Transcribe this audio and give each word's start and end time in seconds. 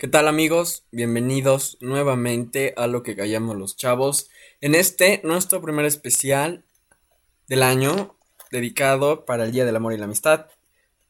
¿Qué 0.00 0.08
tal 0.08 0.28
amigos? 0.28 0.86
Bienvenidos 0.92 1.76
nuevamente 1.82 2.72
a 2.78 2.86
lo 2.86 3.02
que 3.02 3.14
callamos 3.14 3.58
los 3.58 3.76
chavos. 3.76 4.30
En 4.62 4.74
este, 4.74 5.20
nuestro 5.24 5.60
primer 5.60 5.84
especial 5.84 6.64
del 7.48 7.62
año, 7.62 8.16
dedicado 8.50 9.26
para 9.26 9.44
el 9.44 9.52
Día 9.52 9.66
del 9.66 9.76
Amor 9.76 9.92
y 9.92 9.98
la 9.98 10.06
Amistad. 10.06 10.46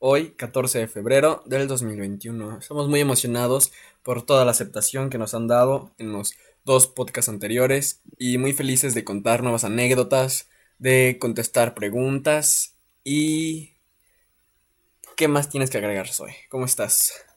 Hoy, 0.01 0.31
14 0.33 0.81
de 0.81 0.89
febrero 0.89 1.45
del 1.47 1.69
2021. 1.69 2.59
Estamos 2.59 2.89
muy 2.89 2.99
emocionados 2.99 3.71
por 4.03 4.27
toda 4.27 4.45
la 4.45 4.51
aceptación 4.51 5.09
que 5.09 5.19
nos 5.19 5.35
han 5.35 5.47
dado 5.47 5.93
en 5.99 6.11
los 6.13 6.35
dos 6.65 6.89
podcasts 6.89 7.29
anteriores 7.29 8.01
y 8.19 8.39
muy 8.39 8.53
felices 8.53 8.93
de 8.93 9.05
contar 9.05 9.45
nuevas 9.45 9.63
anécdotas, 9.63 10.49
de 10.81 11.17
contestar 11.21 11.75
preguntas 11.75 12.75
y... 13.05 13.75
¿Qué 15.17 15.29
más 15.29 15.49
tienes 15.49 15.71
que 15.71 15.79
agregar, 15.79 16.09
Zoe? 16.09 16.35
¿Cómo 16.49 16.65
estás? 16.65 17.30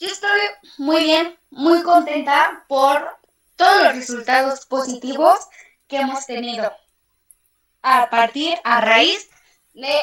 Yo 0.00 0.08
estoy 0.08 0.40
muy 0.78 1.04
bien, 1.04 1.38
muy 1.50 1.82
contenta 1.82 2.64
por 2.68 3.18
todos 3.54 3.84
los 3.84 3.96
resultados 3.96 4.64
positivos 4.64 5.40
que 5.86 5.98
hemos 5.98 6.24
tenido 6.24 6.72
a 7.82 8.08
partir, 8.08 8.56
a 8.64 8.80
raíz 8.80 9.28
de 9.74 9.94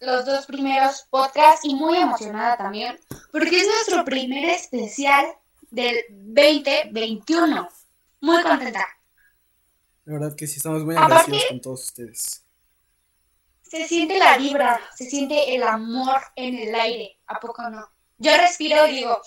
los 0.00 0.26
dos 0.26 0.44
primeros 0.46 1.06
podcasts 1.08 1.64
y 1.64 1.76
muy 1.76 1.98
emocionada 1.98 2.56
también 2.56 2.98
porque 3.30 3.60
es 3.60 3.68
nuestro 3.68 4.04
primer 4.04 4.44
especial 4.46 5.26
del 5.70 5.98
2021. 6.10 7.68
Muy 8.20 8.42
contenta. 8.42 8.84
La 10.04 10.14
verdad 10.14 10.34
que 10.36 10.48
sí, 10.48 10.56
estamos 10.56 10.84
muy 10.84 10.96
agradecidos 10.96 11.44
con 11.50 11.60
todos 11.60 11.84
ustedes. 11.84 12.44
Se 13.62 13.86
siente 13.86 14.18
la 14.18 14.36
vibra, 14.36 14.80
se 14.96 15.08
siente 15.08 15.54
el 15.54 15.62
amor 15.62 16.22
en 16.34 16.58
el 16.58 16.74
aire, 16.74 17.20
¿a 17.28 17.38
poco 17.38 17.62
no? 17.70 17.88
Yo 18.18 18.36
respiro 18.36 18.86
y 18.88 18.96
digo, 18.96 19.20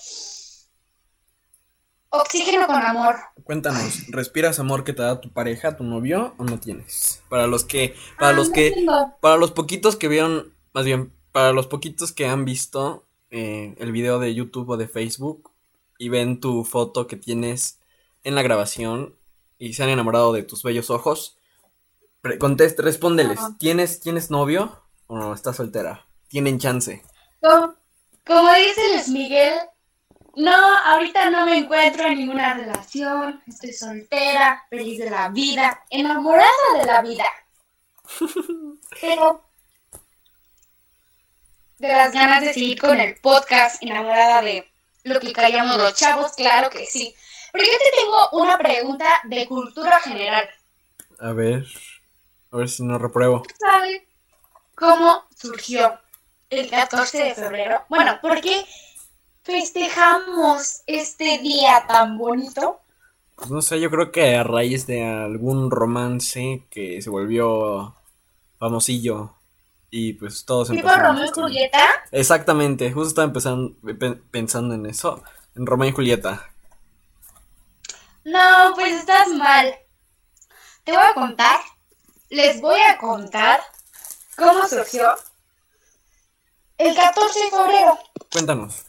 oxígeno 2.10 2.66
con 2.66 2.76
amor. 2.76 3.16
Cuéntanos, 3.42 4.06
¿respiras 4.08 4.58
amor 4.58 4.84
que 4.84 4.92
te 4.92 5.02
da 5.02 5.20
tu 5.20 5.32
pareja, 5.32 5.76
tu 5.76 5.84
novio 5.84 6.34
o 6.36 6.44
no 6.44 6.60
tienes? 6.60 7.22
Para 7.30 7.46
los 7.46 7.64
que, 7.64 7.94
para 8.18 8.32
ah, 8.32 8.34
los 8.34 8.50
que, 8.50 8.86
para 9.20 9.36
los 9.36 9.52
poquitos 9.52 9.96
que 9.96 10.08
vieron, 10.08 10.54
más 10.74 10.84
bien, 10.84 11.12
para 11.32 11.52
los 11.52 11.66
poquitos 11.66 12.12
que 12.12 12.26
han 12.26 12.44
visto 12.44 13.06
eh, 13.30 13.74
el 13.78 13.92
video 13.92 14.18
de 14.18 14.34
YouTube 14.34 14.68
o 14.68 14.76
de 14.76 14.88
Facebook 14.88 15.50
y 15.98 16.10
ven 16.10 16.38
tu 16.38 16.64
foto 16.64 17.06
que 17.06 17.16
tienes 17.16 17.80
en 18.24 18.34
la 18.34 18.42
grabación 18.42 19.16
y 19.58 19.72
se 19.72 19.82
han 19.82 19.88
enamorado 19.88 20.34
de 20.34 20.42
tus 20.42 20.62
bellos 20.62 20.90
ojos, 20.90 21.38
conteste, 22.38 22.82
respóndeles, 22.82 23.40
¿tienes, 23.58 24.00
¿tienes 24.00 24.30
novio 24.30 24.82
o 25.06 25.18
no? 25.18 25.32
¿Estás 25.32 25.56
soltera? 25.56 26.06
¿Tienen 26.28 26.58
chance? 26.58 27.02
Como 28.24 28.52
dice 28.54 28.88
Luis 28.92 29.08
Miguel, 29.08 29.54
no, 30.36 30.54
ahorita 30.54 31.28
no 31.30 31.44
me 31.44 31.58
encuentro 31.58 32.06
en 32.06 32.18
ninguna 32.18 32.54
relación, 32.54 33.42
estoy 33.46 33.72
soltera, 33.72 34.64
feliz 34.70 34.98
de 34.98 35.10
la 35.10 35.28
vida, 35.28 35.84
enamorada 35.90 36.78
de 36.78 36.86
la 36.86 37.02
vida. 37.02 37.24
Pero 39.00 39.44
de 41.78 41.88
las 41.88 42.12
ganas 42.12 42.42
de 42.42 42.54
seguir 42.54 42.80
con 42.80 42.98
el 43.00 43.16
podcast, 43.16 43.82
enamorada 43.82 44.40
de 44.40 44.70
lo 45.02 45.18
que 45.18 45.32
callamos 45.32 45.76
los 45.76 45.94
chavos, 45.94 46.32
claro 46.32 46.70
que 46.70 46.86
sí. 46.86 47.14
Pero 47.52 47.64
yo 47.64 47.72
te 47.72 47.98
tengo 47.98 48.28
una 48.40 48.56
pregunta 48.56 49.20
de 49.24 49.46
cultura 49.46 50.00
general. 50.00 50.48
A 51.18 51.32
ver, 51.32 51.66
a 52.52 52.56
ver 52.56 52.68
si 52.68 52.84
no 52.84 52.98
repruebo. 52.98 53.42
¿Sabes 53.58 54.02
cómo 54.76 55.24
surgió 55.36 56.00
el 56.52 56.68
14 56.68 57.24
de 57.24 57.34
febrero. 57.34 57.82
Bueno, 57.88 58.18
¿por 58.20 58.40
qué 58.40 58.64
festejamos 59.42 60.82
este 60.86 61.38
día 61.38 61.84
tan 61.88 62.18
bonito? 62.18 62.80
Pues 63.34 63.50
no 63.50 63.62
sé, 63.62 63.80
yo 63.80 63.90
creo 63.90 64.12
que 64.12 64.36
a 64.36 64.44
raíz 64.44 64.86
de 64.86 65.02
algún 65.02 65.70
romance 65.70 66.64
que 66.70 67.00
se 67.00 67.08
volvió 67.08 67.96
famosillo 68.58 69.34
y 69.90 70.12
pues 70.12 70.44
todos 70.44 70.68
¿Tipo 70.68 70.88
Romeo 70.88 71.24
y 71.24 71.30
Julieta? 71.30 71.88
Exactamente, 72.10 72.92
justo 72.92 73.08
estaba 73.08 73.26
empezando, 73.26 73.74
pensando 74.30 74.74
en 74.74 74.86
eso, 74.86 75.22
en 75.56 75.66
Romeo 75.66 75.88
y 75.88 75.92
Julieta. 75.92 76.50
No, 78.24 78.72
pues 78.74 78.94
estás 78.94 79.28
mal. 79.28 79.74
Te 80.84 80.92
voy 80.92 81.00
a 81.02 81.14
contar, 81.14 81.60
les 82.28 82.60
voy 82.60 82.78
a 82.80 82.98
contar 82.98 83.60
cómo 84.36 84.68
surgió 84.68 85.14
el 86.82 86.94
14 86.94 87.40
de 87.40 87.50
febrero. 87.50 87.98
Cuéntanos. 88.30 88.86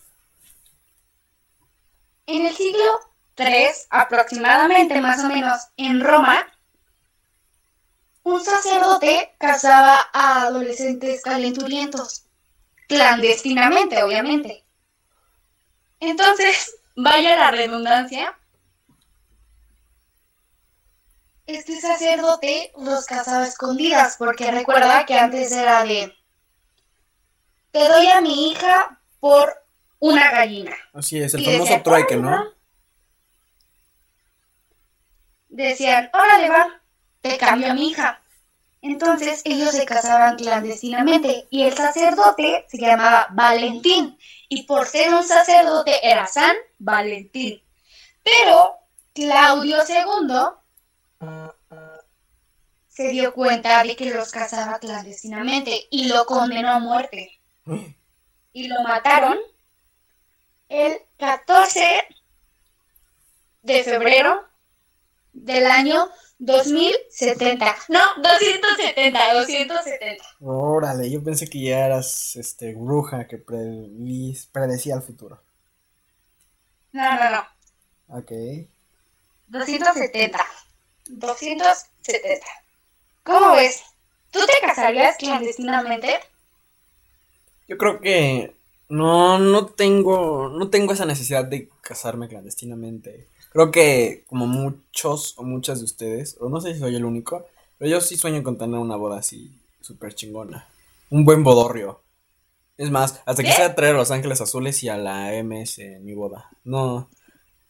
En 2.25 2.45
el 2.45 2.55
siglo 2.55 2.99
III, 3.37 3.67
aproximadamente, 3.89 5.01
más 5.01 5.23
o 5.23 5.27
menos, 5.27 5.61
en 5.77 6.01
Roma, 6.01 6.47
un 8.23 8.43
sacerdote 8.43 9.35
casaba 9.37 10.09
a 10.13 10.43
adolescentes 10.43 11.21
calenturientos, 11.21 12.25
clandestinamente, 12.87 14.01
obviamente. 14.01 14.63
Entonces, 15.99 16.77
vaya 16.95 17.35
la 17.35 17.51
redundancia, 17.51 18.37
este 21.45 21.81
sacerdote 21.81 22.71
los 22.77 23.05
casaba 23.05 23.45
escondidas, 23.45 24.15
porque 24.17 24.49
recuerda 24.49 25.05
que 25.05 25.19
antes 25.19 25.51
era 25.51 25.83
de 25.83 26.15
te 27.73 27.87
doy 27.87 28.07
a 28.07 28.21
mi 28.21 28.51
hija 28.51 29.01
por 29.19 29.51
una 29.97 30.29
gallina. 30.29 30.75
Así 30.93 31.19
es, 31.19 31.33
el 31.33 31.43
famoso 31.43 31.81
trueque, 31.81 32.15
¿no? 32.15 32.53
Decían, 35.49 36.09
órale 36.13 36.49
va, 36.49 36.81
te 37.21 37.35
cambio 37.37 37.71
a 37.71 37.73
mi 37.73 37.89
hija. 37.89 38.21
Entonces 38.81 39.41
ellos 39.43 39.71
se 39.71 39.85
casaban 39.85 40.35
clandestinamente 40.35 41.47
y 41.49 41.63
el 41.63 41.73
sacerdote 41.73 42.65
se 42.69 42.77
llamaba 42.77 43.27
Valentín 43.31 44.19
y 44.49 44.63
por 44.63 44.85
ser 44.85 45.11
un 45.13 45.23
sacerdote 45.23 46.07
era 46.07 46.27
San 46.27 46.55
Valentín. 46.77 47.59
Pero 48.21 48.75
Claudio 49.13 49.77
II 49.87 51.29
se 52.87 53.07
dio 53.07 53.33
cuenta 53.33 53.83
de 53.83 53.95
que 53.95 54.13
los 54.13 54.31
casaba 54.31 54.77
clandestinamente 54.77 55.87
y 55.89 56.09
lo 56.09 56.25
condenó 56.25 56.69
a 56.69 56.79
muerte 56.79 57.39
y 58.53 58.67
lo 58.67 58.81
mataron 58.83 59.37
el 60.69 60.99
14 61.17 62.07
de 63.61 63.83
febrero 63.83 64.45
del 65.33 65.65
año 65.67 66.09
2070. 66.39 67.75
No, 67.89 67.99
270, 68.17 69.33
270. 69.33 70.25
Órale, 70.41 71.09
yo 71.09 71.23
pensé 71.23 71.49
que 71.49 71.61
ya 71.61 71.85
eras 71.85 72.35
este 72.35 72.73
bruja 72.73 73.27
que 73.27 73.37
predecía 73.37 74.95
el 74.95 75.01
futuro. 75.01 75.41
No, 76.91 77.15
no, 77.15 77.29
no. 77.31 78.17
Ok. 78.19 78.31
270. 79.47 80.39
270. 81.07 82.45
¿Cómo 83.23 83.55
ves? 83.55 83.83
¿Tú 84.31 84.39
te 84.45 84.67
casarías 84.67 85.15
clandestinamente? 85.17 86.19
Yo 87.73 87.79
creo 87.79 88.01
que 88.01 88.55
no, 88.87 89.39
no 89.39 89.65
tengo, 89.65 90.47
no 90.47 90.69
tengo 90.69 90.93
esa 90.93 91.07
necesidad 91.07 91.43
de 91.43 91.69
casarme 91.81 92.27
clandestinamente. 92.27 93.29
Creo 93.51 93.71
que 93.71 94.25
como 94.27 94.45
muchos 94.45 95.33
o 95.39 95.43
muchas 95.43 95.79
de 95.79 95.85
ustedes, 95.85 96.37
o 96.39 96.49
no 96.49 96.61
sé 96.61 96.75
si 96.75 96.79
soy 96.79 96.95
el 96.95 97.03
único, 97.03 97.47
pero 97.79 97.89
yo 97.89 97.99
sí 97.99 98.15
sueño 98.15 98.43
con 98.43 98.59
tener 98.59 98.79
una 98.79 98.95
boda 98.95 99.17
así 99.17 99.59
súper 99.81 100.13
chingona. 100.13 100.67
Un 101.09 101.25
buen 101.25 101.43
bodorrio. 101.43 102.03
Es 102.77 102.91
más, 102.91 103.23
hasta 103.25 103.41
quisiera 103.41 103.73
traer 103.73 103.95
a 103.95 103.97
Los 103.97 104.11
Ángeles 104.11 104.39
Azules 104.39 104.83
y 104.83 104.89
a 104.89 104.97
la 104.97 105.31
MS 105.43 105.79
en 105.79 106.05
mi 106.05 106.13
boda. 106.13 106.51
No. 106.63 107.09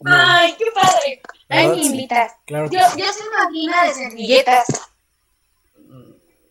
Ay, 0.04 0.54
qué 0.58 0.66
padre. 0.74 1.22
Ay, 1.48 1.68
me 1.68 1.80
invitas. 1.80 2.32
Claro 2.44 2.68
yo, 2.70 2.78
yo 2.78 3.06
soy 3.10 3.26
madrina 3.42 3.84
de 3.84 3.94
servilletas. 3.94 4.66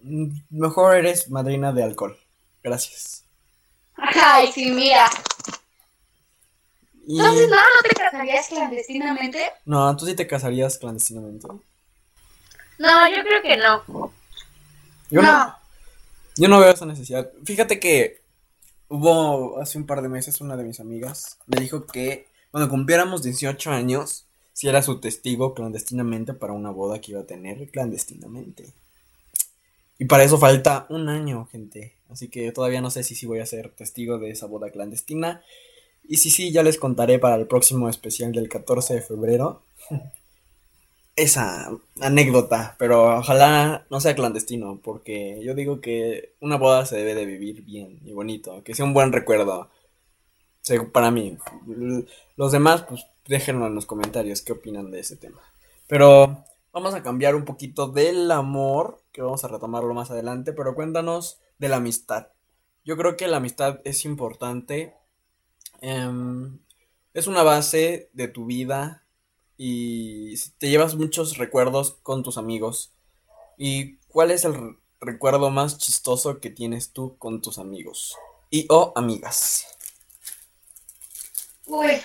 Mm, 0.01 0.37
mejor 0.49 0.95
eres 0.95 1.29
madrina 1.29 1.71
de 1.71 1.83
alcohol. 1.83 2.17
Gracias. 2.63 3.22
Ay, 3.95 4.51
sí, 4.51 4.71
mira. 4.71 5.09
Entonces, 7.07 7.49
no, 7.49 7.55
¿no 7.55 7.89
te 7.89 7.95
casarías 7.95 8.47
clandestinamente? 8.47 9.51
No, 9.65 9.95
¿tú 9.97 10.05
sí 10.05 10.15
te 10.15 10.25
casarías 10.25 10.77
clandestinamente? 10.77 11.47
No, 12.79 13.09
yo 13.09 13.23
creo 13.23 13.41
que 13.41 13.57
no. 13.57 14.11
Yo 15.09 15.21
no. 15.21 15.55
Yo 16.35 16.47
no 16.47 16.59
veo 16.59 16.71
esa 16.71 16.85
necesidad. 16.85 17.29
Fíjate 17.45 17.79
que 17.79 18.23
hubo 18.87 19.59
hace 19.59 19.77
un 19.77 19.85
par 19.85 20.01
de 20.01 20.09
meses 20.09 20.41
una 20.41 20.55
de 20.55 20.63
mis 20.63 20.79
amigas 20.79 21.37
me 21.45 21.59
dijo 21.59 21.85
que 21.85 22.27
cuando 22.51 22.69
cumpliéramos 22.69 23.23
18 23.23 23.71
años, 23.71 24.25
si 24.53 24.67
era 24.67 24.81
su 24.81 24.99
testigo 24.99 25.53
clandestinamente 25.53 26.33
para 26.33 26.53
una 26.53 26.69
boda 26.69 27.01
que 27.01 27.11
iba 27.11 27.21
a 27.21 27.25
tener 27.25 27.69
clandestinamente. 27.69 28.73
Y 29.99 30.05
para 30.05 30.23
eso 30.23 30.37
falta 30.37 30.85
un 30.89 31.09
año, 31.09 31.45
gente. 31.51 31.95
Así 32.09 32.27
que 32.29 32.51
todavía 32.51 32.81
no 32.81 32.91
sé 32.91 33.03
si, 33.03 33.15
si 33.15 33.25
voy 33.25 33.39
a 33.39 33.45
ser 33.45 33.69
testigo 33.69 34.17
de 34.17 34.31
esa 34.31 34.47
boda 34.47 34.69
clandestina. 34.71 35.41
Y 36.03 36.17
sí, 36.17 36.29
sí, 36.29 36.51
ya 36.51 36.63
les 36.63 36.77
contaré 36.77 37.19
para 37.19 37.35
el 37.35 37.47
próximo 37.47 37.89
especial 37.89 38.31
del 38.31 38.49
14 38.49 38.95
de 38.95 39.01
febrero 39.01 39.61
esa 41.15 41.69
anécdota, 42.01 42.75
pero 42.79 43.19
ojalá 43.19 43.85
no 43.89 43.99
sea 43.99 44.15
clandestino, 44.15 44.79
porque 44.83 45.39
yo 45.43 45.53
digo 45.53 45.79
que 45.79 46.33
una 46.39 46.57
boda 46.57 46.85
se 46.85 46.97
debe 46.97 47.13
de 47.13 47.25
vivir 47.25 47.63
bien 47.63 47.99
y 48.03 48.13
bonito, 48.13 48.63
que 48.63 48.73
sea 48.73 48.85
un 48.85 48.93
buen 48.93 49.11
recuerdo. 49.11 49.69
Para 50.91 51.11
mí, 51.11 51.37
los 52.37 52.51
demás, 52.51 52.83
pues 52.83 53.05
déjenlo 53.27 53.67
en 53.67 53.75
los 53.75 53.85
comentarios 53.85 54.41
qué 54.41 54.53
opinan 54.53 54.91
de 54.91 55.01
ese 55.01 55.17
tema. 55.17 55.41
Pero 55.87 56.45
vamos 56.73 56.93
a 56.95 57.03
cambiar 57.03 57.35
un 57.35 57.45
poquito 57.45 57.87
del 57.87 58.29
amor, 58.31 59.03
que 59.13 59.21
vamos 59.21 59.43
a 59.43 59.47
retomarlo 59.47 59.93
más 59.93 60.11
adelante, 60.11 60.51
pero 60.51 60.75
cuéntanos 60.75 61.39
de 61.59 61.69
la 61.69 61.77
amistad. 61.77 62.29
Yo 62.83 62.97
creo 62.97 63.15
que 63.15 63.27
la 63.27 63.37
amistad 63.37 63.79
es 63.85 64.03
importante, 64.03 64.95
em, 65.79 66.59
es 67.13 67.27
una 67.27 67.43
base 67.43 68.09
de 68.13 68.27
tu 68.27 68.45
vida, 68.45 69.03
y 69.55 70.35
te 70.57 70.69
llevas 70.69 70.95
muchos 70.95 71.37
recuerdos 71.37 71.99
con 72.03 72.23
tus 72.23 72.37
amigos. 72.37 72.91
¿Y 73.57 73.97
cuál 74.07 74.31
es 74.31 74.45
el 74.45 74.77
recuerdo 74.99 75.51
más 75.51 75.77
chistoso 75.77 76.39
que 76.39 76.49
tienes 76.49 76.91
tú 76.91 77.17
con 77.17 77.41
tus 77.41 77.59
amigos 77.59 78.15
y 78.49 78.65
o 78.69 78.91
amigas? 78.95 79.65
Uy, 81.65 82.01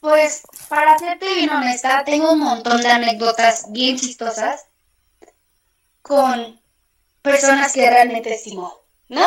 pues 0.00 0.42
para 0.68 0.98
serte 0.98 1.34
bien 1.34 1.50
honesta, 1.50 2.04
tengo 2.04 2.32
un 2.32 2.40
montón 2.40 2.80
de 2.80 2.88
anécdotas 2.88 3.70
bien 3.70 3.96
chistosas 3.96 4.66
con 6.02 6.60
personas 7.22 7.72
que 7.72 7.88
realmente 7.88 8.34
estimo, 8.34 8.80
¿no? 9.08 9.26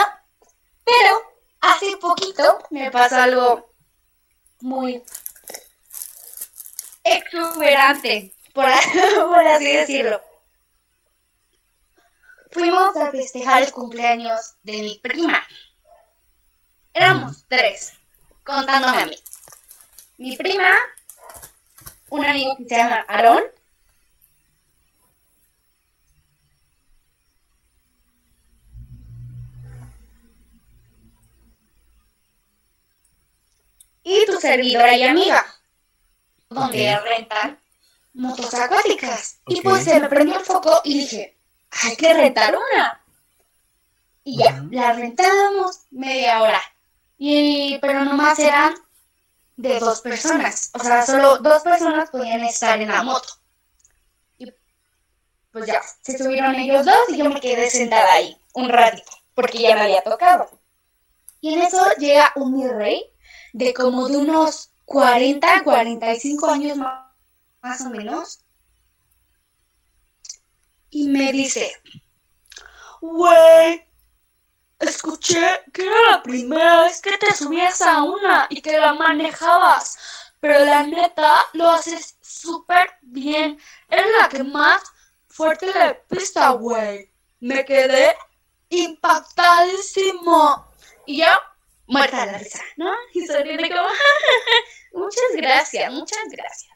Pero 0.83 1.21
hace 1.61 1.97
poquito 1.97 2.63
me 2.69 2.91
pasó 2.91 3.15
algo 3.17 3.73
muy 4.61 5.03
exuberante, 7.03 8.33
por, 8.53 8.65
así 9.47 9.73
decirlo. 9.73 10.21
Fuimos 12.51 12.95
a 12.95 13.11
festejar 13.11 13.63
el 13.63 13.71
cumpleaños 13.71 14.55
de 14.63 14.73
mi 14.73 14.99
prima. 14.99 15.43
Éramos 16.93 17.45
tres, 17.47 17.93
contándome 18.43 19.01
a 19.01 19.05
mí. 19.05 19.17
Mi 20.17 20.35
prima, 20.35 20.69
un 22.09 22.25
amigo 22.25 22.55
que 22.57 22.65
se 22.65 22.75
llama 22.75 23.05
Aarón, 23.07 23.43
y 34.03 34.25
tu 34.25 34.39
servidora 34.39 34.95
y 34.95 35.03
amiga 35.03 35.45
donde 36.49 36.97
rentan 36.99 37.59
motos 38.13 38.53
acuáticas. 38.53 39.39
Y 39.47 39.61
pues 39.61 39.83
se 39.83 39.99
me 39.99 40.07
prendió 40.07 40.37
el 40.37 40.45
foco 40.45 40.81
y 40.83 40.99
dije, 40.99 41.37
hay 41.83 41.95
que 41.97 42.13
rentar 42.13 42.55
una. 42.55 43.01
Y 44.23 44.37
ya, 44.37 44.63
la 44.71 44.93
rentamos 44.93 45.81
media 45.91 46.41
hora. 46.41 46.61
Y, 47.17 47.77
pero 47.79 48.03
nomás 48.05 48.39
eran 48.39 48.75
de 49.57 49.79
dos 49.79 50.01
personas. 50.01 50.69
O 50.73 50.79
sea, 50.79 51.05
solo 51.05 51.39
dos 51.39 51.63
personas 51.63 52.09
podían 52.09 52.43
estar 52.43 52.79
en 52.79 52.89
la 52.89 53.03
moto. 53.03 53.27
Y 54.37 54.53
pues 55.51 55.65
ya, 55.65 55.81
se 56.01 56.17
subieron 56.17 56.55
ellos 56.55 56.85
dos 56.85 57.09
y 57.09 57.17
yo 57.17 57.29
me 57.29 57.41
quedé 57.41 57.69
sentada 57.69 58.13
ahí 58.13 58.37
un 58.53 58.69
ratito, 58.69 59.11
porque 59.33 59.59
ya 59.59 59.75
me 59.75 59.81
había 59.81 60.03
tocado. 60.03 60.49
Y 61.41 61.53
en 61.53 61.61
eso 61.61 61.83
llega 61.97 62.31
un 62.35 62.55
mi 62.55 62.67
rey 62.67 63.03
de 63.53 63.73
como 63.73 64.07
de 64.07 64.17
unos 64.17 64.71
40, 64.85 65.63
45 65.63 66.49
años 66.49 66.77
más, 66.77 67.81
o 67.81 67.89
menos. 67.89 68.39
Y 70.89 71.09
me 71.09 71.31
dice, 71.31 71.71
güey, 73.01 73.86
escuché 74.79 75.63
que 75.73 75.85
era 75.85 76.11
la 76.11 76.23
primera 76.23 76.83
vez 76.83 77.01
que 77.01 77.17
te 77.17 77.33
subías 77.33 77.81
a 77.81 78.03
una 78.03 78.47
y 78.49 78.61
que 78.61 78.77
la 78.77 78.93
manejabas. 78.93 79.97
Pero 80.39 80.63
la 80.65 80.83
neta 80.83 81.45
lo 81.53 81.69
haces 81.69 82.17
súper 82.21 82.91
bien. 83.01 83.59
Es 83.89 84.05
la 84.19 84.29
que 84.29 84.43
más 84.43 84.81
fuerte 85.27 85.67
le 85.73 85.95
pista, 86.07 86.49
güey. 86.51 87.11
Me 87.39 87.65
quedé 87.65 88.15
impactadísimo. 88.69 90.67
Y 91.05 91.17
ya, 91.17 91.39
muerta 91.87 92.25
la 92.25 92.37
risa, 92.37 92.61
¿no? 92.75 92.91
Y 93.13 93.27
ríe 93.27 93.69
como, 93.69 93.89
muchas 95.05 95.31
gracias, 95.35 95.91
muchas 95.91 96.23
gracias. 96.29 96.71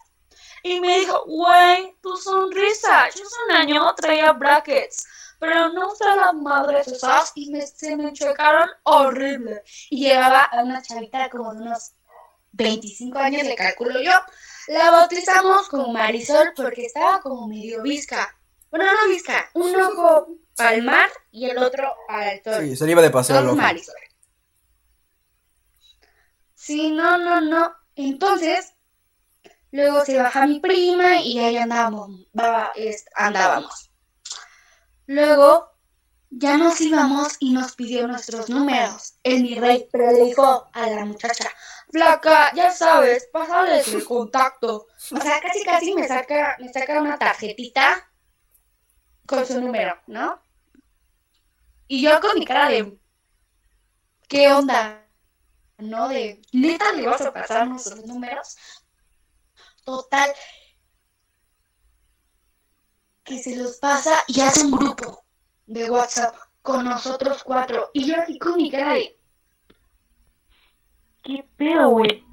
Y 0.64 0.80
me 0.80 1.00
dijo, 1.00 1.24
güey, 1.26 1.96
tu 2.02 2.16
sonrisa. 2.18 3.10
Yo 3.10 3.24
hace 3.24 3.36
un 3.48 3.56
año 3.56 3.94
traía 3.96 4.32
brackets, 4.32 5.08
pero 5.42 5.70
no 5.70 5.92
usaba 5.92 6.18
las 6.18 6.34
madres 6.36 6.88
esas 6.88 7.32
y 7.34 7.50
me, 7.50 7.66
se 7.66 7.98
me 7.98 8.14
chocaron 8.14 8.70
horrible. 8.84 9.64
Y 9.90 10.06
llevaba 10.06 10.44
a 10.44 10.64
una 10.64 10.84
chavita 10.84 11.32
como 11.32 11.52
de 11.52 11.62
unos 11.62 11.94
25 12.52 13.18
años, 13.18 13.44
le 13.48 13.56
calculo 13.56 14.00
yo. 14.00 14.12
La 14.68 14.92
bautizamos 14.92 15.68
como 15.68 15.92
Marisol 15.92 16.54
porque 16.56 16.86
estaba 16.86 17.20
como 17.22 17.48
medio 17.48 17.82
visca. 17.82 18.38
Bueno, 18.70 18.86
no 18.86 19.10
visca, 19.10 19.50
un 19.56 19.76
ojo 19.82 20.28
al 20.60 20.84
mar 20.84 21.10
y 21.32 21.50
el 21.50 21.58
otro 21.58 21.92
al 22.08 22.44
sol. 22.44 22.62
Sí, 22.62 22.76
se 22.76 22.92
iba 22.92 23.02
de 23.02 23.10
paseo. 23.10 23.56
Marisol. 23.56 23.96
Sí, 26.54 26.92
no, 26.92 27.18
no, 27.18 27.42
no. 27.42 27.74
Entonces, 27.96 28.76
luego 29.72 30.06
se 30.06 30.20
baja 30.20 30.46
mi 30.46 30.60
prima 30.60 31.20
y 31.20 31.40
ahí 31.40 31.58
andábamos, 31.58 32.28
andábamos. 33.16 33.91
Luego, 35.12 35.70
ya 36.30 36.56
nos 36.56 36.80
íbamos 36.80 37.36
y 37.40 37.52
nos 37.52 37.76
pidió 37.76 38.08
nuestros 38.08 38.50
números. 38.50 39.16
El 39.24 39.44
mi 39.44 39.56
rey, 39.56 39.90
pero 39.92 40.10
le 40.10 40.24
dijo 40.24 40.70
a 40.72 40.88
la 40.88 41.04
muchacha, 41.04 41.50
flaca, 41.92 42.54
ya 42.56 42.72
sabes, 42.72 43.28
pásale 43.34 43.82
el 43.82 44.06
contacto. 44.06 44.88
O 45.12 45.20
sea, 45.20 45.42
casi 45.42 45.66
casi 45.66 45.94
me 45.94 46.08
saca, 46.08 46.56
me 46.62 46.72
saca 46.72 47.02
una 47.02 47.20
tarjetita 47.20 48.10
con 49.26 49.46
su 49.46 49.60
número, 49.60 50.00
¿no? 50.08 50.42
Y 51.90 52.02
yo 52.02 52.22
con 52.22 52.40
mi 52.40 52.46
cara 52.46 52.70
de, 52.70 52.98
¿qué 54.30 54.50
onda? 54.54 55.06
¿no? 55.78 56.08
De, 56.08 56.42
neta, 56.54 56.94
le 56.94 57.06
vas 57.06 57.20
a 57.20 57.34
pasar 57.34 57.68
nuestros 57.68 58.06
números. 58.06 58.56
Total, 59.84 60.32
que 63.32 63.40
se 63.42 63.56
los 63.56 63.78
pasa 63.78 64.12
y 64.28 64.42
hace 64.42 64.66
un 64.66 64.72
grupo 64.72 65.24
de 65.66 65.90
WhatsApp 65.90 66.36
con 66.62 66.84
nosotros 66.84 67.42
cuatro. 67.44 67.90
Y 67.94 68.06
yo 68.06 68.22
así 68.22 68.38
con 68.38 68.58
mi 68.58 68.70
cara 68.70 68.96
de, 68.96 69.18
¿qué 71.24 71.46
pedo, 71.56 71.90
güey? 71.92 72.26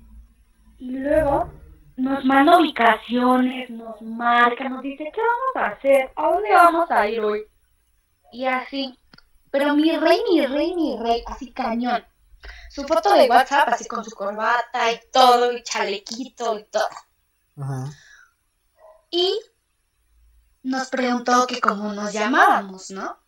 Y 0.79 0.91
luego 0.91 1.53
nos 1.97 2.25
manda 2.25 2.59
ubicaciones, 2.59 3.71
nos 3.71 4.03
marca, 4.03 4.69
nos 4.69 4.83
dice, 4.83 5.05
¿qué 5.15 5.21
vamos 5.21 5.57
a 5.57 5.77
hacer? 5.77 6.11
¿A 6.17 6.33
dónde 6.33 6.53
vamos 6.53 6.91
a 6.91 7.09
ir 7.09 7.21
hoy? 7.21 7.45
Y 8.33 8.45
así. 8.47 8.99
Pero 9.53 9.77
mi 9.77 9.97
rey, 9.97 10.21
mi 10.33 10.45
rey, 10.47 10.75
mi 10.75 10.99
rey, 10.99 11.23
así 11.27 11.53
cañón 11.53 12.05
su 12.71 12.85
foto 12.85 13.15
de 13.15 13.29
WhatsApp 13.29 13.69
así 13.71 13.87
con 13.87 14.05
su 14.05 14.11
corbata 14.11 14.93
y 14.93 15.01
todo, 15.11 15.53
y 15.53 15.63
chalequito 15.63 16.59
y 16.59 16.65
todo. 16.65 16.89
Y 19.11 19.41
nos 20.69 20.89
preguntó 20.89 21.47
que 21.47 21.61
cómo 21.61 21.93
nos 21.93 22.13
llamábamos, 22.13 22.91
¿no? 22.91 23.19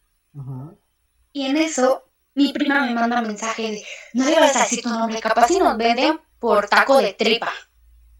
Y 1.32 1.46
en 1.46 1.56
eso 1.56 2.04
mi 2.34 2.52
prima 2.52 2.84
me 2.84 2.94
manda 2.94 3.20
un 3.20 3.26
mensaje 3.26 3.62
de, 3.62 3.84
no 4.12 4.26
debes 4.26 4.54
decir 4.54 4.82
tu 4.82 4.90
nombre, 4.90 5.20
capaz 5.20 5.48
si 5.48 5.58
nos 5.58 5.76
venden 5.76 6.20
por 6.38 6.68
taco 6.68 6.98
de 6.98 7.14
tripa 7.14 7.52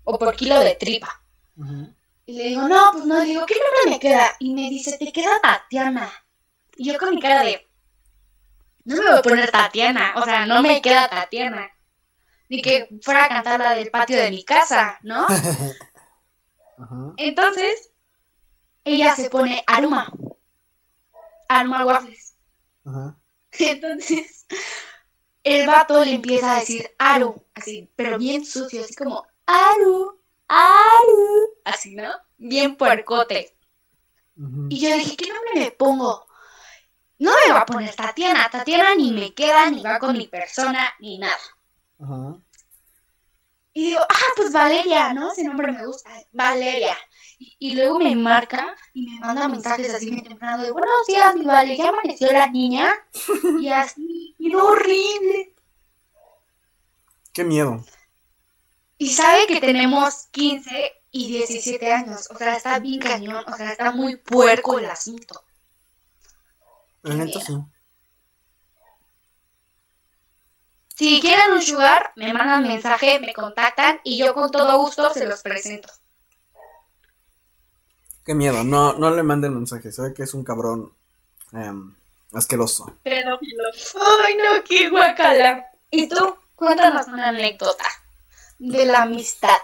o 0.04 0.18
por 0.18 0.34
kilo 0.34 0.58
de 0.60 0.74
tripa. 0.74 1.22
Y 2.26 2.32
le 2.32 2.44
digo, 2.44 2.66
no, 2.66 2.92
pues 2.92 3.04
no, 3.04 3.18
le 3.18 3.26
digo, 3.26 3.44
¿qué 3.44 3.54
nombre 3.54 3.90
me 3.90 4.00
queda? 4.00 4.32
Y 4.38 4.54
me 4.54 4.70
dice, 4.70 4.96
te 4.98 5.12
queda 5.12 5.40
Tatiana. 5.40 6.10
Y 6.76 6.90
yo 6.90 6.98
con 6.98 7.14
mi 7.14 7.20
cara 7.20 7.42
de, 7.44 7.68
no 8.84 8.96
me 8.96 9.10
voy 9.10 9.18
a 9.18 9.22
poner 9.22 9.50
Tatiana, 9.50 10.14
o 10.16 10.22
sea, 10.22 10.46
no 10.46 10.62
me 10.62 10.80
queda 10.80 11.08
Tatiana. 11.08 11.68
Ni 12.48 12.62
que 12.62 12.88
fuera 13.02 13.26
a 13.26 13.28
cantar 13.28 13.60
la 13.60 13.74
del 13.74 13.90
patio 13.90 14.16
de 14.16 14.30
mi 14.30 14.44
casa, 14.44 14.98
¿no? 15.02 15.26
Entonces, 17.16 17.89
ella 18.84 19.14
se 19.16 19.30
pone 19.30 19.62
Aruma. 19.66 20.12
Aruma 21.48 21.84
Waffles. 21.84 22.36
Entonces, 23.58 24.46
el 25.42 25.66
vato 25.66 26.04
le 26.04 26.14
empieza 26.14 26.56
a 26.56 26.60
decir 26.60 26.90
Aru, 26.98 27.44
así, 27.54 27.90
pero 27.96 28.18
bien 28.18 28.44
sucio, 28.44 28.82
así 28.82 28.94
como 28.94 29.26
Aru, 29.46 30.20
Aru, 30.48 31.50
así, 31.64 31.94
¿no? 31.96 32.10
Bien 32.38 32.76
puercote. 32.76 33.56
Y 34.70 34.80
yo 34.80 34.94
dije, 34.96 35.16
¿qué 35.16 35.28
nombre 35.28 35.52
me 35.56 35.70
pongo? 35.72 36.26
no 37.20 37.32
me 37.46 37.52
va 37.52 37.60
a 37.60 37.66
poner 37.66 37.94
Tatiana. 37.94 38.48
Tatiana 38.50 38.94
ni 38.94 39.12
me 39.12 39.32
queda, 39.34 39.70
ni 39.70 39.82
va 39.82 39.98
con 39.98 40.16
mi 40.16 40.26
persona, 40.26 40.92
ni 40.98 41.18
nada. 41.18 42.44
Y 43.72 43.90
digo, 43.90 44.00
ah, 44.00 44.32
pues 44.36 44.52
Valeria, 44.52 45.12
¿no? 45.12 45.30
Ese 45.30 45.44
nombre 45.44 45.70
me 45.70 45.86
gusta, 45.86 46.10
Valeria. 46.32 46.96
Y, 47.42 47.74
luego 47.74 47.98
me 47.98 48.14
marca 48.14 48.76
y 48.92 49.06
me 49.08 49.18
manda 49.18 49.48
mensajes 49.48 49.94
así 49.94 50.10
bien 50.10 50.22
temprano 50.22 50.62
de, 50.62 50.70
buenos 50.72 51.06
días, 51.08 51.34
mi 51.34 51.46
Valeria, 51.46 51.84
ya 51.84 51.88
amaneció 51.88 52.30
la 52.30 52.46
niña. 52.48 52.92
Y 53.58 53.68
así, 53.72 54.34
y 54.38 54.54
horrible. 54.54 55.54
Qué 57.32 57.42
miedo. 57.42 57.82
Y 58.98 59.08
sabe 59.08 59.46
que 59.46 59.58
tenemos 59.58 60.26
15 60.32 60.92
y 61.12 61.28
17 61.28 61.90
años. 61.90 62.28
O 62.30 62.36
sea, 62.36 62.56
está 62.56 62.78
bien 62.78 63.00
cañón. 63.00 63.42
O 63.46 63.56
sea, 63.56 63.70
está 63.70 63.90
muy 63.90 64.16
puerco 64.16 64.78
el 64.78 64.90
asunto. 64.90 65.42
Sí. 67.02 67.56
Si 70.94 71.20
quieren 71.22 71.52
un 71.52 71.62
sugar, 71.62 72.12
me 72.16 72.34
mandan 72.34 72.64
mensaje, 72.64 73.18
me 73.18 73.32
contactan 73.32 74.00
y 74.04 74.18
yo 74.18 74.34
con 74.34 74.50
todo 74.50 74.78
gusto 74.78 75.10
se 75.14 75.24
los 75.24 75.40
presento. 75.40 75.90
Qué 78.24 78.34
miedo, 78.34 78.64
no, 78.64 78.92
no 78.94 79.10
le 79.10 79.22
manden 79.22 79.54
mensaje, 79.54 79.92
sabe 79.92 80.14
que 80.14 80.22
es 80.22 80.34
un 80.34 80.44
cabrón 80.44 80.92
em, 81.52 81.94
asqueroso. 82.32 82.92
Pero, 83.02 83.38
ay 83.40 84.36
no, 84.36 84.64
qué 84.64 84.90
guacala. 84.90 85.66
¿Y 85.90 86.08
tú? 86.08 86.36
Cuéntanos 86.54 87.08
una 87.08 87.30
anécdota 87.30 87.84
de 88.58 88.84
la 88.84 89.02
amistad. 89.02 89.58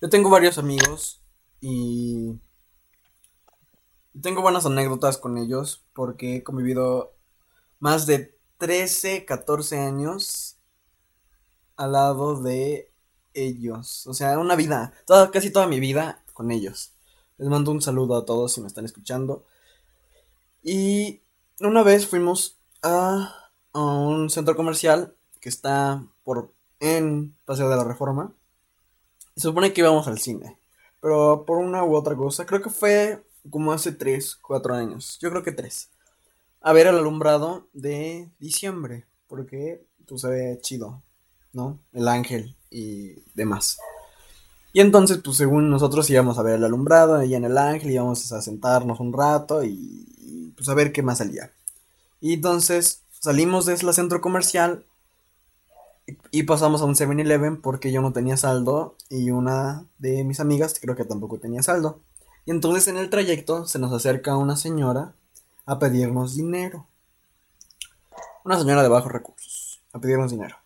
Yo 0.00 0.08
tengo 0.08 0.30
varios 0.30 0.58
amigos 0.58 1.20
y 1.60 2.38
tengo 4.22 4.42
buenas 4.42 4.64
anécdotas 4.64 5.18
con 5.18 5.36
ellos 5.36 5.84
porque 5.92 6.36
he 6.36 6.42
convivido 6.44 7.14
más 7.80 8.06
de 8.06 8.38
13, 8.58 9.24
14 9.24 9.78
años 9.80 10.56
al 11.76 11.92
lado 11.92 12.40
de 12.40 12.92
ellos. 13.34 14.06
O 14.06 14.14
sea, 14.14 14.38
una 14.38 14.56
vida, 14.56 14.92
toda, 15.06 15.30
casi 15.30 15.50
toda 15.50 15.66
mi 15.66 15.80
vida 15.80 16.22
con 16.32 16.50
ellos. 16.50 16.92
Les 17.38 17.48
mando 17.48 17.70
un 17.70 17.80
saludo 17.80 18.16
a 18.16 18.24
todos 18.24 18.52
si 18.52 18.60
me 18.60 18.66
están 18.66 18.84
escuchando. 18.84 19.44
Y 20.62 21.20
una 21.60 21.82
vez 21.82 22.06
fuimos 22.06 22.58
a, 22.82 23.50
a 23.72 23.80
un 23.80 24.28
centro 24.28 24.56
comercial 24.56 25.14
que 25.40 25.48
está 25.48 26.04
por 26.24 26.52
en 26.80 27.36
Paseo 27.44 27.70
de 27.70 27.76
la 27.76 27.84
Reforma. 27.84 28.34
Se 29.36 29.42
supone 29.42 29.72
que 29.72 29.80
íbamos 29.80 30.08
al 30.08 30.18
cine. 30.18 30.58
Pero 31.00 31.44
por 31.46 31.58
una 31.58 31.84
u 31.84 31.94
otra 31.94 32.16
cosa, 32.16 32.44
creo 32.44 32.60
que 32.60 32.70
fue 32.70 33.24
como 33.48 33.72
hace 33.72 33.92
3, 33.92 34.36
4 34.36 34.74
años. 34.74 35.18
Yo 35.20 35.30
creo 35.30 35.42
que 35.42 35.52
3. 35.52 35.90
A 36.60 36.72
ver 36.72 36.88
el 36.88 36.96
alumbrado 36.96 37.68
de 37.72 38.28
diciembre. 38.40 39.06
Porque 39.28 39.86
pues 40.06 40.22
se 40.22 40.28
ve 40.28 40.58
chido. 40.60 41.02
¿No? 41.52 41.78
El 41.92 42.08
ángel 42.08 42.56
y 42.70 43.22
demás. 43.34 43.78
Y 44.72 44.80
entonces, 44.80 45.18
pues 45.24 45.36
según 45.36 45.70
nosotros 45.70 46.08
íbamos 46.10 46.38
a 46.38 46.42
ver 46.42 46.56
el 46.56 46.64
alumbrado 46.64 47.16
ahí 47.16 47.34
en 47.34 47.44
el 47.44 47.56
ángel, 47.58 47.90
íbamos 47.90 48.30
a 48.32 48.42
sentarnos 48.42 49.00
un 49.00 49.12
rato 49.12 49.64
y, 49.64 50.06
y 50.20 50.52
pues 50.56 50.68
a 50.68 50.74
ver 50.74 50.92
qué 50.92 51.02
más 51.02 51.18
salía. 51.18 51.50
Y 52.20 52.34
entonces 52.34 53.02
salimos 53.20 53.66
de 53.66 53.82
la 53.82 53.92
centro 53.92 54.20
comercial 54.20 54.84
y 56.30 56.44
pasamos 56.44 56.80
a 56.82 56.84
un 56.84 56.94
7-Eleven 56.94 57.60
porque 57.60 57.92
yo 57.92 58.00
no 58.00 58.12
tenía 58.12 58.36
saldo 58.36 58.96
y 59.10 59.30
una 59.30 59.84
de 59.98 60.24
mis 60.24 60.40
amigas 60.40 60.78
creo 60.80 60.96
que 60.96 61.04
tampoco 61.04 61.38
tenía 61.38 61.62
saldo. 61.62 62.00
Y 62.46 62.50
entonces 62.50 62.88
en 62.88 62.96
el 62.96 63.10
trayecto 63.10 63.66
se 63.66 63.78
nos 63.78 63.92
acerca 63.92 64.36
una 64.36 64.56
señora 64.56 65.12
a 65.66 65.78
pedirnos 65.78 66.34
dinero. 66.34 66.86
Una 68.44 68.58
señora 68.58 68.82
de 68.82 68.88
bajos 68.88 69.12
recursos, 69.12 69.80
a 69.92 70.00
pedirnos 70.00 70.30
dinero. 70.30 70.56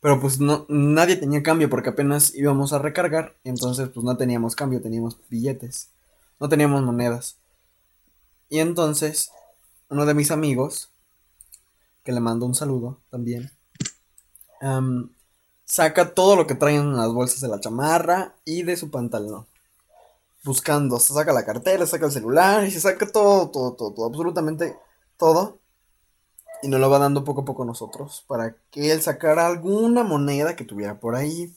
Pero 0.00 0.20
pues 0.20 0.40
no, 0.40 0.66
nadie 0.68 1.16
tenía 1.16 1.42
cambio 1.42 1.70
porque 1.70 1.90
apenas 1.90 2.34
íbamos 2.34 2.72
a 2.72 2.78
recargar. 2.78 3.36
Entonces 3.44 3.88
pues 3.88 4.04
no 4.04 4.16
teníamos 4.16 4.54
cambio, 4.54 4.80
teníamos 4.82 5.18
billetes. 5.28 5.90
No 6.38 6.48
teníamos 6.48 6.82
monedas. 6.82 7.38
Y 8.48 8.60
entonces 8.60 9.30
uno 9.88 10.06
de 10.06 10.14
mis 10.14 10.30
amigos, 10.30 10.90
que 12.04 12.12
le 12.12 12.20
mando 12.20 12.46
un 12.46 12.54
saludo 12.54 13.00
también, 13.10 13.50
saca 15.64 16.14
todo 16.14 16.36
lo 16.36 16.46
que 16.46 16.54
traen 16.54 16.82
en 16.82 16.96
las 16.96 17.12
bolsas 17.12 17.40
de 17.40 17.48
la 17.48 17.60
chamarra 17.60 18.36
y 18.44 18.62
de 18.62 18.76
su 18.76 18.90
pantalón. 18.90 19.46
Buscando, 20.44 21.00
se 21.00 21.12
saca 21.12 21.32
la 21.32 21.44
cartera, 21.44 21.86
saca 21.86 22.06
el 22.06 22.12
celular 22.12 22.64
y 22.64 22.70
se 22.70 22.80
saca 22.80 23.10
todo, 23.10 23.50
todo, 23.50 23.72
todo, 23.74 23.92
todo, 23.92 24.06
absolutamente 24.06 24.76
todo. 25.16 25.58
Y 26.62 26.68
nos 26.68 26.80
lo 26.80 26.90
va 26.90 26.98
dando 26.98 27.24
poco 27.24 27.42
a 27.42 27.44
poco 27.44 27.64
nosotros 27.64 28.24
para 28.26 28.56
que 28.70 28.92
él 28.92 29.02
sacara 29.02 29.46
alguna 29.46 30.02
moneda 30.02 30.56
que 30.56 30.64
tuviera 30.64 30.98
por 30.98 31.14
ahí. 31.14 31.52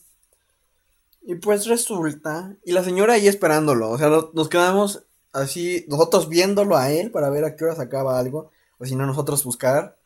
Y 1.22 1.34
pues 1.36 1.66
resulta, 1.66 2.56
y 2.64 2.72
la 2.72 2.82
señora 2.84 3.14
ahí 3.14 3.28
esperándolo, 3.28 3.90
o 3.90 3.98
sea, 3.98 4.08
nos 4.08 4.48
quedamos 4.48 5.04
así, 5.32 5.84
nosotros 5.88 6.28
viéndolo 6.28 6.76
a 6.76 6.90
él 6.90 7.10
para 7.10 7.30
ver 7.30 7.44
a 7.44 7.56
qué 7.56 7.64
hora 7.64 7.76
sacaba 7.76 8.18
algo, 8.18 8.50
o 8.78 8.86
si 8.86 8.96
no 8.96 9.06
nosotros 9.06 9.44
buscar 9.44 9.96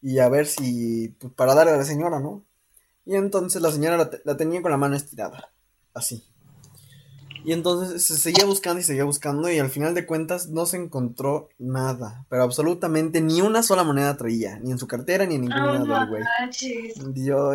y 0.00 0.18
a 0.18 0.28
ver 0.28 0.46
si, 0.46 1.08
pues, 1.18 1.32
para 1.34 1.54
darle 1.54 1.72
a 1.72 1.76
la 1.76 1.84
señora, 1.84 2.20
¿no? 2.20 2.44
Y 3.04 3.16
entonces 3.16 3.60
la 3.60 3.72
señora 3.72 4.10
la, 4.24 4.36
tenía 4.36 4.62
con 4.62 4.70
la 4.70 4.76
mano 4.76 4.96
estirada, 4.96 5.52
así. 5.94 6.24
Y 7.44 7.52
entonces 7.52 8.04
se 8.04 8.16
seguía 8.16 8.44
buscando 8.44 8.80
y 8.80 8.82
seguía 8.82 9.04
buscando 9.04 9.50
y 9.50 9.58
al 9.58 9.70
final 9.70 9.94
de 9.94 10.06
cuentas 10.06 10.48
no 10.48 10.66
se 10.66 10.76
encontró 10.76 11.48
nada, 11.58 12.26
pero 12.28 12.42
absolutamente 12.42 13.20
ni 13.20 13.40
una 13.40 13.62
sola 13.62 13.82
moneda 13.82 14.16
traía, 14.16 14.58
ni 14.58 14.72
en 14.72 14.78
su 14.78 14.86
cartera 14.86 15.24
ni 15.26 15.36
en 15.36 15.42
ningún 15.42 15.88
lado 15.88 16.08
güey. 16.08 16.22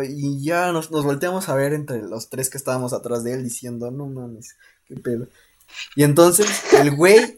y 0.08 0.42
ya 0.42 0.72
nos, 0.72 0.90
nos 0.90 1.04
volteamos 1.04 1.48
a 1.48 1.54
ver 1.54 1.72
entre 1.72 2.02
los 2.02 2.28
tres 2.28 2.50
que 2.50 2.58
estábamos 2.58 2.92
atrás 2.92 3.22
de 3.22 3.34
él 3.34 3.44
diciendo, 3.44 3.90
no 3.90 4.06
mames, 4.06 4.56
qué 4.86 4.96
pedo. 4.96 5.28
Y 5.94 6.04
entonces 6.04 6.72
el 6.74 6.94
güey 6.94 7.36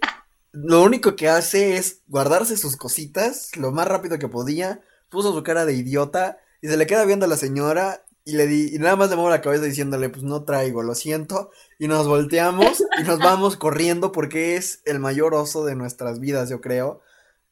lo 0.52 0.82
único 0.82 1.16
que 1.16 1.28
hace 1.28 1.76
es 1.76 2.00
guardarse 2.08 2.56
sus 2.56 2.76
cositas 2.76 3.56
lo 3.56 3.72
más 3.72 3.86
rápido 3.86 4.18
que 4.18 4.28
podía, 4.28 4.80
puso 5.08 5.32
su 5.32 5.42
cara 5.42 5.64
de 5.64 5.74
idiota 5.74 6.38
y 6.60 6.68
se 6.68 6.76
le 6.76 6.86
queda 6.86 7.04
viendo 7.04 7.26
a 7.26 7.28
la 7.28 7.36
señora 7.36 8.02
y 8.28 8.32
le 8.32 8.46
di, 8.46 8.74
y 8.74 8.78
nada 8.78 8.94
más 8.94 9.08
le 9.08 9.16
muevo 9.16 9.30
la 9.30 9.40
cabeza 9.40 9.64
diciéndole, 9.64 10.10
pues 10.10 10.22
no 10.22 10.44
traigo, 10.44 10.82
lo 10.82 10.94
siento. 10.94 11.50
Y 11.78 11.88
nos 11.88 12.06
volteamos 12.06 12.84
y 13.00 13.02
nos 13.04 13.18
vamos 13.20 13.56
corriendo 13.56 14.12
porque 14.12 14.56
es 14.56 14.82
el 14.84 14.98
mayor 14.98 15.32
oso 15.32 15.64
de 15.64 15.74
nuestras 15.74 16.20
vidas, 16.20 16.50
yo 16.50 16.60
creo. 16.60 17.00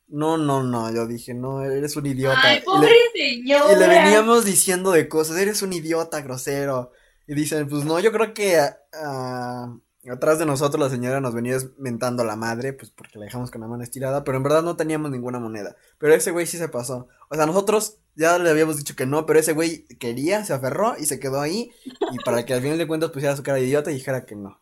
No, 0.06 0.36
no, 0.36 0.62
no, 0.62 0.92
yo 0.92 1.06
dije, 1.06 1.32
no, 1.32 1.64
eres 1.64 1.96
un 1.96 2.04
idiota. 2.04 2.42
Ay, 2.42 2.60
pobre 2.60 2.90
y 3.14 3.42
le, 3.42 3.56
Y 3.72 3.76
le 3.78 3.88
veníamos 3.88 4.44
diciendo 4.44 4.90
de 4.92 5.08
cosas, 5.08 5.38
eres 5.38 5.62
un 5.62 5.72
idiota 5.72 6.20
grosero. 6.20 6.92
Y 7.26 7.34
dicen, 7.34 7.66
pues 7.70 7.86
no, 7.86 7.98
yo 7.98 8.12
creo 8.12 8.34
que 8.34 8.60
uh, 8.60 9.80
Atrás 10.10 10.38
de 10.38 10.46
nosotros 10.46 10.80
la 10.80 10.90
señora 10.90 11.20
nos 11.20 11.34
venía 11.34 11.58
mentando 11.78 12.22
a 12.22 12.26
la 12.26 12.36
madre, 12.36 12.72
pues 12.72 12.90
porque 12.90 13.18
la 13.18 13.24
dejamos 13.24 13.50
con 13.50 13.60
la 13.60 13.66
mano 13.66 13.82
estirada, 13.82 14.24
pero 14.24 14.36
en 14.36 14.42
verdad 14.42 14.62
no 14.62 14.76
teníamos 14.76 15.10
ninguna 15.10 15.38
moneda. 15.38 15.76
Pero 15.98 16.14
ese 16.14 16.30
güey 16.30 16.46
sí 16.46 16.58
se 16.58 16.68
pasó. 16.68 17.08
O 17.28 17.34
sea, 17.34 17.46
nosotros 17.46 17.98
ya 18.14 18.38
le 18.38 18.50
habíamos 18.50 18.76
dicho 18.76 18.94
que 18.94 19.06
no, 19.06 19.26
pero 19.26 19.38
ese 19.38 19.52
güey 19.52 19.86
quería, 19.98 20.44
se 20.44 20.52
aferró 20.52 20.96
y 20.98 21.06
se 21.06 21.18
quedó 21.18 21.40
ahí. 21.40 21.70
Y 21.84 22.18
para 22.24 22.44
que 22.44 22.54
al 22.54 22.62
final 22.62 22.78
de 22.78 22.86
cuentas 22.86 23.10
pusiera 23.10 23.36
su 23.36 23.42
cara 23.42 23.58
de 23.58 23.64
idiota 23.64 23.90
y 23.90 23.94
dijera 23.94 24.24
que 24.24 24.36
no. 24.36 24.60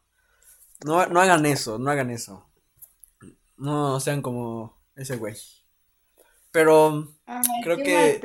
No, 0.84 1.06
no 1.06 1.20
hagan 1.20 1.46
eso, 1.46 1.78
no 1.78 1.90
hagan 1.90 2.10
eso. 2.10 2.48
No 3.56 4.00
sean 4.00 4.22
como 4.22 4.78
ese 4.96 5.16
güey. 5.16 5.36
Pero 6.50 7.08
creo 7.62 7.76
que 7.78 8.20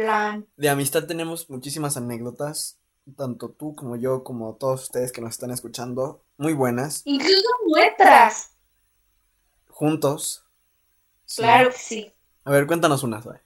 de 0.55 0.69
amistad 0.69 1.05
tenemos 1.05 1.49
muchísimas 1.49 1.97
anécdotas 1.97 2.78
tanto 3.15 3.49
tú 3.49 3.75
como 3.75 3.95
yo, 3.95 4.23
como 4.23 4.55
todos 4.55 4.83
ustedes 4.83 5.11
que 5.11 5.21
nos 5.21 5.31
están 5.31 5.51
escuchando, 5.51 6.23
muy 6.37 6.53
buenas. 6.53 7.01
Incluso 7.05 7.47
nuestras. 7.67 8.51
Juntos. 9.69 10.45
Claro 11.35 11.69
que 11.69 11.77
sí. 11.77 12.13
A 12.43 12.51
ver, 12.51 12.65
cuéntanos 12.65 13.03
una, 13.03 13.21
¿sabes? 13.21 13.41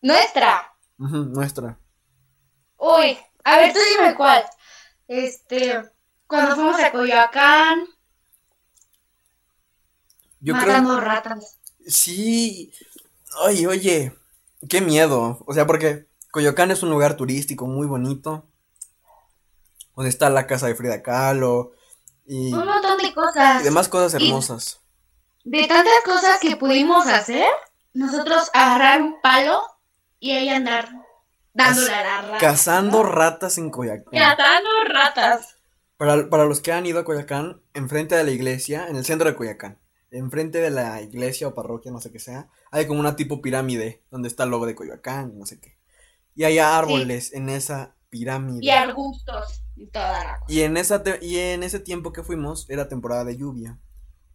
Nuestra. 0.00 0.74
nuestra. 0.98 1.78
Uy, 2.76 3.18
a 3.44 3.56
ver, 3.56 3.72
tú 3.72 3.78
dime 3.96 4.14
cuál. 4.14 4.44
Este, 5.08 5.82
cuando 6.26 6.54
fuimos 6.54 6.80
a 6.80 6.92
Coyoacán. 6.92 7.86
Yo 10.40 10.54
matando 10.54 11.00
ratas. 11.00 11.58
Sí. 11.86 12.72
Ay, 13.44 13.66
oye, 13.66 14.12
qué 14.68 14.80
miedo. 14.80 15.42
O 15.46 15.54
sea, 15.54 15.66
porque 15.66 16.07
Coyoacán 16.30 16.70
es 16.70 16.82
un 16.82 16.90
lugar 16.90 17.16
turístico 17.16 17.66
muy 17.66 17.86
bonito. 17.86 18.46
Donde 19.96 20.10
está 20.10 20.30
la 20.30 20.46
casa 20.46 20.66
de 20.66 20.74
Frida 20.74 21.02
Kahlo. 21.02 21.72
Y, 22.26 22.52
un 22.52 22.66
montón 22.66 22.98
de 22.98 23.14
cosas. 23.14 23.62
Y 23.62 23.64
demás 23.64 23.88
cosas 23.88 24.14
hermosas. 24.14 24.80
de 25.44 25.66
tantas 25.66 26.04
cosas 26.04 26.38
que 26.40 26.56
pudimos 26.56 27.06
hacer, 27.06 27.48
nosotros 27.94 28.50
agarrar 28.52 29.00
un 29.00 29.20
palo 29.22 29.62
y 30.20 30.32
ahí 30.32 30.48
andar 30.50 30.88
dándole 31.54 31.92
a 31.92 32.02
la 32.02 32.22
rata. 32.22 32.38
Cazando 32.38 33.02
ratas 33.02 33.58
en 33.58 33.70
Coyoacán. 33.70 34.12
Cazando 34.12 34.70
ratas. 34.88 35.56
Para, 35.96 36.28
para 36.28 36.44
los 36.44 36.60
que 36.60 36.72
han 36.72 36.86
ido 36.86 37.00
a 37.00 37.04
Coyoacán, 37.04 37.62
enfrente 37.74 38.14
de 38.14 38.22
la 38.22 38.30
iglesia, 38.30 38.86
en 38.88 38.96
el 38.96 39.04
centro 39.04 39.28
de 39.28 39.34
Coyoacán, 39.34 39.78
enfrente 40.10 40.58
de 40.58 40.70
la 40.70 41.00
iglesia 41.02 41.48
o 41.48 41.54
parroquia, 41.54 41.90
no 41.90 42.00
sé 42.00 42.12
qué 42.12 42.18
sea, 42.18 42.48
hay 42.70 42.86
como 42.86 43.00
una 43.00 43.16
tipo 43.16 43.42
pirámide 43.42 44.02
donde 44.10 44.28
está 44.28 44.44
el 44.44 44.50
logo 44.50 44.66
de 44.66 44.74
Coyoacán, 44.74 45.36
no 45.38 45.46
sé 45.46 45.58
qué. 45.60 45.77
Y 46.34 46.44
hay 46.44 46.58
árboles 46.58 47.32
en 47.32 47.48
esa 47.48 47.94
pirámide. 48.10 48.60
Y 48.62 48.70
arbustos 48.70 49.62
y 49.76 49.86
toda 49.86 50.24
la 50.24 50.38
cosa. 50.40 50.52
Y 50.52 50.62
en, 50.62 50.76
esa 50.76 51.02
y 51.20 51.36
en 51.38 51.62
ese 51.62 51.80
tiempo 51.80 52.12
que 52.12 52.22
fuimos 52.22 52.68
era 52.68 52.88
temporada 52.88 53.24
de 53.24 53.36
lluvia. 53.36 53.78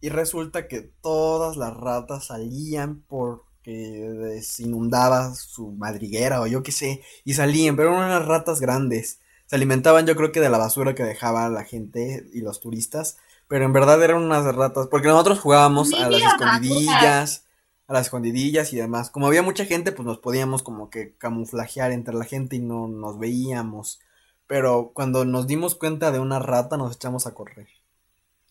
Y 0.00 0.10
resulta 0.10 0.68
que 0.68 0.82
todas 1.00 1.56
las 1.56 1.74
ratas 1.74 2.26
salían 2.26 3.02
porque 3.08 4.14
les 4.20 4.60
inundaba 4.60 5.34
su 5.34 5.72
madriguera 5.72 6.40
o 6.42 6.46
yo 6.46 6.62
qué 6.62 6.72
sé. 6.72 7.02
Y 7.24 7.34
salían, 7.34 7.76
pero 7.76 7.90
eran 7.90 8.04
unas 8.04 8.26
ratas 8.26 8.60
grandes. 8.60 9.20
Se 9.46 9.56
alimentaban 9.56 10.06
yo 10.06 10.16
creo 10.16 10.32
que 10.32 10.40
de 10.40 10.50
la 10.50 10.58
basura 10.58 10.94
que 10.94 11.04
dejaba 11.04 11.48
la 11.48 11.64
gente 11.64 12.26
y 12.32 12.40
los 12.40 12.60
turistas. 12.60 13.16
Pero 13.48 13.64
en 13.64 13.72
verdad 13.72 14.02
eran 14.02 14.22
unas 14.22 14.44
ratas. 14.54 14.88
Porque 14.90 15.08
nosotros 15.08 15.40
jugábamos 15.40 15.92
a 15.94 16.10
las 16.10 16.22
escondidillas. 16.22 17.43
A 17.86 17.92
las 17.92 18.06
escondidillas 18.06 18.72
y 18.72 18.76
demás. 18.76 19.10
Como 19.10 19.26
había 19.26 19.42
mucha 19.42 19.64
gente, 19.64 19.92
pues 19.92 20.06
nos 20.06 20.18
podíamos 20.18 20.62
como 20.62 20.90
que 20.90 21.16
camuflajear 21.16 21.92
entre 21.92 22.14
la 22.14 22.24
gente 22.24 22.56
y 22.56 22.60
no 22.60 22.88
nos 22.88 23.18
veíamos. 23.18 24.00
Pero 24.46 24.92
cuando 24.94 25.24
nos 25.24 25.46
dimos 25.46 25.74
cuenta 25.74 26.10
de 26.10 26.18
una 26.18 26.38
rata, 26.38 26.76
nos 26.76 26.96
echamos 26.96 27.26
a 27.26 27.34
correr. 27.34 27.68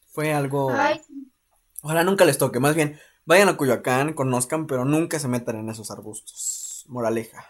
Fue 0.07 0.33
algo. 0.33 0.71
Ay, 0.71 1.01
Ojalá 1.81 2.03
nunca 2.03 2.25
les 2.25 2.37
toque. 2.37 2.59
Más 2.59 2.75
bien, 2.75 2.99
vayan 3.25 3.49
a 3.49 3.57
Coyoacán, 3.57 4.13
conozcan, 4.13 4.67
pero 4.67 4.85
nunca 4.85 5.19
se 5.19 5.27
metan 5.27 5.57
en 5.57 5.69
esos 5.69 5.91
arbustos. 5.91 6.85
Moraleja. 6.87 7.45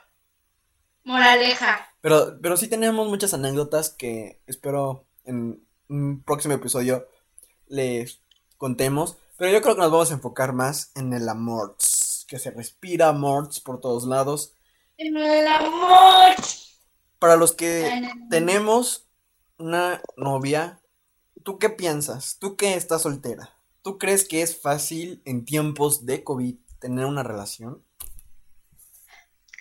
moraleja. 1.03 1.87
Pero, 2.01 2.39
pero 2.41 2.57
sí 2.57 2.67
tenemos 2.67 3.07
muchas 3.07 3.33
anécdotas 3.33 3.89
que 3.89 4.41
espero 4.47 5.05
en 5.25 5.63
un 5.87 6.23
próximo 6.23 6.55
episodio 6.55 7.07
les 7.67 8.21
contemos. 8.57 9.17
Pero 9.43 9.55
yo 9.55 9.61
creo 9.61 9.75
que 9.75 9.81
nos 9.81 9.91
vamos 9.91 10.09
a 10.09 10.13
enfocar 10.13 10.53
más 10.53 10.93
en 10.95 11.11
el 11.11 11.27
amor. 11.27 11.75
Que 12.29 12.39
se 12.39 12.49
respira 12.49 13.09
amor 13.09 13.49
por 13.65 13.81
todos 13.81 14.05
lados. 14.05 14.55
En 14.95 15.17
el 15.17 15.45
amor. 15.45 16.31
Para 17.19 17.35
los 17.35 17.51
que 17.51 18.09
tenemos 18.29 19.09
una 19.57 20.01
novia, 20.15 20.79
¿tú 21.43 21.59
qué 21.59 21.69
piensas? 21.69 22.37
¿Tú 22.39 22.55
que 22.55 22.75
estás 22.75 23.01
soltera? 23.01 23.53
¿Tú 23.81 23.97
crees 23.97 24.25
que 24.25 24.43
es 24.43 24.61
fácil 24.61 25.21
en 25.25 25.43
tiempos 25.43 26.05
de 26.05 26.23
COVID 26.23 26.55
tener 26.79 27.03
una 27.05 27.23
relación? 27.23 27.83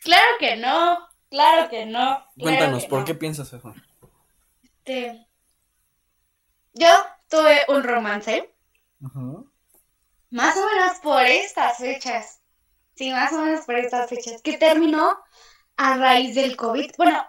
Claro 0.05 0.31
que 0.39 0.55
no. 0.59 1.09
Claro 1.29 1.69
que 1.69 1.87
no. 1.87 1.91
claro 1.91 2.29
Cuéntanos, 2.37 2.85
que 2.85 2.89
¿por 2.89 3.01
no. 3.01 3.05
qué 3.05 3.17
piensas 3.17 3.53
eso? 3.53 3.75
Este, 4.63 5.27
Yo 6.73 6.87
tuve 7.29 7.63
un 7.67 7.83
romance 7.83 8.49
Ujú. 9.01 9.52
Más 10.33 10.57
o 10.57 10.67
menos 10.67 10.99
por 11.01 11.23
estas 11.25 11.79
fechas. 11.79 12.41
Sí, 12.95 13.11
más 13.13 13.33
o 13.33 13.43
menos 13.43 13.65
por 13.67 13.77
estas 13.77 14.11
fechas. 14.11 14.43
Que 14.43 14.59
terminó 14.59 15.19
a 15.77 15.97
raíz 15.97 16.35
del 16.35 16.57
COVID. 16.57 16.93
Bueno, 16.99 17.25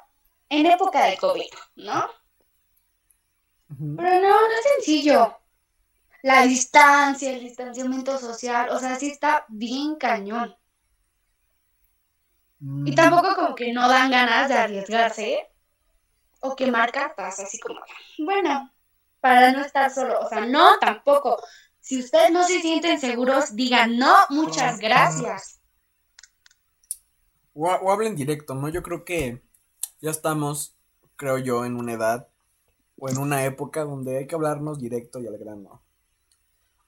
en 0.49 0.65
época 0.67 1.05
de 1.05 1.17
COVID, 1.17 1.51
¿no? 1.77 2.09
Pero 3.95 4.09
no, 4.21 4.29
no 4.29 4.53
es 4.55 4.63
sencillo. 4.75 5.37
La 6.23 6.43
distancia, 6.43 7.31
el 7.31 7.41
distanciamiento 7.41 8.17
social, 8.19 8.69
o 8.71 8.79
sea, 8.79 8.95
sí 8.97 9.09
está 9.11 9.45
bien 9.49 9.95
cañón. 9.97 10.55
Y 12.83 12.91
Mm, 12.91 12.95
tampoco 12.95 13.35
como 13.35 13.55
que 13.55 13.73
no 13.73 13.87
dan 13.89 14.11
ganas 14.11 14.49
de 14.49 14.55
arriesgarse 14.55 15.49
o 16.41 16.55
quemar 16.55 16.91
cartas, 16.91 17.39
así 17.39 17.59
como, 17.59 17.81
bueno, 18.19 18.71
para 19.21 19.51
no 19.51 19.61
estar 19.61 19.91
solo. 19.91 20.19
O 20.21 20.29
sea, 20.29 20.45
no, 20.45 20.77
tampoco. 20.79 21.41
Si 21.83 21.99
ustedes 21.99 22.31
no 22.31 22.47
se 22.47 22.61
sienten 22.61 22.97
seguros, 22.97 23.57
digan 23.57 23.97
no, 23.97 24.15
muchas 24.29 24.79
gracias. 24.79 25.59
O, 27.53 27.67
o 27.67 27.91
hablen 27.91 28.15
directo, 28.15 28.55
¿no? 28.55 28.69
Yo 28.69 28.81
creo 28.81 29.03
que 29.03 29.43
ya 29.99 30.09
estamos, 30.09 30.75
creo 31.17 31.37
yo, 31.39 31.65
en 31.65 31.75
una 31.75 31.91
edad 31.91 32.29
o 32.97 33.09
en 33.09 33.17
una 33.17 33.43
época 33.43 33.83
donde 33.83 34.17
hay 34.17 34.27
que 34.27 34.35
hablarnos 34.35 34.79
directo 34.79 35.19
y 35.19 35.27
al 35.27 35.37
grano. 35.37 35.81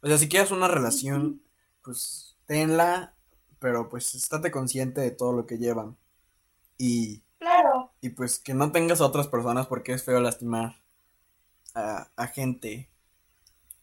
O 0.02 0.08
sea, 0.08 0.18
si 0.18 0.30
quieres 0.30 0.52
una 0.52 0.70
relación, 0.70 1.42
pues 1.84 2.38
tenla, 2.46 3.14
pero 3.60 3.90
pues 3.90 4.16
estate 4.16 4.50
consciente 4.50 5.02
de 5.02 5.12
todo 5.12 5.34
lo 5.34 5.46
que 5.46 5.58
llevan. 5.58 5.98
Y, 6.78 7.22
Claro. 7.38 7.92
y 8.00 8.10
pues 8.10 8.40
que 8.40 8.54
no 8.54 8.72
tengas 8.72 9.02
a 9.02 9.06
otras 9.08 9.28
personas 9.28 9.68
porque 9.68 9.92
es 9.92 10.04
feo 10.06 10.22
lastimar 10.22 10.82
a, 11.74 12.08
a 12.16 12.28
gente 12.28 12.90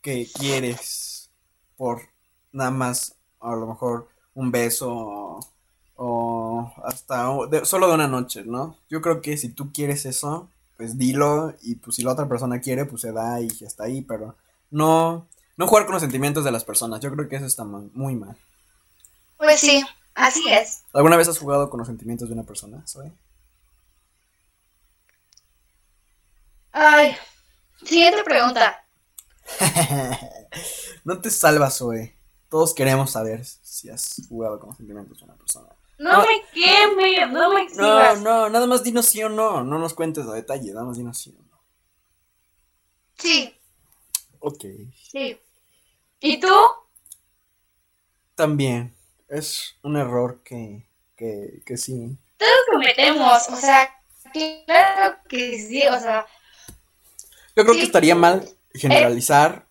que 0.03 0.29
quieres 0.39 1.31
por 1.77 2.03
nada 2.53 2.71
más, 2.71 3.15
a 3.41 3.55
lo 3.55 3.67
mejor 3.67 4.09
un 4.35 4.51
beso 4.51 4.91
o, 4.93 5.41
o 5.97 6.73
hasta 6.85 7.29
de- 7.51 7.65
solo 7.65 7.89
de 7.89 7.95
una 7.95 8.09
noche, 8.09 8.45
¿no? 8.45 8.77
Yo 8.91 9.01
creo 9.01 9.23
que 9.23 9.37
si 9.37 9.49
tú 9.51 9.73
quieres 9.73 10.05
eso, 10.07 10.49
pues 10.77 10.99
dilo 10.99 11.55
y 11.63 11.77
pues 11.77 11.97
si 11.97 12.03
la 12.03 12.13
otra 12.13 12.29
persona 12.29 12.61
quiere, 12.61 12.85
pues 12.85 13.03
se 13.03 13.13
da 13.13 13.41
y 13.41 13.49
hasta 13.67 13.85
ahí, 13.85 14.03
pero 14.03 14.35
no, 14.71 15.27
no 15.57 15.67
jugar 15.67 15.85
con 15.87 15.95
los 15.95 16.03
sentimientos 16.03 16.45
de 16.45 16.53
las 16.53 16.65
personas, 16.65 17.01
yo 17.01 17.11
creo 17.13 17.29
que 17.29 17.37
eso 17.37 17.47
está 17.47 17.65
mal- 17.65 17.91
muy 17.95 18.15
mal. 18.17 18.37
Pues 19.39 19.61
sí, 19.61 19.83
así 20.15 20.43
es. 20.53 20.83
¿Alguna 20.93 21.17
vez 21.17 21.29
has 21.29 21.39
jugado 21.39 21.69
con 21.71 21.79
los 21.79 21.87
sentimientos 21.89 22.29
de 22.29 22.35
una 22.35 22.45
persona, 22.45 22.83
Zoe? 22.87 23.13
Ay, 26.73 27.17
siguiente 27.85 28.23
pregunta. 28.25 28.82
no 31.05 31.21
te 31.21 31.31
salvas, 31.31 31.79
Zoe. 31.79 32.17
Todos 32.49 32.75
queremos 32.75 33.11
saber 33.13 33.45
si 33.45 33.89
has 33.89 34.23
jugado 34.29 34.59
con 34.61 34.69
los 34.71 34.77
sentimientos 34.77 35.19
de 35.19 35.25
una 35.25 35.35
persona. 35.37 35.69
No, 35.99 36.13
No. 36.13 36.27
me 36.27 36.43
quemes, 36.53 37.31
no 37.31 37.49
me 37.51 37.55
No, 37.55 37.59
exhibas. 37.59 38.21
no, 38.23 38.49
nada 38.51 38.67
más 38.67 38.83
dinos 38.83 39.07
sí 39.07 39.23
o 39.23 39.29
no. 39.29 39.63
No 39.65 39.79
nos 39.79 39.95
cuentes 39.95 40.27
a 40.27 40.33
detalle, 40.35 40.73
nada 40.73 40.85
más 40.85 40.97
dinos 40.99 41.17
sí 41.19 41.35
o 41.39 41.43
no. 41.43 41.63
Sí, 43.19 43.55
Ok. 44.41 44.65
sí. 45.11 45.39
¿Y 46.21 46.41
tú? 46.41 46.49
También. 48.35 48.95
Es 49.29 49.77
un 49.83 49.97
error 49.97 50.43
que, 50.45 50.87
que, 51.17 51.63
que 51.65 51.77
sí. 51.77 52.19
Todos 52.37 52.53
cometemos, 52.73 53.49
o 53.49 53.57
sea, 53.57 53.89
claro 54.33 55.17
que 55.29 55.59
sí, 55.59 55.87
o 55.87 55.99
sea, 55.99 56.27
Yo 57.57 57.65
creo 57.65 57.75
que 57.77 57.83
estaría 57.83 58.15
mal 58.15 58.47
generalizar 58.75 59.69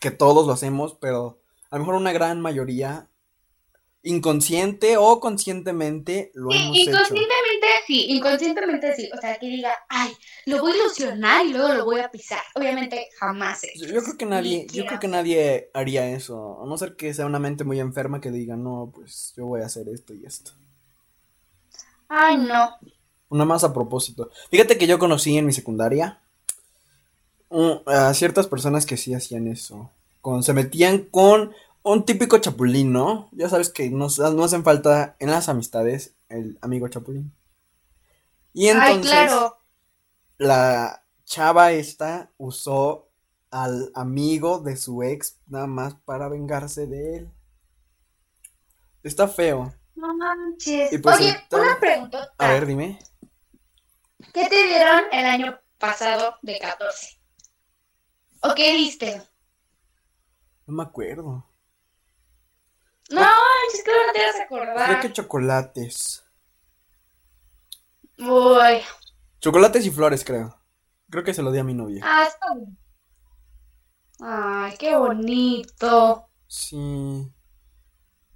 que 0.00 0.10
todos 0.10 0.46
lo 0.46 0.52
hacemos, 0.52 0.96
pero 1.00 1.40
a 1.70 1.76
lo 1.76 1.80
mejor 1.80 1.94
una 1.96 2.12
gran 2.12 2.40
mayoría, 2.40 3.08
inconsciente 4.02 4.98
o 4.98 5.18
conscientemente, 5.18 6.30
lo 6.34 6.50
sí, 6.50 6.58
hemos 6.58 6.76
hecho. 6.76 6.90
inconscientemente 6.90 7.66
sí, 7.86 8.06
inconscientemente 8.10 8.96
sí, 8.96 9.10
o 9.16 9.20
sea, 9.20 9.38
que 9.38 9.46
diga, 9.46 9.72
ay, 9.88 10.12
lo 10.44 10.60
voy 10.60 10.72
a 10.72 10.76
ilusionar 10.76 11.46
y 11.46 11.52
luego 11.54 11.72
lo 11.72 11.84
voy 11.86 12.00
a 12.00 12.10
pisar. 12.10 12.40
Obviamente 12.54 13.08
jamás. 13.18 13.62
Yo, 13.76 13.86
yo 13.86 14.02
creo 14.02 14.18
que 14.18 14.26
nadie, 14.26 14.66
yo 14.72 14.84
creo 14.84 15.00
que 15.00 15.08
nadie 15.08 15.70
haría 15.72 16.06
eso, 16.10 16.62
a 16.62 16.66
no 16.66 16.76
ser 16.76 16.96
que 16.96 17.14
sea 17.14 17.24
una 17.24 17.38
mente 17.38 17.64
muy 17.64 17.80
enferma 17.80 18.20
que 18.20 18.30
diga, 18.30 18.56
no, 18.56 18.92
pues 18.94 19.32
yo 19.36 19.46
voy 19.46 19.62
a 19.62 19.66
hacer 19.66 19.88
esto 19.88 20.12
y 20.12 20.26
esto. 20.26 20.52
Ay, 22.08 22.36
no. 22.36 22.76
Una 23.30 23.46
más 23.46 23.64
a 23.64 23.72
propósito. 23.72 24.30
Fíjate 24.50 24.76
que 24.76 24.86
yo 24.86 24.98
conocí 24.98 25.36
en 25.38 25.46
mi 25.46 25.52
secundaria 25.52 26.20
a 27.86 28.14
ciertas 28.14 28.46
personas 28.46 28.86
que 28.86 28.96
sí 28.96 29.14
hacían 29.14 29.48
eso. 29.48 29.90
Con, 30.20 30.42
se 30.42 30.52
metían 30.52 31.04
con 31.04 31.52
un 31.82 32.04
típico 32.04 32.38
chapulín, 32.38 32.92
¿no? 32.92 33.28
Ya 33.32 33.48
sabes 33.48 33.68
que 33.68 33.90
nos, 33.90 34.18
no 34.18 34.44
hacen 34.44 34.64
falta 34.64 35.16
en 35.18 35.30
las 35.30 35.48
amistades 35.48 36.14
el 36.28 36.58
amigo 36.62 36.88
chapulín. 36.88 37.32
Y 38.52 38.68
Ay, 38.68 38.94
entonces 38.94 39.10
claro. 39.10 39.58
la 40.38 41.04
chava 41.24 41.72
esta 41.72 42.30
usó 42.38 43.08
al 43.50 43.90
amigo 43.94 44.60
de 44.60 44.76
su 44.76 45.02
ex 45.02 45.38
nada 45.46 45.66
más 45.66 45.94
para 46.04 46.28
vengarse 46.28 46.86
de 46.86 47.16
él. 47.18 47.30
Está 49.02 49.28
feo. 49.28 49.72
No 49.94 50.14
manches. 50.14 50.98
Pues 51.02 51.16
Oye, 51.20 51.36
una 51.52 51.78
pregunta. 51.78 52.32
A 52.38 52.48
ver, 52.48 52.66
dime. 52.66 52.98
¿Qué 54.32 54.48
te 54.48 54.66
dieron 54.66 55.02
el 55.12 55.26
año 55.26 55.60
pasado 55.78 56.36
de 56.42 56.58
14? 56.58 57.23
¿O 58.44 58.54
qué 58.54 58.74
diste? 58.74 59.22
No 60.66 60.74
me 60.76 60.82
acuerdo. 60.82 61.46
No, 63.10 63.20
manches, 63.20 63.84
que 63.84 63.90
no 63.90 64.12
te 64.12 64.24
vas 64.24 64.36
a 64.40 64.46
Creo 64.48 64.62
acordar. 64.62 65.00
que 65.00 65.12
chocolates. 65.12 66.24
Uy. 68.18 68.80
Chocolates 69.40 69.86
y 69.86 69.90
flores, 69.90 70.24
creo. 70.24 70.58
Creo 71.10 71.24
que 71.24 71.34
se 71.34 71.42
lo 71.42 71.52
di 71.52 71.58
a 71.58 71.64
mi 71.64 71.74
novia. 71.74 72.02
Ah, 72.04 72.24
está 72.26 72.54
bien. 72.54 72.78
Ay, 74.20 74.74
qué 74.78 74.96
bonito. 74.96 76.28
Sí. 76.46 77.30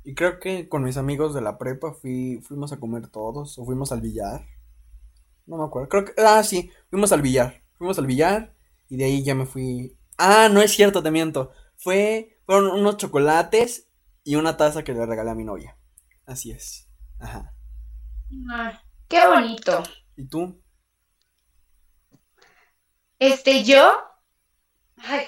Y 0.05 0.15
creo 0.15 0.39
que 0.41 0.69
con 0.69 0.85
mis 0.85 0.97
amigos 0.97 1.35
de 1.35 1.41
la 1.41 1.59
prepa 1.59 1.93
fui, 1.93 2.41
fuimos 2.43 2.73
a 2.73 2.81
comer 2.81 3.09
todos 3.09 3.59
o 3.59 3.65
fuimos 3.65 3.93
al 3.93 4.01
billar. 4.01 4.47
No 5.47 5.59
me 5.59 5.65
acuerdo. 5.65 5.89
Creo 5.89 6.05
que... 6.07 6.13
Ah, 6.19 6.43
sí. 6.43 6.71
Fuimos 6.91 7.13
al 7.13 7.23
billar. 7.23 7.63
Fuimos 7.75 7.99
al 7.99 8.07
billar 8.07 8.55
y 8.89 8.97
de 8.97 9.05
ahí 9.05 9.23
ya 9.23 9.35
me 9.35 9.47
fui... 9.47 9.98
Ah, 10.19 10.49
no 10.51 10.61
es 10.61 10.73
cierto, 10.73 11.03
te 11.03 11.11
miento. 11.11 11.53
Fue... 11.77 12.35
Fueron 12.45 12.71
unos 12.81 12.97
chocolates 12.97 13.91
y 14.25 14.37
una 14.37 14.57
taza 14.57 14.83
que 14.83 14.95
le 14.95 15.05
regalé 15.05 15.31
a 15.31 15.35
mi 15.35 15.45
novia. 15.45 15.79
Así 16.25 16.51
es. 16.51 16.89
Ajá. 17.19 17.55
Ay, 18.51 18.75
qué 19.07 19.27
bonito. 19.27 19.83
¿Y 20.17 20.27
tú? 20.27 20.63
Este, 23.19 23.65
yo. 23.65 23.93
Ay. 24.97 25.27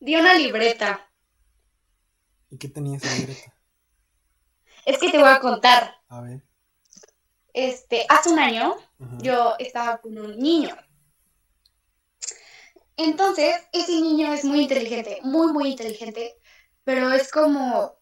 Di 0.00 0.16
una 0.16 0.34
libreta. 0.34 1.08
¿Y 2.50 2.58
qué 2.58 2.68
tenía 2.68 2.96
esa 2.96 3.14
libreta? 3.16 3.54
Es 4.84 4.98
que 4.98 5.10
te 5.10 5.18
voy 5.18 5.28
a 5.28 5.38
contar. 5.38 5.94
A 6.08 6.22
ver. 6.22 6.42
Este, 7.52 8.04
hace 8.08 8.30
un 8.30 8.38
año 8.38 8.76
Ajá. 8.98 9.18
yo 9.20 9.54
estaba 9.58 9.98
con 9.98 10.18
un 10.18 10.36
niño. 10.38 10.76
Entonces, 12.98 13.54
ese 13.72 13.92
niño 13.92 14.32
es 14.32 14.44
muy 14.44 14.62
inteligente, 14.62 15.20
muy, 15.22 15.52
muy 15.52 15.70
inteligente, 15.70 16.36
pero 16.82 17.12
es 17.12 17.30
como 17.30 17.94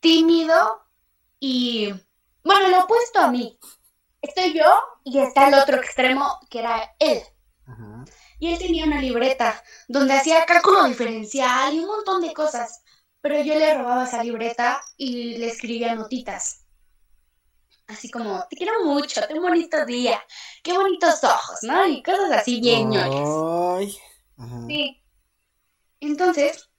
tímido 0.00 0.82
y, 1.40 1.90
bueno, 2.44 2.68
lo 2.68 2.84
opuesto 2.84 3.20
a 3.20 3.30
mí. 3.30 3.58
Estoy 4.20 4.52
yo 4.52 4.70
y 5.02 5.18
está 5.18 5.48
el 5.48 5.54
otro 5.54 5.78
extremo 5.78 6.38
que 6.50 6.58
era 6.58 6.94
él. 6.98 7.22
Ajá. 7.66 8.04
Y 8.38 8.52
él 8.52 8.58
tenía 8.58 8.84
una 8.84 9.00
libreta 9.00 9.64
donde 9.88 10.12
hacía 10.12 10.44
cálculo 10.44 10.84
diferencial 10.84 11.72
y 11.72 11.78
un 11.78 11.86
montón 11.86 12.20
de 12.20 12.34
cosas. 12.34 12.82
Pero 13.22 13.40
yo 13.40 13.54
le 13.54 13.72
robaba 13.72 14.04
esa 14.04 14.22
libreta 14.22 14.82
y 14.98 15.38
le 15.38 15.48
escribía 15.48 15.94
notitas. 15.94 16.66
Así 17.86 18.10
como, 18.10 18.44
te 18.50 18.56
quiero 18.56 18.84
mucho, 18.84 19.22
qué 19.26 19.40
bonito 19.40 19.86
día, 19.86 20.22
qué 20.62 20.76
bonitos 20.76 21.24
ojos, 21.24 21.60
¿no? 21.62 21.86
Y 21.86 22.02
cosas 22.02 22.30
así 22.32 22.60
bien 22.60 22.90
ñoñas. 22.90 23.96
Sí. 24.66 25.02
Entonces, 26.00 26.70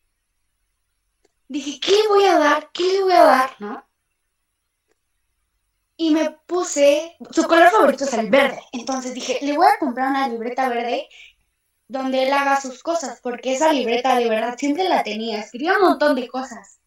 dije, 1.48 1.80
¿qué 1.80 1.91
le 1.91 2.08
voy 2.08 2.26
a 2.26 2.38
dar? 2.38 2.72
¿Qué 2.72 2.84
le 2.84 3.04
voy 3.04 3.13
a 3.13 3.24
dar? 3.24 3.56
¿No? 3.60 3.86
Y 5.98 6.12
me 6.12 6.32
puse, 6.46 7.15
su 7.32 7.44
color 7.44 7.70
favorito 7.70 8.04
es 8.04 8.13
el 8.13 8.30
verde. 8.30 8.60
Entonces 8.74 9.13
dije, 9.13 9.39
le 9.41 9.56
voy 9.56 9.65
a 9.65 9.80
comprar 9.80 10.10
una 10.10 10.28
libreta 10.28 10.68
verde 10.68 11.08
donde 11.88 12.24
él 12.24 12.34
haga 12.34 12.60
sus 12.60 12.84
cosas, 12.84 13.22
porque 13.22 13.54
esa 13.54 13.72
libreta 13.72 14.15
de 14.15 14.28
verdad 14.28 14.58
siempre 14.58 14.89
la 14.89 15.04
tenía, 15.04 15.39
escribía 15.39 15.78
un 15.78 15.89
montón 15.89 16.15
de 16.15 16.28
cosas. 16.28 16.80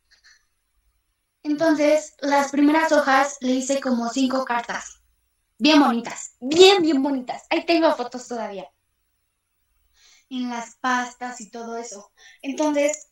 Entonces, 1.43 2.15
las 2.21 2.51
primeras 2.51 2.93
hojas 2.93 3.39
le 3.41 3.53
hice 3.53 3.81
como 3.81 4.11
cinco 4.11 4.45
cartas, 4.45 5.01
bien 5.57 5.81
bonitas, 5.81 6.35
bien, 6.41 6.83
bien 6.83 7.03
bonitas. 7.03 7.45
Ahí 7.49 7.65
tengo 7.65 7.95
fotos 7.95 8.29
todavía 8.29 8.69
en 10.31 10.51
las 10.51 10.77
pastas 10.77 11.41
y 11.41 11.51
todo 11.51 11.77
eso. 11.77 12.13
Entonces, 12.43 13.09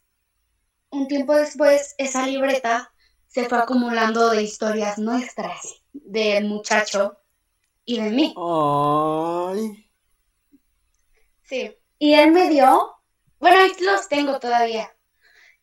un 0.91 1.09
tiempo 1.09 1.35
después, 1.35 1.95
esa 1.99 2.27
libreta 2.27 2.93
se 3.27 3.49
fue 3.49 3.59
acumulando 3.59 4.31
de 4.31 4.43
historias 4.43 4.99
nuestras, 4.99 5.83
del 5.93 6.47
muchacho 6.47 7.19
y 7.85 8.01
de 8.01 8.11
mí. 8.11 8.35
Ay. 8.37 9.91
Sí. 11.43 11.77
Y 11.99 12.15
él 12.15 12.33
me 12.33 12.49
dio, 12.49 12.95
bueno, 13.39 13.61
ahí 13.61 13.73
los 13.81 14.09
tengo 14.09 14.39
todavía. 14.39 14.95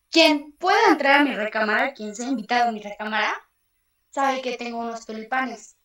Quien 0.09 0.53
pueda 0.53 0.89
entrar 0.89 1.21
a 1.21 1.23
mi 1.23 1.33
recámara, 1.33 1.93
quien 1.93 2.15
sea 2.15 2.27
invitado 2.27 2.69
a 2.69 2.71
mi 2.71 2.81
recámara, 2.81 3.33
sabe 4.11 4.41
que 4.41 4.57
tengo 4.57 4.79
unos 4.79 5.05
tulipanes. 5.05 5.75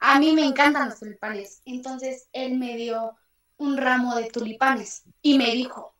A 0.00 0.18
mí 0.18 0.32
me 0.32 0.44
encantan 0.44 0.88
los 0.88 0.98
tulipanes. 0.98 1.60
Entonces, 1.64 2.28
él 2.32 2.58
me 2.58 2.76
dio 2.76 3.16
un 3.56 3.76
ramo 3.76 4.14
de 4.16 4.30
tulipanes 4.30 5.04
y 5.22 5.38
me 5.38 5.52
dijo, 5.52 5.94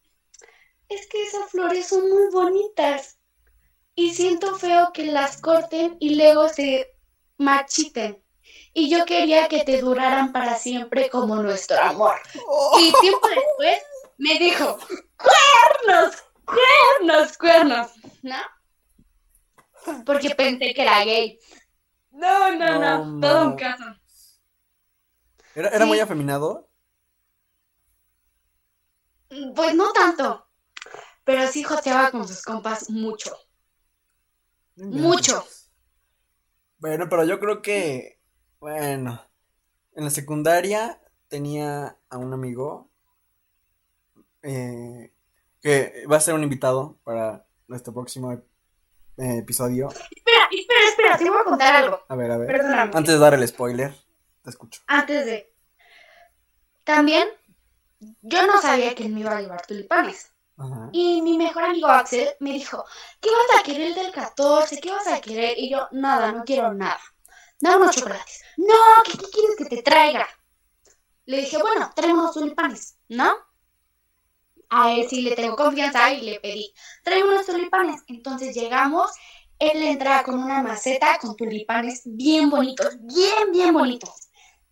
es 0.89 1.07
que 1.07 1.23
esas 1.23 1.51
flores 1.51 1.89
son 1.89 2.09
muy 2.09 2.31
bonitas 2.33 3.19
y 3.95 4.15
siento 4.15 4.57
feo 4.57 4.91
que 4.93 5.07
las 5.07 5.41
corten 5.41 5.97
y 6.01 6.17
luego 6.17 6.49
se 6.49 6.95
marchiten. 7.39 8.23
Y 8.73 8.91
yo 8.91 9.05
quería 9.05 9.49
que 9.49 9.65
te 9.65 9.81
duraran 9.81 10.33
para 10.33 10.57
siempre 10.57 11.09
como 11.09 11.37
nuestro 11.37 11.81
amor. 11.81 12.17
Y 12.81 12.93
tiempo 13.01 13.29
después 13.29 13.79
me 14.19 14.39
dijo, 14.39 14.79
cuernos, 15.17 16.17
cuernos, 16.45 17.39
cuernos, 17.39 17.91
¿no? 18.23 18.37
Porque 20.05 20.31
pensé 20.37 20.75
que 20.75 20.83
era 20.83 21.05
gay. 21.05 21.39
No, 22.11 22.53
no, 22.53 22.79
no, 22.79 23.05
No, 23.05 23.21
todo 23.21 23.47
un 23.47 23.57
caso. 23.57 23.85
¿Era, 25.55 25.69
era 25.69 25.87
muy 25.87 26.01
afeminado? 26.01 26.69
Pues 29.55 29.75
no 29.75 29.93
tanto, 29.93 30.47
pero 31.25 31.47
sí 31.49 31.63
joteaba 31.63 32.11
con 32.11 32.27
sus 32.27 32.43
compas 32.43 32.91
mucho. 32.91 33.37
Mucho. 34.77 35.45
Bueno, 36.79 37.09
pero 37.09 37.25
yo 37.25 37.41
creo 37.41 37.63
que, 37.63 38.21
bueno, 38.61 39.25
en 39.95 40.05
la 40.05 40.11
secundaria 40.11 41.01
tenía 41.29 41.97
a 42.11 42.19
un 42.19 42.33
amigo 42.33 42.91
eh, 44.43 45.13
que 45.63 46.05
va 46.11 46.19
a 46.19 46.21
ser 46.21 46.35
un 46.35 46.43
invitado 46.43 46.99
para 47.05 47.47
nuestro 47.67 47.95
próximo 47.95 48.33
eh, 48.33 48.43
episodio. 49.17 49.89
Espera, 49.89 50.49
espera, 50.53 50.89
espera, 50.89 51.19
te 51.19 51.31
voy 51.31 51.41
a 51.41 51.45
contar 51.45 51.75
algo. 51.75 52.01
A 52.09 52.17
ver, 52.17 52.31
a 52.31 52.37
ver. 52.37 52.49
Perdóname. 52.49 52.93
Antes 52.95 53.15
de 53.15 53.19
dar 53.19 53.35
el 53.35 53.49
spoiler, 53.49 53.95
te 54.43 54.51
escucho. 54.51 54.83
Antes 54.87 55.25
de. 55.25 55.55
También, 56.85 57.29
yo 58.23 58.47
no 58.47 58.61
sabía 58.61 58.95
que 58.95 59.05
él 59.05 59.13
me 59.13 59.21
iba 59.21 59.37
a 59.37 59.41
llevar 59.41 59.67
tulipanes. 59.67 60.33
Ajá. 60.57 60.89
Y 60.93 61.21
mi 61.23 61.37
mejor 61.37 61.65
amigo 61.65 61.89
Axel 61.89 62.29
me 62.41 62.53
dijo, 62.53 62.85
¿qué 63.21 63.29
vas 63.31 63.61
a 63.61 63.63
querer 63.65 63.95
del 63.95 64.13
14? 64.13 64.81
¿Qué 64.81 64.91
vas 64.91 65.07
a 65.09 65.21
querer? 65.21 65.59
Y 65.59 65.71
yo, 65.71 65.89
nada, 65.93 66.33
no 66.33 66.45
quiero 66.45 66.73
nada. 66.73 67.01
Dame 67.61 67.77
unos 67.77 67.97
chocolates. 67.97 68.43
No, 68.57 68.75
¿qué, 69.05 69.19
qué 69.19 69.27
quieres 69.31 69.57
que 69.57 69.65
te 69.65 69.83
traiga? 69.83 70.29
Le 71.27 71.39
dije, 71.39 71.59
bueno, 71.59 71.91
tráeme 71.95 72.21
unos 72.21 72.35
tulipanes, 72.35 72.99
¿no? 73.09 73.35
A 74.69 74.93
él 74.93 75.07
sí 75.09 75.23
le 75.23 75.35
tengo 75.35 75.57
confianza 75.57 76.13
y 76.13 76.21
le 76.23 76.41
pedí, 76.41 76.75
tráeme 77.03 77.31
unos 77.31 77.47
tulipanes. 77.47 78.03
Entonces 78.09 78.55
llegamos, 78.55 79.11
él 79.59 79.83
entra 79.83 80.23
con 80.23 80.39
una 80.39 80.63
maceta 80.63 81.19
con 81.19 81.37
tulipanes 81.37 82.03
bien 82.05 82.51
bonitos, 82.51 82.97
bien, 83.01 83.53
bien 83.53 83.73
bonitos. 83.73 84.29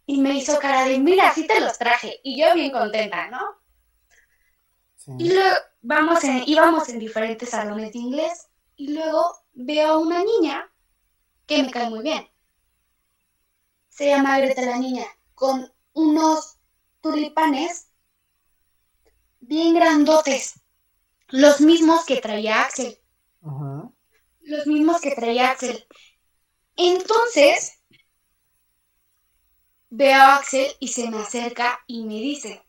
Y 0.06 0.20
me 0.20 0.34
hizo 0.34 0.58
cara 0.58 0.84
de, 0.84 0.98
mira, 0.98 1.32
sí 1.32 1.46
te 1.46 1.60
los 1.60 1.78
traje. 1.78 2.20
Y 2.22 2.40
yo 2.40 2.54
bien 2.54 2.72
contenta, 2.72 3.28
¿no? 3.28 3.40
Sí. 4.96 5.12
Y 5.18 5.32
luego 5.32 5.56
vamos 5.80 6.22
en, 6.24 6.42
íbamos 6.46 6.88
en 6.88 6.98
diferentes 6.98 7.50
salones 7.50 7.92
de 7.92 7.98
inglés 7.98 8.48
y 8.76 8.94
luego 8.94 9.36
veo 9.52 9.88
a 9.88 9.98
una 9.98 10.22
niña 10.22 10.70
que 11.46 11.62
me 11.62 11.70
cae 11.70 11.90
muy 11.90 12.02
bien. 12.02 12.28
Se 13.88 14.06
llama 14.08 14.38
Greta 14.38 14.62
la 14.62 14.78
niña, 14.78 15.04
con 15.34 15.70
unos 15.92 16.58
tulipanes 17.00 17.88
bien 19.40 19.74
grandotes, 19.74 20.60
los 21.28 21.60
mismos 21.60 22.04
que 22.04 22.20
traía 22.20 22.62
Axel, 22.62 22.98
los 24.40 24.66
mismos 24.66 25.00
que 25.00 25.14
traía 25.14 25.50
Axel. 25.50 25.84
Entonces 26.76 27.81
veo 29.94 30.18
a 30.18 30.36
Axel 30.36 30.66
y 30.80 30.88
se 30.88 31.10
me 31.10 31.18
acerca 31.18 31.78
y 31.86 32.04
me 32.04 32.14
dice, 32.14 32.62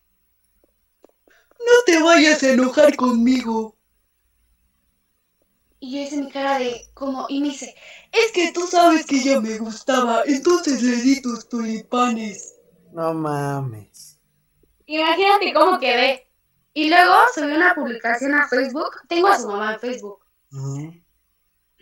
No 1.58 1.84
te 1.86 2.04
vayas 2.04 2.44
a 2.44 2.50
enojar 2.50 2.96
conmigo. 2.98 3.78
y 5.80 5.92
yo 5.96 6.00
hice 6.02 6.18
mi 6.18 6.30
cara 6.30 6.60
de 6.60 6.90
como, 6.94 7.26
y 7.30 7.40
me 7.40 7.48
dice, 7.48 7.76
Es 8.12 8.32
que 8.34 8.52
tú 8.52 8.68
sabes 8.68 9.06
que 9.06 9.16
ella 9.16 9.40
me 9.40 9.58
gustaba, 9.58 10.24
entonces 10.26 10.82
le 10.82 10.98
di 10.98 11.22
tus 11.22 11.48
tulipanes. 11.48 12.56
No 12.92 13.14
mames. 13.14 14.20
Imagínate 14.86 15.54
cómo 15.54 15.80
quedé. 15.80 16.28
Y 16.74 16.90
luego 16.90 17.14
subí 17.34 17.54
una 17.54 17.74
publicación 17.74 18.34
a 18.36 18.48
Facebook. 18.48 18.92
Tengo 19.08 19.30
a 19.30 19.40
su 19.40 19.48
mamá 19.48 19.74
en 19.76 19.80
Facebook. 19.80 20.20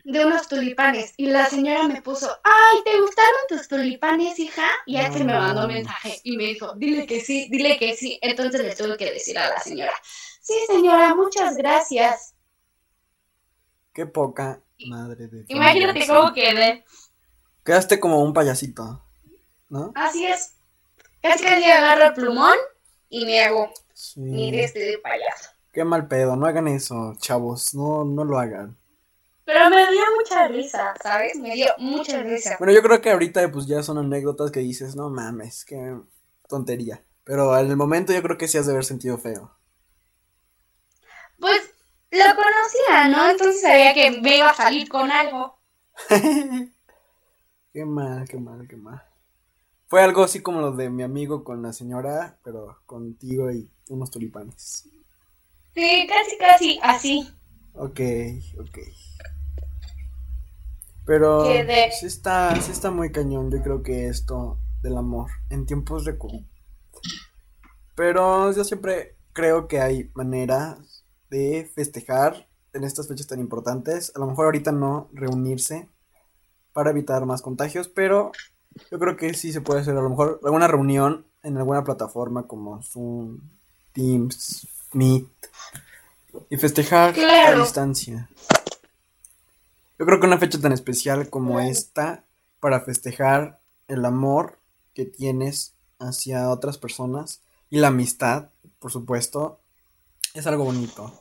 De 0.04 0.26
unos 0.26 0.48
tulipanes. 0.48 1.14
Y 1.18 1.28
la 1.28 1.46
señora 1.48 1.88
me 1.88 2.02
puso, 2.02 2.28
ay, 2.44 2.78
¿te 2.84 3.00
gustaron 3.00 3.40
tus 3.50 3.68
tulipanes, 3.68 4.40
hija? 4.40 4.68
Y 4.86 4.98
Axel 4.98 5.26
me 5.26 5.34
mandó 5.34 5.62
un 5.68 5.74
mensaje 5.74 6.20
y 6.24 6.38
me 6.38 6.46
dijo, 6.46 6.74
dile 6.76 7.06
que 7.06 7.22
sí, 7.22 7.48
dile 7.50 7.78
que 7.78 7.96
sí. 7.96 8.20
Entonces 8.22 8.62
le 8.62 8.76
tuve 8.76 8.98
que 8.98 9.12
decir 9.12 9.38
a 9.38 9.50
la 9.50 9.60
señora, 9.60 9.94
sí, 10.42 10.54
señora, 10.68 11.14
muchas 11.16 11.56
gracias. 11.58 12.34
Qué 13.94 14.06
poca 14.06 14.62
madre 14.88 15.28
de 15.28 15.46
Imagínate 15.50 16.08
cómo 16.08 16.34
quedé. 16.34 16.84
Quedaste 17.64 18.00
como 18.00 18.24
un 18.24 18.34
payasito, 18.34 19.04
¿no? 19.70 19.92
Así 19.96 20.26
es. 20.26 20.54
Casi 21.22 21.44
casi 21.44 21.66
agarro 21.66 22.06
el 22.06 22.14
plumón 22.14 22.56
y 23.10 23.26
me 23.26 23.42
hago 23.44 23.72
Sí. 23.94 24.20
mi 24.20 24.52
de 24.52 24.64
este 24.64 24.80
de 24.80 24.98
payaso. 24.98 25.52
Qué 25.72 25.84
mal 25.84 26.08
pedo, 26.08 26.36
no 26.36 26.48
hagan 26.48 26.68
eso, 26.68 27.14
chavos, 27.20 27.76
no, 27.76 28.04
no 28.04 28.24
lo 28.24 28.40
hagan. 28.40 28.76
Pero 29.46 29.70
me 29.70 29.92
dio 29.92 30.02
mucha 30.18 30.48
risa, 30.48 30.94
¿sabes? 31.02 31.36
Me 31.38 31.54
dio 31.54 31.68
mucha 31.78 32.22
risa. 32.22 32.56
Bueno, 32.60 32.74
yo 32.74 32.82
creo 32.82 33.02
que 33.02 33.12
ahorita 33.12 33.52
pues 33.52 33.66
ya 33.68 33.84
son 33.84 33.98
anécdotas 33.98 34.52
que 34.52 34.60
dices, 34.60 34.96
no 34.96 35.10
mames, 35.10 35.66
qué 35.66 35.96
tontería. 36.48 37.04
Pero 37.24 37.58
en 37.58 37.70
el 37.70 37.78
momento 37.78 38.14
yo 38.14 38.22
creo 38.22 38.38
que 38.38 38.48
sí 38.48 38.58
has 38.58 38.66
de 38.66 38.74
haber 38.74 38.86
sentido 38.86 39.18
feo. 39.18 39.52
Pues 41.40 41.74
lo 42.12 42.26
conocía, 42.36 43.08
¿no? 43.10 43.30
Entonces 43.30 43.62
sabía 43.62 43.94
que 43.94 44.12
me 44.22 44.38
iba 44.38 44.50
a 44.50 44.54
salir 44.54 44.88
con 44.90 45.12
algo. 45.12 45.60
Qué 47.74 47.86
mal, 47.86 48.28
qué 48.28 48.38
mal, 48.38 48.68
qué 48.68 48.76
mal. 48.76 49.02
Fue 49.88 50.02
algo 50.02 50.24
así 50.24 50.42
como 50.42 50.60
lo 50.60 50.74
de 50.74 50.90
mi 50.90 51.04
amigo 51.04 51.44
con 51.44 51.62
la 51.62 51.72
señora, 51.72 52.38
pero 52.44 52.82
contigo 52.86 53.50
y 53.50 53.70
unos 53.88 54.12
tulipanes. 54.12 54.90
Sí, 55.74 56.08
casi, 56.08 56.38
casi 56.38 56.80
así. 56.84 57.34
Ok, 57.74 58.00
ok. 58.60 58.78
Pero 61.06 61.44
de- 61.44 61.92
sí 62.00 62.06
está, 62.06 62.60
sí 62.62 62.72
está 62.72 62.92
muy 62.92 63.12
cañón, 63.12 63.52
yo 63.52 63.62
creo 63.62 63.82
que 63.84 64.08
esto 64.08 64.58
del 64.82 64.98
amor 64.98 65.30
en 65.50 65.66
tiempos 65.66 66.06
de 66.06 66.18
COVID. 66.18 66.44
Pero 67.96 68.52
yo 68.54 68.64
siempre 68.64 69.16
creo 69.34 69.68
que 69.68 69.80
hay 69.82 70.12
maneras 70.14 71.04
de 71.30 71.70
festejar 71.74 72.48
en 72.74 72.84
estas 72.84 73.08
fechas 73.08 73.28
tan 73.28 73.40
importantes. 73.40 74.12
A 74.16 74.20
lo 74.20 74.28
mejor 74.28 74.46
ahorita 74.46 74.72
no 74.72 75.10
reunirse 75.14 75.90
para 76.74 76.92
evitar 76.92 77.26
más 77.26 77.42
contagios, 77.42 77.88
pero 77.90 78.32
yo 78.90 79.00
creo 79.00 79.18
que 79.18 79.34
sí 79.34 79.52
se 79.52 79.62
puede 79.62 79.82
hacer 79.82 79.98
a 79.98 80.02
lo 80.02 80.10
mejor 80.10 80.40
alguna 80.44 80.68
reunión 80.68 81.26
en 81.44 81.58
alguna 81.58 81.84
plataforma 81.84 82.48
como 82.48 82.82
Zoom, 82.84 83.40
Teams, 83.94 84.68
Meet 84.94 85.28
y 86.52 86.58
festejar 86.58 87.18
a 87.18 87.56
distancia. 87.56 88.30
Yo 89.98 90.06
creo 90.06 90.20
que 90.20 90.28
una 90.28 90.38
fecha 90.38 90.60
tan 90.60 90.74
especial 90.74 91.30
como 91.30 91.62
esta 91.62 92.26
para 92.60 92.82
festejar 92.82 93.62
el 93.88 94.04
amor 94.04 94.60
que 94.94 95.06
tienes 95.06 95.76
hacia 95.98 96.50
otras 96.50 96.78
personas 96.78 97.40
y 97.70 97.78
la 97.78 97.88
amistad, 97.88 98.50
por 98.80 98.92
supuesto, 98.92 99.60
es 100.34 100.46
algo 100.46 100.66
bonito. 100.66 101.18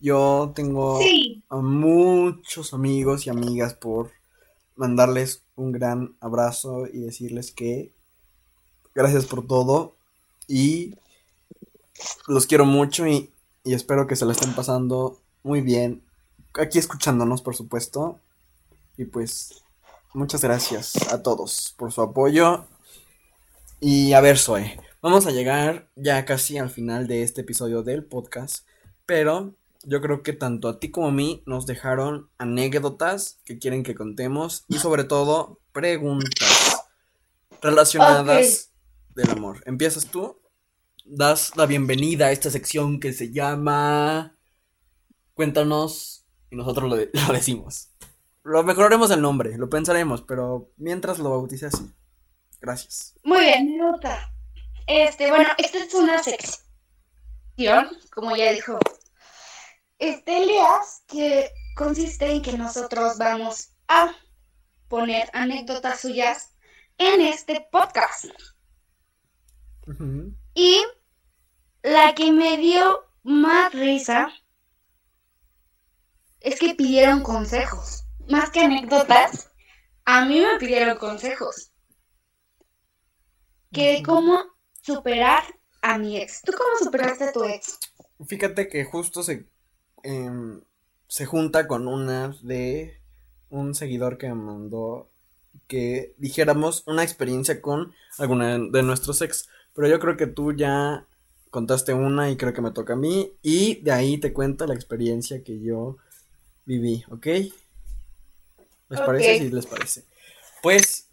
Yo 0.00 0.52
tengo 0.52 0.98
Sí, 1.00 1.44
a 1.48 1.58
muchos 1.58 2.74
amigos 2.74 3.28
y 3.28 3.30
amigas 3.30 3.74
por 3.74 4.10
mandarles 4.74 5.42
un 5.54 5.70
gran 5.70 6.16
abrazo 6.18 6.88
y 6.92 6.98
decirles 6.98 7.52
que 7.52 7.92
gracias 8.96 9.26
por 9.26 9.46
todo 9.46 9.94
y 10.48 10.96
los 12.26 12.46
quiero 12.46 12.64
mucho 12.64 13.06
y, 13.06 13.30
y 13.64 13.74
espero 13.74 14.06
que 14.06 14.16
se 14.16 14.26
la 14.26 14.32
estén 14.32 14.54
pasando 14.54 15.18
muy 15.42 15.60
bien 15.60 16.02
aquí 16.54 16.78
escuchándonos 16.78 17.42
por 17.42 17.56
supuesto 17.56 18.20
y 18.96 19.06
pues 19.06 19.62
muchas 20.12 20.42
gracias 20.42 20.94
a 21.12 21.22
todos 21.22 21.74
por 21.76 21.92
su 21.92 22.02
apoyo 22.02 22.66
y 23.80 24.12
a 24.12 24.20
ver 24.20 24.38
Zoe 24.38 24.78
vamos 25.02 25.26
a 25.26 25.32
llegar 25.32 25.88
ya 25.96 26.24
casi 26.24 26.58
al 26.58 26.70
final 26.70 27.06
de 27.08 27.22
este 27.22 27.40
episodio 27.40 27.82
del 27.82 28.04
podcast 28.04 28.66
pero 29.06 29.54
yo 29.86 30.00
creo 30.00 30.22
que 30.22 30.32
tanto 30.32 30.68
a 30.68 30.78
ti 30.78 30.90
como 30.90 31.08
a 31.08 31.12
mí 31.12 31.42
nos 31.46 31.66
dejaron 31.66 32.28
anécdotas 32.38 33.38
que 33.44 33.58
quieren 33.58 33.82
que 33.82 33.94
contemos 33.94 34.64
y 34.68 34.78
sobre 34.78 35.04
todo 35.04 35.58
preguntas 35.72 36.82
relacionadas 37.60 38.70
del 39.14 39.30
amor. 39.30 39.62
¿Empiezas 39.66 40.06
tú? 40.06 40.38
Das 41.04 41.56
la 41.56 41.66
bienvenida 41.66 42.26
a 42.26 42.32
esta 42.32 42.50
sección 42.50 42.98
que 42.98 43.12
se 43.12 43.30
llama 43.30 44.38
Cuéntanos 45.34 46.26
y 46.50 46.56
nosotros 46.56 46.88
lo, 46.88 46.96
de- 46.96 47.10
lo 47.26 47.32
decimos. 47.32 47.90
Lo 48.42 48.62
mejoraremos 48.62 49.10
el 49.10 49.20
nombre, 49.22 49.56
lo 49.58 49.68
pensaremos, 49.68 50.22
pero 50.22 50.70
mientras 50.76 51.18
lo 51.18 51.30
bautice 51.30 51.66
así. 51.66 51.90
Gracias. 52.60 53.14
muy 53.22 53.40
bien, 53.40 53.78
gusta. 53.78 54.30
Este, 54.86 55.28
bueno, 55.30 55.48
esta 55.58 55.78
es 55.78 55.94
una 55.94 56.22
sección, 56.22 57.88
como 58.10 58.36
ya 58.36 58.52
dijo 58.52 58.78
este 59.98 60.42
Elias, 60.42 61.02
que 61.06 61.50
consiste 61.76 62.30
en 62.30 62.42
que 62.42 62.56
nosotros 62.58 63.16
vamos 63.18 63.70
a 63.88 64.10
poner 64.88 65.28
anécdotas 65.32 66.00
suyas 66.00 66.54
en 66.98 67.20
este 67.22 67.66
podcast. 67.70 68.26
Ujú. 69.86 70.34
Y 70.54 70.82
la 71.82 72.14
que 72.14 72.32
me 72.32 72.56
dio 72.56 73.04
más 73.22 73.72
risa 73.72 74.32
es 76.40 76.58
que 76.60 76.74
pidieron 76.74 77.22
consejos. 77.22 78.04
Más 78.28 78.50
que 78.50 78.60
anécdotas, 78.60 79.50
a 80.04 80.24
mí 80.24 80.40
me 80.40 80.58
pidieron 80.58 80.98
consejos. 80.98 81.72
Que 83.72 83.94
de 83.94 84.02
cómo 84.02 84.38
superar 84.80 85.42
a 85.82 85.98
mi 85.98 86.16
ex. 86.18 86.42
¿Tú 86.42 86.52
cómo 86.52 86.78
superaste 86.78 87.24
a 87.24 87.32
tu 87.32 87.44
ex? 87.44 87.78
Fíjate 88.26 88.68
que 88.68 88.84
justo 88.84 89.22
se, 89.22 89.48
em, 90.02 90.62
se 91.08 91.26
junta 91.26 91.66
con 91.66 91.88
una 91.88 92.36
de 92.42 93.00
un 93.50 93.74
seguidor 93.74 94.16
que 94.16 94.28
me 94.28 94.34
mandó 94.34 95.10
que 95.66 96.14
dijéramos 96.18 96.84
una 96.86 97.02
experiencia 97.02 97.60
con 97.60 97.94
alguna 98.18 98.58
de 98.58 98.82
nuestros 98.82 99.22
ex. 99.22 99.48
Pero 99.74 99.88
yo 99.88 99.98
creo 99.98 100.16
que 100.16 100.26
tú 100.26 100.52
ya 100.52 101.06
contaste 101.50 101.94
una 101.94 102.30
y 102.30 102.36
creo 102.36 102.52
que 102.52 102.62
me 102.62 102.70
toca 102.70 102.94
a 102.94 102.96
mí. 102.96 103.32
Y 103.42 103.76
de 103.82 103.92
ahí 103.92 104.18
te 104.18 104.32
cuento 104.32 104.66
la 104.66 104.74
experiencia 104.74 105.42
que 105.42 105.60
yo 105.60 105.96
viví, 106.64 107.04
¿ok? 107.10 107.26
¿Les 108.88 109.00
parece? 109.00 109.38
Sí, 109.38 109.50
les 109.50 109.66
parece. 109.66 110.04
Pues 110.62 111.08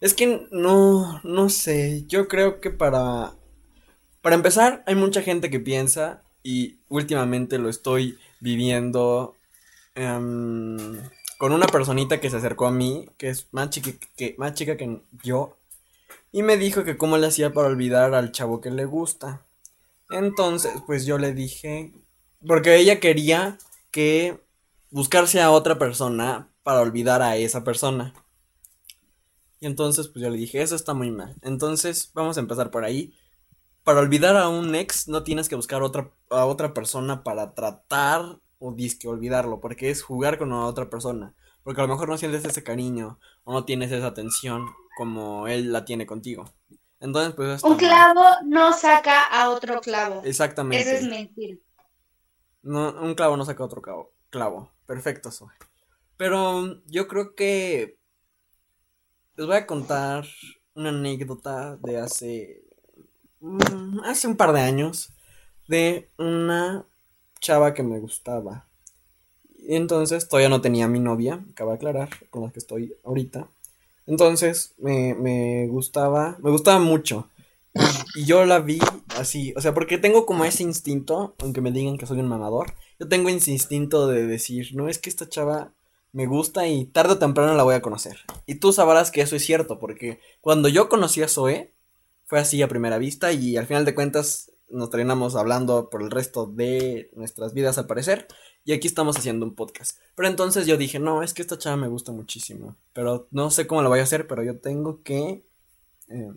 es 0.00 0.14
que 0.14 0.48
no, 0.50 1.20
no 1.24 1.48
sé. 1.48 2.04
Yo 2.06 2.28
creo 2.28 2.60
que 2.60 2.70
para 2.70 3.34
para 4.26 4.34
empezar, 4.34 4.82
hay 4.88 4.96
mucha 4.96 5.22
gente 5.22 5.50
que 5.50 5.60
piensa, 5.60 6.24
y 6.42 6.78
últimamente 6.88 7.58
lo 7.58 7.68
estoy 7.68 8.18
viviendo 8.40 9.36
em, 9.94 10.98
con 11.38 11.52
una 11.52 11.68
personita 11.68 12.20
que 12.20 12.28
se 12.28 12.38
acercó 12.38 12.66
a 12.66 12.72
mí, 12.72 13.08
que 13.18 13.28
es 13.28 13.46
más 13.52 13.70
chica 13.70 13.92
que, 14.16 14.34
más 14.36 14.54
chica 14.54 14.76
que 14.76 15.00
yo, 15.22 15.56
y 16.36 16.42
me 16.42 16.58
dijo 16.58 16.84
que 16.84 16.98
cómo 16.98 17.16
le 17.16 17.28
hacía 17.28 17.54
para 17.54 17.68
olvidar 17.68 18.12
al 18.12 18.30
chavo 18.30 18.60
que 18.60 18.70
le 18.70 18.84
gusta. 18.84 19.46
Entonces, 20.10 20.70
pues 20.86 21.06
yo 21.06 21.16
le 21.16 21.32
dije, 21.32 21.94
porque 22.46 22.76
ella 22.76 23.00
quería 23.00 23.56
que 23.90 24.38
buscarse 24.90 25.40
a 25.40 25.50
otra 25.50 25.78
persona 25.78 26.50
para 26.62 26.82
olvidar 26.82 27.22
a 27.22 27.38
esa 27.38 27.64
persona. 27.64 28.12
Y 29.60 29.66
entonces, 29.66 30.08
pues 30.08 30.22
yo 30.22 30.28
le 30.28 30.36
dije, 30.36 30.60
eso 30.60 30.76
está 30.76 30.92
muy 30.92 31.10
mal. 31.10 31.36
Entonces, 31.40 32.10
vamos 32.12 32.36
a 32.36 32.40
empezar 32.40 32.70
por 32.70 32.84
ahí 32.84 33.14
para 33.82 34.00
olvidar 34.00 34.36
a 34.36 34.50
un 34.50 34.74
ex 34.74 35.08
no 35.08 35.22
tienes 35.22 35.48
que 35.48 35.56
buscar 35.56 35.82
otra, 35.82 36.10
a 36.28 36.44
otra 36.44 36.74
persona 36.74 37.24
para 37.24 37.54
tratar 37.54 38.40
o 38.58 38.72
disque 38.72 39.08
olvidarlo, 39.08 39.62
porque 39.62 39.88
es 39.88 40.02
jugar 40.02 40.36
con 40.36 40.52
otra 40.52 40.90
persona. 40.90 41.32
Porque 41.62 41.80
a 41.80 41.84
lo 41.84 41.94
mejor 41.94 42.10
no 42.10 42.18
sientes 42.18 42.44
ese 42.44 42.62
cariño 42.62 43.18
o 43.44 43.54
no 43.54 43.64
tienes 43.64 43.90
esa 43.90 44.08
atención 44.08 44.66
como 44.96 45.46
él 45.46 45.72
la 45.72 45.84
tiene 45.84 46.06
contigo. 46.06 46.46
Entonces, 47.00 47.34
pues 47.34 47.62
Un 47.62 47.72
mal. 47.72 47.78
clavo 47.78 48.24
no 48.46 48.72
saca 48.72 49.24
a 49.24 49.50
otro 49.50 49.78
clavo. 49.82 50.22
Exactamente. 50.24 50.80
Eso 50.90 51.04
es 51.04 51.06
mentira. 51.06 51.58
No, 52.62 52.94
un 53.02 53.14
clavo 53.14 53.36
no 53.36 53.44
saca 53.44 53.62
otro 53.62 53.82
clavo. 53.82 54.10
Clavo. 54.30 54.72
Perfecto, 54.86 55.30
Zoe. 55.30 55.50
Pero 56.16 56.80
yo 56.86 57.06
creo 57.08 57.34
que 57.34 57.98
les 59.36 59.46
voy 59.46 59.56
a 59.56 59.66
contar 59.66 60.24
una 60.72 60.88
anécdota 60.88 61.76
de 61.76 61.98
hace 61.98 62.64
mm, 63.40 64.00
hace 64.04 64.28
un 64.28 64.36
par 64.38 64.54
de 64.54 64.62
años 64.62 65.10
de 65.68 66.08
una 66.16 66.86
chava 67.38 67.74
que 67.74 67.82
me 67.82 67.98
gustaba. 67.98 68.66
Y 69.58 69.76
entonces 69.76 70.26
todavía 70.26 70.48
no 70.48 70.62
tenía 70.62 70.88
mi 70.88 71.00
novia, 71.00 71.44
acabo 71.52 71.72
de 71.72 71.76
aclarar, 71.76 72.08
con 72.30 72.44
la 72.44 72.50
que 72.50 72.60
estoy 72.60 72.96
ahorita. 73.04 73.50
Entonces 74.06 74.74
me, 74.78 75.14
me 75.14 75.66
gustaba, 75.68 76.36
me 76.42 76.50
gustaba 76.50 76.78
mucho. 76.78 77.28
Y 78.14 78.24
yo 78.24 78.44
la 78.46 78.60
vi 78.60 78.78
así, 79.18 79.52
o 79.56 79.60
sea, 79.60 79.74
porque 79.74 79.98
tengo 79.98 80.24
como 80.24 80.44
ese 80.44 80.62
instinto, 80.62 81.34
aunque 81.40 81.60
me 81.60 81.72
digan 81.72 81.98
que 81.98 82.06
soy 82.06 82.20
un 82.20 82.28
mamador, 82.28 82.72
yo 82.98 83.08
tengo 83.08 83.28
ese 83.28 83.50
instinto 83.50 84.06
de 84.08 84.26
decir, 84.26 84.74
no 84.74 84.88
es 84.88 84.98
que 84.98 85.10
esta 85.10 85.28
chava 85.28 85.72
me 86.12 86.26
gusta 86.26 86.66
y 86.66 86.86
tarde 86.86 87.14
o 87.14 87.18
temprano 87.18 87.54
la 87.54 87.62
voy 87.62 87.74
a 87.74 87.82
conocer. 87.82 88.20
Y 88.46 88.54
tú 88.54 88.72
sabrás 88.72 89.10
que 89.10 89.20
eso 89.20 89.36
es 89.36 89.44
cierto, 89.44 89.78
porque 89.78 90.20
cuando 90.40 90.68
yo 90.68 90.88
conocí 90.88 91.22
a 91.22 91.28
Zoe, 91.28 91.74
fue 92.24 92.40
así 92.40 92.62
a 92.62 92.68
primera 92.68 92.98
vista 92.98 93.32
y 93.32 93.56
al 93.56 93.66
final 93.66 93.84
de 93.84 93.94
cuentas 93.94 94.50
nos 94.70 94.90
terminamos 94.90 95.36
hablando 95.36 95.90
por 95.90 96.02
el 96.02 96.10
resto 96.10 96.46
de 96.46 97.10
nuestras 97.14 97.52
vidas 97.52 97.78
al 97.78 97.86
parecer. 97.86 98.26
Y 98.66 98.72
aquí 98.72 98.88
estamos 98.88 99.16
haciendo 99.16 99.46
un 99.46 99.54
podcast. 99.54 99.96
Pero 100.16 100.28
entonces 100.28 100.66
yo 100.66 100.76
dije, 100.76 100.98
no, 100.98 101.22
es 101.22 101.32
que 101.32 101.40
esta 101.40 101.56
chava 101.56 101.76
me 101.76 101.86
gusta 101.86 102.10
muchísimo. 102.10 102.74
Pero 102.92 103.28
no 103.30 103.48
sé 103.52 103.68
cómo 103.68 103.80
lo 103.80 103.88
voy 103.88 104.00
a 104.00 104.02
hacer, 104.02 104.26
pero 104.26 104.42
yo 104.42 104.58
tengo 104.58 105.04
que, 105.04 105.46
eh, 106.08 106.32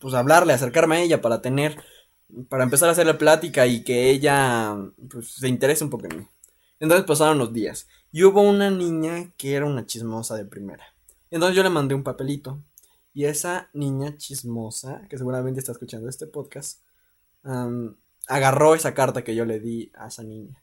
pues, 0.00 0.14
hablarle, 0.14 0.54
acercarme 0.54 0.96
a 0.96 1.02
ella 1.02 1.20
para 1.20 1.42
tener, 1.42 1.76
para 2.48 2.64
empezar 2.64 2.88
a 2.88 2.92
hacerle 2.92 3.12
plática 3.12 3.66
y 3.66 3.84
que 3.84 4.08
ella, 4.08 4.78
pues, 5.10 5.28
se 5.32 5.46
interese 5.46 5.84
un 5.84 5.90
poco 5.90 6.06
en 6.06 6.20
mí. 6.20 6.26
Entonces 6.80 7.06
pasaron 7.06 7.36
los 7.36 7.52
días. 7.52 7.86
Y 8.12 8.24
hubo 8.24 8.40
una 8.40 8.70
niña 8.70 9.30
que 9.36 9.52
era 9.52 9.66
una 9.66 9.84
chismosa 9.84 10.36
de 10.36 10.46
primera. 10.46 10.86
Entonces 11.30 11.54
yo 11.54 11.62
le 11.62 11.68
mandé 11.68 11.94
un 11.94 12.02
papelito. 12.02 12.62
Y 13.12 13.26
esa 13.26 13.68
niña 13.74 14.16
chismosa, 14.16 15.02
que 15.10 15.18
seguramente 15.18 15.60
está 15.60 15.72
escuchando 15.72 16.08
este 16.08 16.26
podcast, 16.26 16.80
agarró 18.26 18.74
esa 18.74 18.94
carta 18.94 19.22
que 19.22 19.34
yo 19.34 19.44
le 19.44 19.60
di 19.60 19.92
a 19.94 20.08
esa 20.08 20.22
niña. 20.22 20.62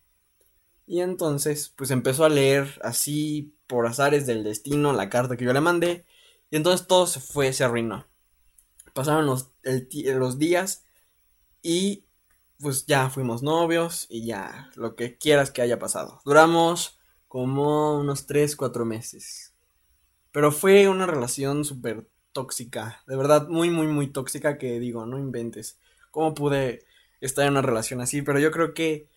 Y 0.88 1.02
entonces, 1.02 1.74
pues 1.76 1.92
empezó 1.92 2.26
a 2.26 2.30
leer 2.30 2.80
así, 2.84 3.56
por 3.68 3.88
azares 3.88 4.26
del 4.26 4.44
destino, 4.44 4.94
la 4.94 5.10
carta 5.10 5.38
que 5.38 5.46
yo 5.46 5.54
le 5.54 5.62
mandé. 5.62 6.06
Y 6.52 6.58
entonces 6.58 6.88
todo 6.88 7.08
se 7.08 7.20
fue, 7.20 7.54
se 7.54 7.64
arruinó. 7.64 8.08
Pasaron 8.94 9.26
los, 9.26 9.52
los 9.64 10.40
días 10.40 10.84
y 11.62 12.06
pues 12.60 12.86
ya 12.86 13.10
fuimos 13.10 13.44
novios 13.44 14.08
y 14.10 14.26
ya, 14.26 14.70
lo 14.76 14.96
que 14.96 15.18
quieras 15.18 15.52
que 15.52 15.62
haya 15.62 15.80
pasado. 15.80 16.22
Duramos 16.24 16.98
como 17.28 18.00
unos 18.00 18.28
3, 18.28 18.56
4 18.56 18.86
meses. 18.86 19.54
Pero 20.32 20.52
fue 20.52 20.88
una 20.88 21.06
relación 21.06 21.66
súper 21.66 22.08
tóxica, 22.32 23.02
de 23.08 23.16
verdad 23.16 23.48
muy, 23.48 23.70
muy, 23.70 23.88
muy 23.88 24.08
tóxica 24.08 24.58
que 24.58 24.80
digo, 24.80 25.06
no 25.06 25.18
inventes. 25.18 25.80
¿Cómo 26.12 26.34
pude 26.34 26.86
estar 27.22 27.46
en 27.46 27.52
una 27.52 27.62
relación 27.62 28.02
así? 28.02 28.22
Pero 28.22 28.40
yo 28.40 28.52
creo 28.52 28.74
que 28.74 29.10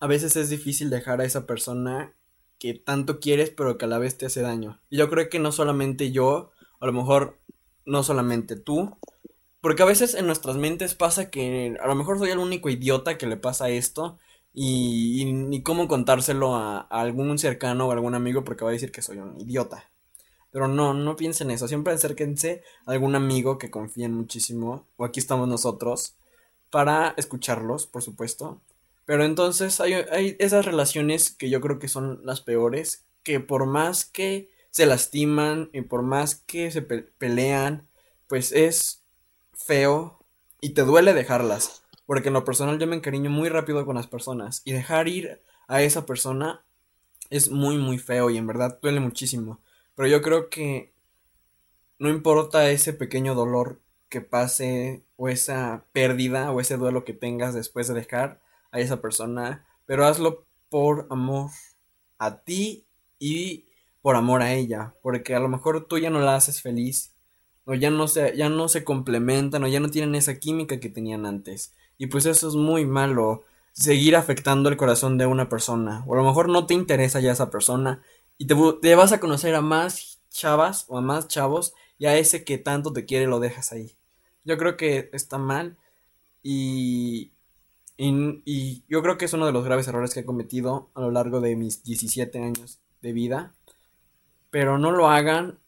a 0.00 0.06
veces 0.06 0.36
es 0.36 0.50
difícil 0.50 0.90
dejar 0.90 1.20
a 1.20 1.24
esa 1.24 1.46
persona 1.46 2.12
que 2.58 2.74
tanto 2.74 3.20
quieres 3.20 3.50
pero 3.50 3.78
que 3.78 3.84
a 3.84 3.88
la 3.88 3.98
vez 3.98 4.18
te 4.18 4.26
hace 4.26 4.40
daño. 4.40 4.80
Y 4.90 4.98
yo 4.98 5.08
creo 5.08 5.28
que 5.28 5.38
no 5.38 5.52
solamente 5.52 6.10
yo, 6.10 6.52
a 6.80 6.86
lo 6.86 6.92
mejor 6.92 7.38
no 7.84 8.02
solamente 8.02 8.56
tú, 8.56 8.96
porque 9.60 9.82
a 9.82 9.86
veces 9.86 10.14
en 10.14 10.26
nuestras 10.26 10.56
mentes 10.56 10.94
pasa 10.94 11.30
que 11.30 11.76
a 11.80 11.86
lo 11.86 11.94
mejor 11.94 12.18
soy 12.18 12.30
el 12.30 12.38
único 12.38 12.70
idiota 12.70 13.18
que 13.18 13.26
le 13.26 13.36
pasa 13.36 13.68
esto 13.68 14.18
y, 14.54 15.24
ni 15.26 15.62
cómo 15.62 15.88
contárselo 15.88 16.54
a, 16.54 16.80
a 16.80 17.00
algún 17.00 17.38
cercano 17.38 17.88
o 17.88 17.92
algún 17.92 18.14
amigo 18.14 18.44
porque 18.44 18.64
va 18.64 18.70
a 18.70 18.74
decir 18.74 18.92
que 18.92 19.02
soy 19.02 19.18
un 19.18 19.40
idiota. 19.40 19.90
Pero 20.56 20.68
no, 20.68 20.94
no 20.94 21.16
piensen 21.16 21.50
eso. 21.50 21.68
Siempre 21.68 21.92
acérquense 21.92 22.62
a 22.86 22.92
algún 22.92 23.14
amigo 23.14 23.58
que 23.58 23.70
confíen 23.70 24.14
muchísimo. 24.14 24.86
O 24.96 25.04
aquí 25.04 25.20
estamos 25.20 25.48
nosotros. 25.48 26.14
Para 26.70 27.12
escucharlos, 27.18 27.86
por 27.86 28.02
supuesto. 28.02 28.62
Pero 29.06 29.24
entonces 29.24 29.80
hay, 29.80 29.94
esas 30.40 30.66
relaciones 30.66 31.30
que 31.30 31.50
yo 31.50 31.60
creo 31.62 31.78
que 31.78 31.88
son 31.88 32.20
las 32.24 32.40
peores. 32.42 33.06
Que 33.24 33.40
por 33.40 33.66
más 33.66 34.04
que 34.06 34.50
se 34.70 34.86
lastiman 34.86 35.70
y 35.72 35.82
por 35.82 36.02
más 36.02 36.36
que 36.36 36.70
se 36.70 36.82
pe- 36.82 37.02
pelean, 37.18 37.88
pues 38.28 38.52
es 38.52 39.04
feo 39.54 40.18
y 40.60 40.70
te 40.70 40.82
duele 40.82 41.14
dejarlas. 41.14 41.82
Porque 42.06 42.28
en 42.28 42.34
lo 42.34 42.44
personal 42.44 42.78
yo 42.78 42.86
me 42.86 42.96
encariño 42.96 43.30
muy 43.30 43.48
rápido 43.48 43.84
con 43.86 43.96
las 43.96 44.06
personas. 44.08 44.62
Y 44.64 44.72
dejar 44.72 45.08
ir 45.08 45.42
a 45.68 45.82
esa 45.82 46.06
persona 46.06 46.64
es 47.30 47.50
muy, 47.50 47.78
muy 47.78 47.98
feo 47.98 48.30
y 48.30 48.38
en 48.38 48.46
verdad 48.46 48.78
duele 48.82 49.00
muchísimo. 49.00 49.60
Pero 49.96 50.08
yo 50.08 50.22
creo 50.22 50.50
que 50.50 50.94
no 51.98 52.08
importa 52.08 52.70
ese 52.70 52.92
pequeño 52.92 53.34
dolor 53.34 53.80
que 54.08 54.20
pase 54.20 55.04
o 55.16 55.28
esa 55.28 55.84
pérdida 55.92 56.50
o 56.52 56.60
ese 56.60 56.76
duelo 56.76 57.04
que 57.04 57.12
tengas 57.12 57.54
después 57.54 57.88
de 57.88 57.94
dejar 57.94 58.40
a 58.76 58.80
esa 58.80 59.00
persona, 59.00 59.66
pero 59.86 60.06
hazlo 60.06 60.46
por 60.68 61.06
amor 61.10 61.50
a 62.18 62.42
ti 62.42 62.86
y 63.18 63.66
por 64.02 64.16
amor 64.16 64.42
a 64.42 64.52
ella, 64.52 64.94
porque 65.02 65.34
a 65.34 65.40
lo 65.40 65.48
mejor 65.48 65.86
tú 65.86 65.98
ya 65.98 66.10
no 66.10 66.20
la 66.20 66.36
haces 66.36 66.62
feliz 66.62 67.12
o 67.64 67.74
ya 67.74 67.90
no 67.90 68.06
se 68.06 68.36
ya 68.36 68.48
no 68.48 68.68
se 68.68 68.84
complementan 68.84 69.64
o 69.64 69.66
ya 69.66 69.80
no 69.80 69.88
tienen 69.90 70.14
esa 70.14 70.38
química 70.38 70.78
que 70.78 70.88
tenían 70.90 71.26
antes. 71.26 71.74
Y 71.98 72.06
pues 72.08 72.26
eso 72.26 72.48
es 72.48 72.54
muy 72.54 72.86
malo, 72.86 73.44
seguir 73.72 74.16
afectando 74.16 74.68
el 74.68 74.76
corazón 74.76 75.18
de 75.18 75.26
una 75.26 75.48
persona, 75.48 76.04
o 76.06 76.14
a 76.14 76.18
lo 76.18 76.24
mejor 76.24 76.48
no 76.48 76.66
te 76.66 76.74
interesa 76.74 77.20
ya 77.20 77.32
esa 77.32 77.50
persona 77.50 78.02
y 78.38 78.46
te, 78.46 78.54
te 78.82 78.94
vas 78.94 79.12
a 79.12 79.20
conocer 79.20 79.54
a 79.54 79.62
más 79.62 80.20
chavas 80.30 80.84
o 80.88 80.98
a 80.98 81.00
más 81.00 81.28
chavos 81.28 81.74
y 81.98 82.06
a 82.06 82.16
ese 82.16 82.44
que 82.44 82.58
tanto 82.58 82.92
te 82.92 83.06
quiere 83.06 83.26
lo 83.26 83.40
dejas 83.40 83.72
ahí. 83.72 83.96
Yo 84.44 84.58
creo 84.58 84.76
que 84.76 85.10
está 85.12 85.38
mal 85.38 85.76
y, 86.42 87.32
y, 87.96 88.42
y 88.44 88.84
yo 88.88 89.02
creo 89.02 89.18
que 89.18 89.24
es 89.26 89.32
uno 89.32 89.46
de 89.46 89.52
los 89.52 89.64
graves 89.64 89.88
errores 89.88 90.14
que 90.14 90.20
he 90.20 90.24
cometido 90.26 90.90
a 90.94 91.00
lo 91.00 91.10
largo 91.10 91.40
de 91.40 91.56
mis 91.56 91.82
17 91.82 92.38
años 92.38 92.80
de 93.02 93.12
vida. 93.12 93.54
Pero 94.50 94.78
no 94.78 94.90
lo 94.92 95.08
hagan 95.08 95.58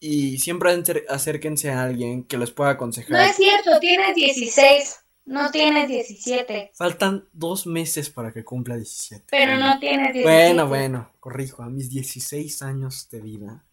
y 0.00 0.38
siempre 0.38 0.70
acérquense 1.08 1.70
a 1.70 1.82
alguien 1.84 2.24
que 2.24 2.38
les 2.38 2.50
pueda 2.52 2.70
No 2.70 2.74
aconsejar. 2.74 3.20
es 3.30 3.36
cierto, 3.36 3.78
tienes 3.80 4.14
16, 4.14 4.98
no 5.26 5.50
tienes 5.50 5.88
17, 5.88 6.72
Faltan 6.72 7.28
dos 7.32 7.66
meses 7.66 8.10
para 8.10 8.32
que 8.32 8.44
cumpla 8.44 8.76
17. 8.76 9.24
pero 9.30 9.56
no 9.56 9.78
tienes 9.78 10.12
17. 10.14 10.22
Bueno, 10.22 10.68
bueno, 10.68 11.10
corrijo, 11.20 11.62
a 11.62 11.68
mis 11.68 11.90
16 11.90 12.62
años 12.62 13.08
de 13.10 13.20
vida. 13.20 13.64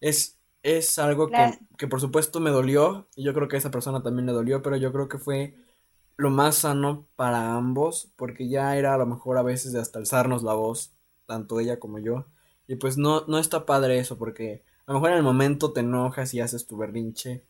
Es, 0.00 0.38
es 0.62 0.98
algo 0.98 1.28
que, 1.28 1.58
que 1.76 1.88
por 1.88 2.00
supuesto 2.00 2.40
me 2.40 2.50
dolió, 2.50 3.08
y 3.16 3.24
yo 3.24 3.34
creo 3.34 3.48
que 3.48 3.56
a 3.56 3.58
esa 3.58 3.70
persona 3.70 4.02
también 4.02 4.26
le 4.26 4.32
dolió, 4.32 4.62
pero 4.62 4.76
yo 4.76 4.92
creo 4.92 5.08
que 5.08 5.18
fue 5.18 5.54
lo 6.16 6.30
más 6.30 6.56
sano 6.56 7.06
para 7.16 7.56
ambos, 7.56 8.12
porque 8.16 8.48
ya 8.48 8.76
era 8.76 8.94
a 8.94 8.98
lo 8.98 9.06
mejor 9.06 9.38
a 9.38 9.42
veces 9.42 9.72
de 9.72 9.80
hasta 9.80 9.98
alzarnos 9.98 10.42
la 10.42 10.54
voz, 10.54 10.92
tanto 11.26 11.60
ella 11.60 11.78
como 11.78 11.98
yo, 11.98 12.26
y 12.66 12.76
pues 12.76 12.96
no, 12.96 13.24
no 13.26 13.38
está 13.38 13.66
padre 13.66 13.98
eso, 13.98 14.18
porque 14.18 14.64
a 14.86 14.92
lo 14.92 14.98
mejor 14.98 15.10
en 15.10 15.18
el 15.18 15.22
momento 15.22 15.72
te 15.72 15.80
enojas 15.80 16.34
y 16.34 16.40
haces 16.40 16.66
tu 16.66 16.76
berrinche, 16.76 17.44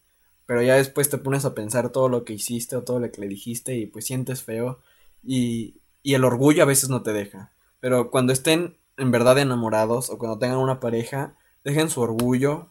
pero 0.47 0.63
ya 0.63 0.77
después 0.77 1.09
te 1.09 1.19
pones 1.19 1.45
a 1.45 1.55
pensar 1.55 1.91
todo 1.91 2.09
lo 2.09 2.25
que 2.25 2.35
hiciste 2.35 2.77
o 2.77 2.85
todo 2.85 3.01
lo 3.01 3.11
que 3.11 3.21
le 3.21 3.29
dijiste 3.29 3.77
y 3.77 3.87
pues 3.87 4.07
sientes 4.07 4.43
feo, 4.43 4.81
y, 5.23 5.81
y 6.03 6.15
el 6.15 6.25
orgullo 6.25 6.63
a 6.63 6.67
veces 6.67 6.89
no 6.91 7.03
te 7.03 7.13
deja. 7.13 7.53
Pero 7.81 8.11
cuando 8.11 8.33
estén 8.33 8.77
en 8.97 9.11
verdad 9.11 9.39
enamorados 9.39 10.11
o 10.11 10.19
cuando 10.19 10.39
tengan 10.39 10.59
una 10.59 10.81
pareja, 10.81 11.37
dejen 11.65 11.91
su 11.91 12.01
orgullo, 12.01 12.69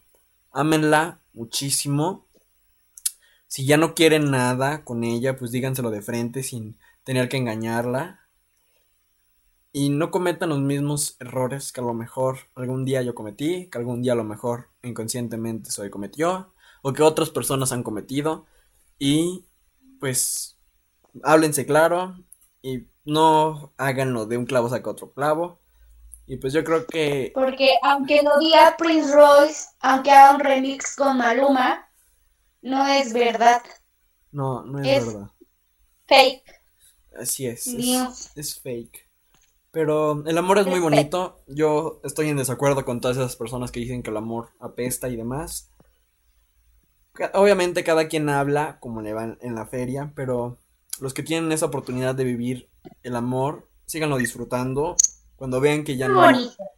ámenla 0.52 1.20
muchísimo. 1.34 2.26
Si 3.54 3.68
ya 3.68 3.78
no 3.78 3.94
quieren 3.94 4.32
nada 4.32 4.84
con 4.84 5.04
ella, 5.04 5.38
pues 5.38 5.52
díganselo 5.52 5.92
de 5.92 6.02
frente 6.02 6.42
sin 6.42 6.80
tener 7.04 7.30
que 7.30 7.38
engañarla. 7.38 8.22
Y 9.72 9.90
no 9.90 10.10
cometan 10.10 10.50
los 10.50 10.58
mismos 10.58 11.18
errores 11.20 11.72
que 11.72 11.80
a 11.80 11.84
lo 11.84 11.94
mejor 11.94 12.40
algún 12.56 12.84
día 12.84 13.04
yo 13.04 13.14
cometí, 13.14 13.70
que 13.70 13.78
algún 13.78 14.02
día 14.02 14.14
a 14.14 14.16
lo 14.16 14.24
mejor 14.24 14.70
inconscientemente 14.82 15.70
soy 15.70 15.92
cometió, 15.92 16.52
o 16.82 16.94
que 16.94 17.04
otras 17.04 17.30
personas 17.30 17.72
han 17.72 17.84
cometido. 17.84 18.48
Y 18.98 19.46
pues 20.00 20.58
háblense 21.22 21.68
claro 21.68 22.16
y 22.64 22.88
no 23.06 23.72
háganlo 23.78 24.26
de 24.26 24.38
un 24.38 24.48
clavo 24.48 24.68
saca 24.68 24.90
otro 24.90 25.12
clavo. 25.12 25.60
Y 26.26 26.38
pues 26.38 26.54
yo 26.54 26.64
creo 26.64 26.88
que 26.88 27.32
Porque 27.36 27.70
aunque 27.84 28.24
lo 28.24 28.36
diga 28.40 28.76
Prince 28.80 29.14
Royce, 29.14 29.68
aunque 29.82 30.10
haga 30.10 30.34
un 30.34 30.40
remix 30.40 30.96
con 30.96 31.20
Maluma, 31.20 31.88
no 32.64 32.88
es 32.88 33.14
verdad. 33.14 33.62
no, 34.32 34.64
no 34.66 34.80
es, 34.80 34.88
Es- 34.88 35.06
verdad. 35.14 35.30
Fake. 36.08 36.44
Así 37.18 37.46
es, 37.46 37.68
es, 37.68 38.32
es 38.36 38.60
fake. 38.60 39.08
Pero 39.72 40.24
el 40.28 40.38
amor 40.38 40.58
es 40.58 40.66
muy 40.68 40.80
bonito. 40.80 41.44
Yo 41.48 42.02
estoy 42.04 42.30
en 42.30 42.38
desacuerdo 42.38 42.84
con 42.86 43.02
todas 43.02 43.18
esas 43.18 43.36
personas 43.36 43.72
que 43.72 43.80
dicen 43.80 44.02
que 44.04 44.10
el 44.10 44.18
amor 44.18 44.50
apesta 44.60 45.10
y 45.10 45.16
demás. 45.16 45.70
Obviamente 47.34 47.84
cada 47.84 48.08
quien 48.08 48.30
habla 48.30 48.80
como 48.80 49.02
le 49.02 49.14
va 49.14 49.38
en- 49.40 49.56
la 49.56 49.66
feria, 49.68 50.12
pero 50.16 50.58
los 51.00 51.14
que 51.14 51.22
tienen 51.24 51.52
esa 51.52 51.68
oportunidad 51.68 52.16
de 52.16 52.24
vivir 52.24 52.70
el 53.04 53.16
amor, 53.16 53.70
síganlo 53.86 54.18
disfrutando. 54.18 54.96
Cuando 55.36 55.60
vean 55.60 55.84
que 55.84 55.98
ya 55.98 56.08
no, 56.08 56.22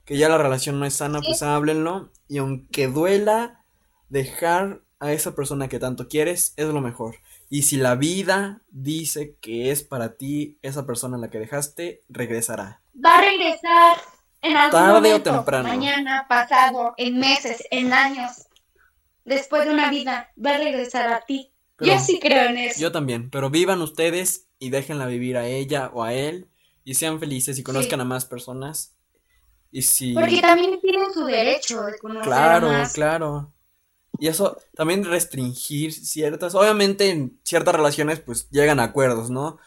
que 0.06 0.18
ya 0.18 0.28
la 0.30 0.38
relación 0.38 0.80
no 0.80 0.86
es 0.86 0.96
sana, 0.96 1.20
pues 1.22 1.42
háblenlo. 1.44 2.10
Y 2.28 2.38
aunque 2.40 2.88
duela, 2.88 3.64
dejar 4.10 4.82
a 5.00 5.12
esa 5.14 5.36
persona 5.36 5.68
que 5.68 5.80
tanto 5.80 6.08
quieres 6.08 6.54
es 6.58 6.68
lo 6.68 6.82
mejor. 6.82 7.16
Y 7.50 7.64
si 7.64 7.78
la 7.78 7.96
vida 7.96 8.62
dice 8.70 9.36
que 9.42 9.72
es 9.72 9.84
para 9.84 10.16
ti 10.18 10.58
esa 10.62 10.86
persona 10.86 11.18
a 11.18 11.20
la 11.20 11.30
que 11.30 11.40
dejaste, 11.40 12.04
regresará. 12.10 12.82
Va 13.04 13.18
a 13.20 13.22
regresar 13.22 13.98
en 14.42 14.58
algún 14.58 14.72
Tarde 14.72 14.92
o 14.92 14.96
momento, 14.96 15.32
temprano. 15.32 15.68
mañana, 15.68 16.26
pasado, 16.30 16.94
en 16.98 17.20
meses, 17.20 17.64
en 17.72 17.94
años, 17.94 18.48
después 19.26 19.66
de 19.66 19.72
una 19.74 19.90
vida, 19.90 20.32
va 20.44 20.52
a 20.56 20.58
regresar 20.58 21.08
a 21.12 21.22
ti. 21.22 21.52
Pero- 21.78 21.92
Yo 21.94 22.00
sí 22.00 22.20
creo 22.22 22.50
en 22.50 22.58
eso. 22.58 22.80
Yo 22.80 22.92
también, 22.92 23.30
pero 23.30 23.50
vivan 23.50 23.82
ustedes 23.82 24.48
y 24.60 24.70
déjenla 24.70 25.08
vivir 25.08 25.36
a 25.38 25.46
ella 25.48 25.92
o 25.94 26.04
a 26.04 26.14
él 26.14 26.48
y 26.86 26.96
sean 26.96 27.20
felices 27.20 27.60
y 27.60 27.64
conozcan 27.64 28.00
a 28.02 28.06
más 28.06 28.26
personas. 28.26 28.96
Y 29.72 29.82
si... 29.82 30.14
Porque 30.14 30.40
también 30.42 30.80
tienen 30.80 31.12
su 31.14 31.26
derecho 31.26 31.82
de 31.84 31.98
conocer 31.98 32.24
Claro, 32.24 32.70
más. 32.70 32.94
claro. 32.94 33.52
Y 34.18 34.28
eso 34.28 34.58
también 34.76 35.04
restringir 35.04 35.94
ciertas, 35.94 36.56
obviamente 36.56 37.10
en 37.10 37.40
ciertas 37.44 37.76
relaciones 37.76 38.20
pues 38.20 38.50
llegan 38.50 38.80
a 38.80 38.86
acuerdos, 38.86 39.30
¿no? 39.30 39.58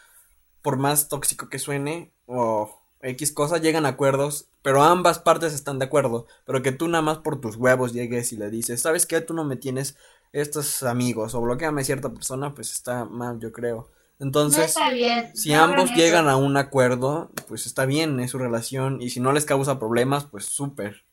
Por 0.61 0.77
más 0.77 1.07
tóxico 1.07 1.49
que 1.49 1.59
suene 1.59 2.11
o 2.25 2.79
X 3.01 3.31
cosa, 3.31 3.57
llegan 3.57 3.85
a 3.85 3.89
acuerdos, 3.89 4.47
pero 4.61 4.83
ambas 4.83 5.19
partes 5.19 5.53
están 5.53 5.79
de 5.79 5.85
acuerdo, 5.85 6.27
pero 6.45 6.61
que 6.61 6.71
tú 6.71 6.87
nada 6.87 7.01
más 7.01 7.19
por 7.19 7.39
tus 7.39 7.55
huevos 7.55 7.93
llegues 7.93 8.33
y 8.33 8.37
le 8.37 8.49
dices, 8.49 8.81
¿sabes 8.81 9.05
qué? 9.05 9.21
Tú 9.21 9.33
no 9.33 9.43
me 9.45 9.55
tienes 9.55 9.95
estos 10.33 10.83
amigos 10.83 11.33
o 11.33 11.41
bloqueame 11.41 11.81
a 11.81 11.85
cierta 11.85 12.09
persona, 12.09 12.53
pues 12.53 12.71
está 12.71 13.05
mal, 13.05 13.39
yo 13.39 13.51
creo. 13.51 13.89
No 14.19 14.25
Entonces, 14.25 14.65
está 14.65 14.89
bien. 14.89 15.31
si 15.33 15.53
no 15.53 15.63
ambos 15.63 15.91
llegan 15.91 16.27
a 16.27 16.35
un 16.35 16.57
acuerdo, 16.57 17.31
pues 17.47 17.65
está 17.65 17.85
bien, 17.85 18.19
es 18.19 18.31
su 18.31 18.37
relación. 18.37 19.01
Y 19.01 19.11
si 19.11 19.21
no 19.21 19.31
les 19.31 19.45
causa 19.45 19.79
problemas, 19.79 20.25
pues 20.25 20.45
súper. 20.45 21.05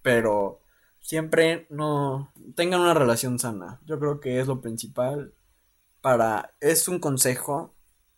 Pero 0.00 0.60
siempre 1.04 1.66
no 1.68 2.32
tengan 2.56 2.80
una 2.80 2.94
relación 2.94 3.38
sana. 3.38 3.78
Yo 3.84 4.00
creo 4.00 4.20
que 4.20 4.40
es 4.40 4.46
lo 4.46 4.60
principal 4.62 5.34
para... 6.00 6.56
Es 6.60 6.88
un 6.88 6.98
consejo 6.98 7.76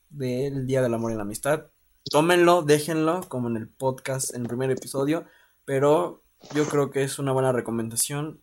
del 0.08 0.66
Día 0.66 0.82
del 0.82 0.94
Amor 0.94 1.10
y 1.10 1.16
la 1.16 1.22
Amistad. 1.22 1.66
Tómenlo, 2.10 2.62
déjenlo, 2.62 3.22
como 3.28 3.48
en 3.48 3.56
el 3.56 3.68
podcast, 3.68 4.32
en 4.34 4.42
el 4.42 4.48
primer 4.48 4.70
episodio. 4.70 5.26
Pero 5.64 6.22
yo 6.54 6.64
creo 6.66 6.90
que 6.90 7.02
es 7.02 7.18
una 7.18 7.32
buena 7.32 7.50
recomendación 7.50 8.40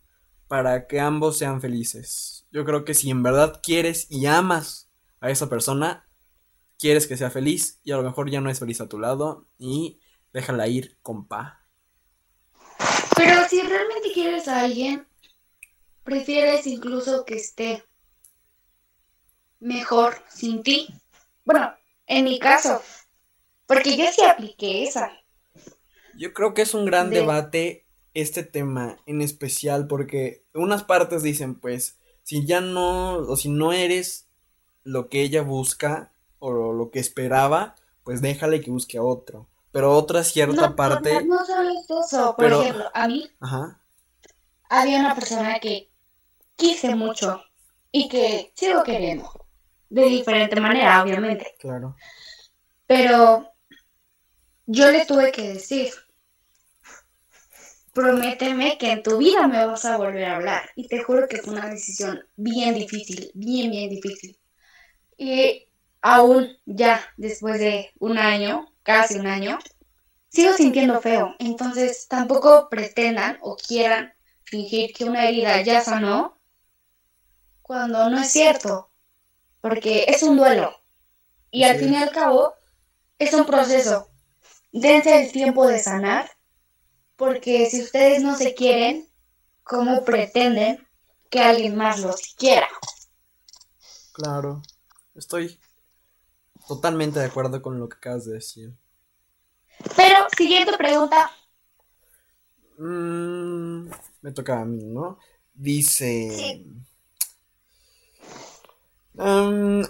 para 0.50 0.88
que 0.88 1.00
ambos 1.00 1.38
sean 1.38 1.62
felices. 1.62 2.46
Yo 2.52 2.66
creo 2.66 2.84
que 2.84 2.94
si 2.94 3.10
en 3.10 3.24
verdad 3.24 3.62
quieres 3.64 4.12
y 4.12 4.26
amas 4.26 4.92
a 5.22 5.30
esa 5.30 5.48
persona, 5.48 6.06
quieres 6.78 7.08
que 7.08 7.16
sea 7.16 7.30
feliz 7.30 7.80
y 7.86 7.94
a 7.94 7.96
lo 7.96 8.04
mejor 8.04 8.30
ya 8.30 8.42
no 8.42 8.50
es 8.50 8.60
feliz 8.60 8.82
a 8.82 8.90
tu 8.90 9.00
lado 9.00 9.48
y 9.58 10.02
déjala 10.34 10.68
ir, 10.68 10.98
compa. 11.02 11.63
Pero 13.16 13.48
si 13.50 13.62
realmente 13.62 14.12
quieres 14.14 14.48
a 14.48 14.62
alguien, 14.62 15.08
prefieres 16.04 16.68
incluso 16.68 17.26
que 17.26 17.36
esté 17.36 17.84
mejor 19.60 20.16
sin 20.30 20.64
ti. 20.64 20.88
Bueno, 21.46 21.74
en 22.08 22.24
mi 22.26 22.40
caso, 22.40 22.82
porque 23.68 23.98
yo 23.98 24.06
sí 24.12 24.24
apliqué 24.24 24.84
esa. 24.84 25.12
Yo 26.18 26.34
creo 26.34 26.54
que 26.54 26.62
es 26.62 26.74
un 26.74 26.86
gran 26.86 27.10
De- 27.10 27.20
debate 27.22 27.86
este 28.14 28.44
tema 28.44 28.98
en 29.08 29.22
especial 29.22 29.88
porque 29.88 30.44
unas 30.54 30.84
partes 30.84 31.24
dicen 31.24 31.56
pues 31.56 31.98
si 32.24 32.46
ya 32.46 32.62
no 32.62 33.16
o 33.18 33.36
si 33.36 33.50
no 33.50 33.74
eres 33.74 34.28
lo 34.84 35.10
que 35.10 35.22
ella 35.22 35.42
busca 35.42 36.12
o 36.40 36.74
lo 36.74 36.92
que 36.92 37.00
esperaba, 37.00 37.76
pues 38.04 38.22
déjale 38.22 38.62
que 38.62 38.70
busque 38.72 38.98
a 38.98 39.04
otro. 39.04 39.48
Pero 39.74 39.94
otra 39.94 40.24
cierta 40.24 40.70
No, 40.70 40.76
parte, 40.78 41.12
no, 41.12 41.20
no 41.26 41.46
solo 41.46 41.70
es 41.70 41.90
eso. 41.90 42.34
Por 42.36 42.46
ejemplo, 42.46 42.86
a 42.94 43.08
mí 43.10 43.30
ajá, 43.40 43.80
había 44.70 45.00
una 45.00 45.16
persona 45.16 45.58
que 45.60 45.90
quise 46.58 46.96
mucho 46.96 47.44
y 47.92 48.10
que 48.10 48.52
sigo 48.56 48.84
queriendo. 48.84 49.30
De 49.90 50.06
diferente 50.06 50.60
manera, 50.62 51.04
obviamente. 51.04 51.56
claro. 51.58 52.02
Pero 52.88 53.52
yo 54.68 54.92
le 54.92 55.06
tuve 55.06 55.32
que 55.32 55.54
decir, 55.54 55.90
prométeme 57.94 58.78
que 58.78 58.92
en 58.92 59.04
tu 59.04 59.18
vida 59.18 59.48
me 59.48 59.66
vas 59.66 59.86
a 59.86 59.98
volver 59.98 60.26
a 60.26 60.36
hablar. 60.38 60.70
Y 60.76 60.88
te 60.88 61.04
juro 61.04 61.28
que 61.28 61.38
fue 61.42 61.54
una 61.54 61.70
decisión 61.70 62.20
bien 62.36 62.74
difícil, 62.76 63.32
bien, 63.34 63.72
bien 63.72 63.90
difícil. 63.90 64.38
Y 65.18 65.68
aún 66.02 66.50
ya 66.66 67.02
después 67.18 67.60
de 67.60 67.92
un 68.00 68.18
año, 68.20 68.68
casi 68.84 69.18
un 69.18 69.28
año, 69.28 69.60
sigo 70.30 70.54
sintiendo 70.54 71.02
feo. 71.02 71.36
Entonces 71.40 72.08
tampoco 72.08 72.70
pretendan 72.70 73.38
o 73.42 73.56
quieran 73.56 74.14
fingir 74.44 74.94
que 74.94 75.06
una 75.06 75.28
herida 75.28 75.62
ya 75.62 75.82
sanó 75.82 76.38
cuando 77.62 78.10
no 78.10 78.20
es 78.20 78.32
cierto. 78.32 78.90
Porque 79.62 80.06
es 80.08 80.22
un 80.24 80.38
duelo. 80.38 80.76
Y 81.50 81.64
al 81.64 81.78
fin 81.78 81.94
y 81.94 81.98
al 81.98 82.12
cabo, 82.12 82.54
es 83.18 83.34
un 83.34 83.46
proceso. 83.46 84.10
Dense 84.72 85.24
el 85.24 85.32
tiempo 85.32 85.68
de 85.68 85.80
sanar, 85.80 86.30
porque 87.16 87.70
si 87.70 87.82
ustedes 87.82 88.22
no 88.22 88.36
se 88.36 88.54
quieren, 88.56 89.08
¿cómo 89.64 90.04
pretenden 90.04 90.86
que 91.30 91.40
alguien 91.40 91.76
más 91.76 92.00
los 92.00 92.34
quiera? 92.36 92.68
Claro. 94.14 94.62
Estoy 95.16 95.60
totalmente 96.68 97.20
de 97.20 97.26
acuerdo 97.26 97.62
con 97.62 97.80
lo 97.80 97.90
que 97.90 97.98
acabas 97.98 98.26
de 98.26 98.34
decir. 98.34 98.74
Pero, 99.96 100.28
siguiente 100.36 100.78
pregunta. 100.78 101.32
Mm, 102.78 103.90
me 104.22 104.32
toca 104.34 104.62
a 104.62 104.66
mí, 104.66 104.84
¿no? 104.84 105.18
Dice... 105.54 106.30
Sí. 106.32 106.68
Am, 109.18 109.84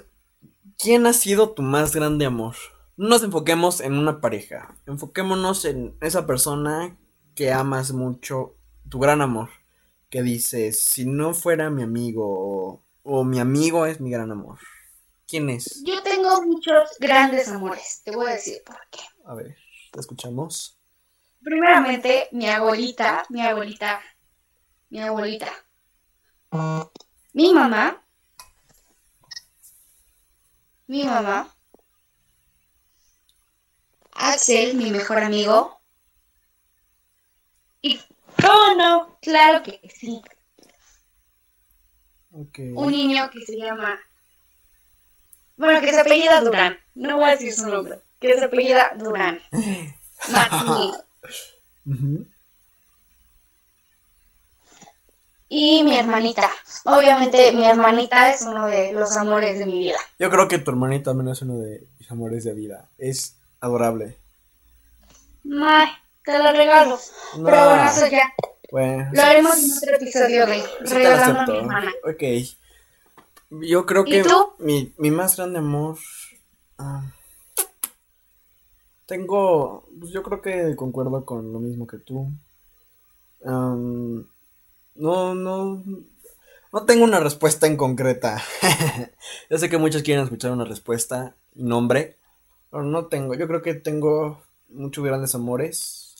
¿Quién 0.77 1.05
ha 1.05 1.13
sido 1.13 1.51
tu 1.51 1.61
más 1.61 1.95
grande 1.95 2.25
amor? 2.25 2.55
No 2.97 3.09
nos 3.09 3.23
enfoquemos 3.23 3.79
en 3.79 3.93
una 3.93 4.19
pareja. 4.19 4.75
Enfoquémonos 4.85 5.65
en 5.65 5.95
esa 6.01 6.27
persona 6.27 6.97
que 7.35 7.51
amas 7.51 7.93
mucho, 7.93 8.55
tu 8.89 8.99
gran 8.99 9.21
amor. 9.21 9.49
Que 10.09 10.21
dices, 10.21 10.83
si 10.83 11.05
no 11.05 11.33
fuera 11.33 11.69
mi 11.69 11.83
amigo 11.83 12.25
o, 12.25 12.81
o 13.03 13.23
mi 13.23 13.39
amigo 13.39 13.85
es 13.85 14.01
mi 14.01 14.11
gran 14.11 14.31
amor. 14.31 14.59
¿Quién 15.27 15.49
es? 15.49 15.83
Yo 15.83 16.01
tengo 16.03 16.41
muchos 16.43 16.97
grandes 16.99 17.49
amores, 17.49 18.01
te 18.03 18.11
voy 18.11 18.29
a 18.29 18.33
decir 18.33 18.61
por 18.65 18.79
qué. 18.91 18.99
A 19.25 19.33
ver, 19.33 19.55
te 19.91 19.99
escuchamos. 19.99 20.77
Primeramente, 21.41 22.29
mi 22.31 22.47
abuelita, 22.47 23.25
mi 23.29 23.41
abuelita, 23.41 24.01
mi 24.89 25.01
abuelita. 25.01 25.51
Mi 27.33 27.53
mamá. 27.53 28.01
Mi 30.87 31.03
mamá. 31.03 31.53
Axel, 34.11 34.75
mi 34.75 34.91
mejor 34.91 35.23
amigo. 35.23 35.81
Y, 37.81 37.99
¿cómo 38.39 38.75
no? 38.77 39.17
Claro 39.21 39.63
que 39.63 39.81
sí. 39.89 40.21
Un 42.31 42.91
niño 42.91 43.29
que 43.31 43.41
se 43.41 43.57
llama. 43.57 43.99
Bueno, 45.63 45.79
que 45.79 45.93
se 45.93 46.01
apellida 46.01 46.41
Durán. 46.41 46.77
No 46.93 47.15
voy 47.15 47.25
a 47.25 47.31
decir 47.31 47.53
su 47.53 47.67
nombre. 47.67 47.99
Que 48.19 48.37
se 48.37 48.43
apellida 48.43 48.91
Durán. 48.97 49.41
Y 55.47 55.83
mi 55.83 55.97
hermanita. 55.97 56.49
Obviamente 56.83 57.53
mi 57.53 57.65
hermanita 57.65 58.29
es 58.31 58.41
uno 58.41 58.67
de 58.67 58.91
los 58.91 59.15
amores 59.15 59.57
de 59.57 59.65
mi 59.65 59.79
vida. 59.79 59.99
Yo 60.19 60.29
creo 60.29 60.49
que 60.49 60.57
tu 60.57 60.71
hermanito 60.71 61.11
también 61.11 61.29
es 61.29 61.41
uno 61.41 61.59
de 61.59 61.87
mis 61.97 62.11
amores 62.11 62.43
de 62.43 62.53
vida. 62.53 62.89
Es 62.97 63.37
adorable. 63.61 64.17
Ay, 65.61 65.87
te 66.25 66.39
lo 66.39 66.51
regalo. 66.51 66.99
No. 67.37 67.45
Pero 67.45 67.65
bueno, 67.69 67.85
eso 67.85 68.07
ya. 68.07 68.33
Bueno, 68.69 69.09
Lo 69.13 69.21
haremos 69.21 69.57
en 69.63 69.71
otro 69.77 69.95
episodio 69.95 70.45
de 70.45 70.63
Regalando 70.81 71.39
a 71.39 71.45
mi 71.45 71.57
hermana. 71.59 71.91
Ok. 72.03 72.23
Yo 73.61 73.85
creo 73.85 74.03
¿Y 74.05 74.11
que 74.11 74.23
mi, 74.59 74.93
mi 74.97 75.11
más 75.11 75.37
grande 75.37 75.59
amor. 75.59 75.97
ah, 76.77 77.03
tengo. 79.05 79.87
Pues 79.99 80.11
yo 80.11 80.23
creo 80.23 80.41
que 80.41 80.75
concuerdo 80.75 81.25
con 81.25 81.53
lo 81.53 81.59
mismo 81.59 81.87
que 81.87 81.97
tú. 81.97 82.31
No, 84.95 85.35
no. 85.35 85.83
No 86.71 86.85
tengo 86.85 87.03
una 87.03 87.19
respuesta 87.19 87.67
en 87.67 87.77
concreta. 87.77 88.41
Yo 89.49 89.57
sé 89.59 89.69
que 89.69 89.77
muchos 89.77 90.01
quieren 90.01 90.23
escuchar 90.23 90.51
una 90.51 90.65
respuesta 90.65 91.35
nombre. 91.53 92.17
Pero 92.71 92.83
no 92.83 93.05
tengo. 93.07 93.35
Yo 93.35 93.47
creo 93.47 93.61
que 93.61 93.75
tengo 93.75 94.41
muchos 94.69 95.03
grandes 95.03 95.35
amores. 95.35 96.15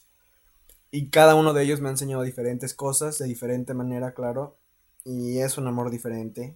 Y 0.91 1.09
cada 1.09 1.33
uno 1.33 1.53
de 1.53 1.63
ellos 1.63 1.81
me 1.81 1.87
ha 1.87 1.91
enseñado 1.91 2.21
diferentes 2.21 2.75
cosas, 2.75 3.17
de 3.17 3.25
diferente 3.25 3.73
manera, 3.73 4.13
claro. 4.13 4.55
Y 5.03 5.39
es 5.39 5.57
un 5.57 5.67
amor 5.67 5.89
diferente. 5.89 6.55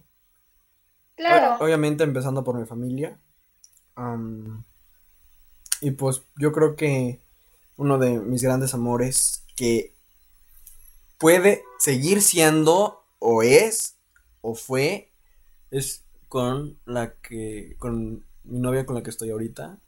Claro. 1.18 1.56
Obviamente 1.62 2.04
empezando 2.04 2.44
por 2.44 2.56
mi 2.56 2.64
familia. 2.64 3.18
Am, 3.96 4.64
y 5.80 5.90
pues 5.90 6.22
yo 6.36 6.52
creo 6.52 6.76
que 6.76 7.20
uno 7.76 7.98
de 7.98 8.20
mis 8.20 8.42
grandes 8.42 8.72
amores 8.72 9.44
que 9.56 9.94
puede 11.18 11.64
seguir 11.78 12.22
siendo 12.22 13.02
o 13.18 13.42
es 13.42 13.96
o 14.40 14.54
fue 14.54 15.12
es 15.72 16.04
con 16.28 16.78
la 16.84 17.14
que 17.14 17.74
con 17.78 18.24
mi 18.44 18.60
novia 18.60 18.86
con 18.86 18.94
la 18.94 19.02
que 19.02 19.10
estoy 19.10 19.30
ahorita. 19.30 19.78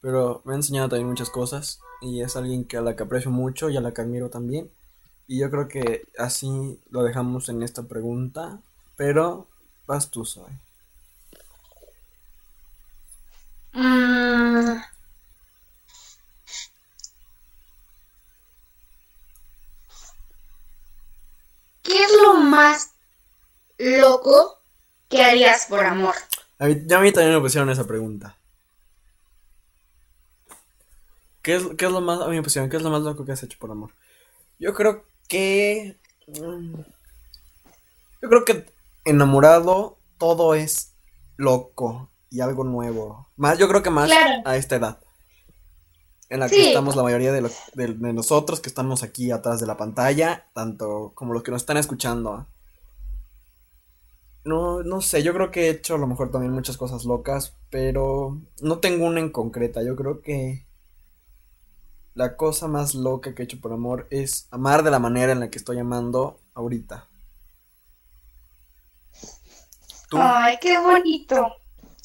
Pero 0.00 0.42
me 0.44 0.52
ha 0.52 0.56
enseñado 0.56 0.88
también 0.88 1.08
muchas 1.08 1.30
cosas 1.30 1.80
y 2.00 2.22
es 2.22 2.36
alguien 2.36 2.64
que 2.64 2.76
a 2.76 2.80
la 2.80 2.94
que 2.94 3.02
aprecio 3.02 3.32
mucho 3.32 3.70
y 3.70 3.76
a 3.76 3.80
la 3.80 3.92
que 3.92 4.02
admiro 4.02 4.30
también. 4.30 4.70
Y 5.26 5.40
yo 5.40 5.50
creo 5.50 5.66
que 5.66 6.06
así 6.16 6.80
lo 6.90 7.02
dejamos 7.02 7.48
en 7.48 7.64
esta 7.64 7.88
pregunta, 7.88 8.62
pero 8.96 9.48
vas 9.88 10.10
tú, 10.10 10.22
Zoe. 10.24 10.52
Mm. 13.72 14.82
¿Qué 21.82 22.02
es 22.02 22.12
lo 22.22 22.34
más 22.34 22.90
loco 23.78 24.58
que 25.08 25.24
harías 25.24 25.66
por 25.66 25.82
amor? 25.82 26.14
A 26.58 26.66
mí, 26.66 26.82
ya 26.84 26.98
a 26.98 27.00
mí 27.00 27.10
también 27.10 27.34
me 27.34 27.40
pusieron 27.40 27.70
esa 27.70 27.86
pregunta. 27.86 28.36
¿Qué 31.40 31.56
es, 31.56 31.62
qué 31.78 31.86
es 31.86 31.92
lo 31.92 32.02
más, 32.02 32.20
a 32.20 32.28
mí 32.28 32.36
me 32.36 32.42
pusieron, 32.42 32.68
qué 32.68 32.76
es 32.76 32.82
lo 32.82 32.90
más 32.90 33.00
loco 33.00 33.24
que 33.24 33.32
has 33.32 33.42
hecho 33.42 33.58
por 33.58 33.70
amor? 33.70 33.92
Yo 34.58 34.74
creo 34.74 35.06
que, 35.28 35.96
mm, 36.26 36.74
yo 38.20 38.28
creo 38.28 38.44
que 38.44 38.77
enamorado 39.08 39.98
todo 40.18 40.54
es 40.54 40.94
loco 41.36 42.10
y 42.30 42.40
algo 42.40 42.64
nuevo. 42.64 43.28
Más, 43.36 43.58
yo 43.58 43.68
creo 43.68 43.82
que 43.82 43.90
más 43.90 44.08
Claro. 44.10 44.42
a 44.44 44.56
esta 44.56 44.76
edad. 44.76 45.00
En 46.30 46.40
la 46.40 46.48
que 46.48 46.68
estamos 46.68 46.94
la 46.94 47.02
mayoría 47.02 47.32
de, 47.32 47.40
los- 47.40 47.56
de- 47.74 47.94
de 47.94 48.12
nosotros 48.12 48.60
que 48.60 48.68
estamos 48.68 49.02
aquí 49.02 49.30
atrás 49.30 49.60
de 49.60 49.66
la 49.66 49.76
pantalla, 49.78 50.48
tanto 50.52 51.12
como 51.14 51.32
los 51.32 51.42
que 51.42 51.50
nos 51.50 51.62
están 51.62 51.78
escuchando. 51.78 52.46
No, 54.44 54.82
no 54.82 55.00
sé, 55.00 55.22
yo 55.22 55.32
creo 55.34 55.50
que 55.50 55.66
he 55.66 55.70
hecho 55.70 55.94
a 55.94 55.98
lo 55.98 56.06
mejor 56.06 56.30
también 56.30 56.52
muchas 56.52 56.76
cosas 56.76 57.04
locas, 57.04 57.54
pero 57.70 58.40
no 58.62 58.78
tengo 58.78 59.06
una 59.06 59.20
en 59.20 59.30
concreta. 59.30 59.82
Yo 59.82 59.94
creo 59.96 60.20
que 60.22 60.66
la 62.14 62.36
cosa 62.36 62.66
más 62.68 62.94
loca 62.94 63.34
que 63.34 63.42
he 63.42 63.44
hecho 63.44 63.60
por 63.60 63.72
amor 63.72 64.06
es 64.10 64.48
amar 64.50 64.82
de 64.82 64.90
la 64.90 64.98
manera 64.98 65.32
en 65.32 65.40
la 65.40 65.50
que 65.50 65.58
estoy 65.58 65.78
amando 65.78 66.40
ahorita. 66.54 67.07
¿Tú? 70.08 70.18
Ay, 70.20 70.58
qué 70.60 70.78
bonito. 70.78 71.56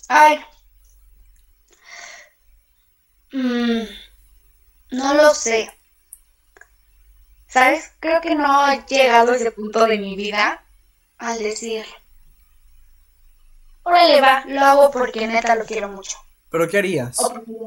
Ay. 0.08 0.40
Mm, 3.32 3.84
no 4.92 5.14
lo 5.14 5.34
sé. 5.34 5.72
¿Sabes? 7.48 7.92
Creo 8.00 8.20
que 8.22 8.36
no 8.36 8.72
he 8.72 8.84
llegado 8.88 9.32
a 9.32 9.36
ese 9.36 9.52
punto 9.52 9.86
de 9.86 9.98
mi 10.00 10.16
vida 10.16 10.64
al 11.18 11.40
decir, 11.40 11.86
órale 13.84 14.20
va, 14.22 14.44
lo 14.48 14.60
hago 14.62 14.92
porque 14.92 15.28
neta 15.28 15.56
lo 15.56 15.64
quiero 15.66 15.88
mucho. 15.88 16.18
¿Pero 16.50 16.68
qué 16.68 16.80
harías? 16.80 17.18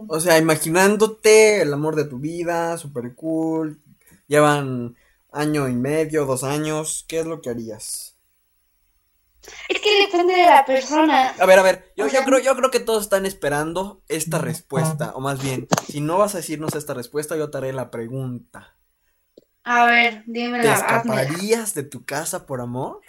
O 0.09 0.21
sea, 0.21 0.39
imaginándote 0.39 1.63
el 1.63 1.73
amor 1.73 1.97
de 1.97 2.05
tu 2.05 2.19
vida, 2.19 2.77
super 2.79 3.15
cool. 3.15 3.81
Llevan 4.29 4.97
año 5.33 5.69
y 5.69 5.75
medio, 5.75 6.25
dos 6.25 6.45
años. 6.45 7.05
¿Qué 7.09 7.21
es 7.21 7.27
lo 7.27 7.41
que 7.41 7.51
harías? 7.51 8.16
Es 9.69 9.81
que 9.81 10.07
depende 10.07 10.35
de 10.35 10.45
la 10.47 10.65
persona. 10.65 11.35
A 11.39 11.47
ver, 11.47 11.59
a 11.59 11.63
ver, 11.63 11.93
yo, 11.97 12.07
yo 12.07 12.23
creo, 12.25 12.39
yo 12.39 12.57
creo 12.57 12.71
que 12.71 12.81
todos 12.81 13.03
están 13.05 13.27
esperando 13.27 14.03
esta 14.09 14.39
respuesta. 14.39 15.13
O 15.15 15.21
más 15.21 15.43
bien, 15.43 15.69
si 15.89 16.01
no 16.01 16.19
vas 16.19 16.35
a 16.35 16.39
decirnos 16.39 16.75
esta 16.75 16.95
respuesta, 16.95 17.37
yo 17.37 17.51
te 17.51 17.59
haré 17.59 17.73
la 17.73 17.91
pregunta. 17.91 18.77
A 19.65 19.87
ver, 19.87 20.25
¿Te 20.25 20.33
dímela, 20.33 20.75
házmela. 20.75 21.23
escaparías 21.23 21.75
de 21.75 21.83
tu 21.83 22.05
casa 22.05 22.47
por 22.47 22.61
amor? 22.61 23.01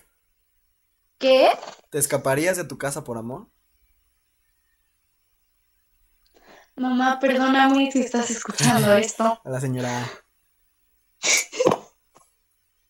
¿Qué? 1.19 1.49
¿Te 1.89 1.99
escaparías 1.99 2.57
de 2.57 2.63
tu 2.63 2.77
casa 2.77 3.03
por 3.03 3.17
amor? 3.17 3.47
Mamá, 6.75 7.19
perdóname 7.19 7.91
si 7.91 8.01
estás 8.01 8.29
escuchando 8.29 8.93
esto. 8.97 9.39
A 9.43 9.49
la 9.49 9.59
señora. 9.59 10.07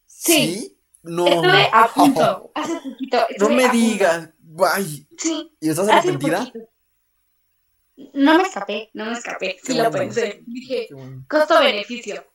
Sí. 0.06 0.77
No. 1.08 1.28
Estuve 1.28 1.70
a 1.72 1.88
punto, 1.96 2.52
hace 2.54 2.76
poquito. 2.76 3.18
No 3.40 3.50
me 3.50 3.70
digas. 3.70 4.30
Guay. 4.40 5.08
Sí, 5.18 5.56
¿Y 5.60 5.70
estás 5.70 5.88
arrepentida? 5.90 6.52
No 8.14 8.38
me 8.38 8.44
escapé, 8.44 8.90
no 8.94 9.06
me 9.06 9.14
escapé. 9.14 9.58
Sí 9.64 9.74
lo 9.74 9.90
pensé. 9.92 10.44
Dije, 10.46 10.88
costo-beneficio. 11.28 12.26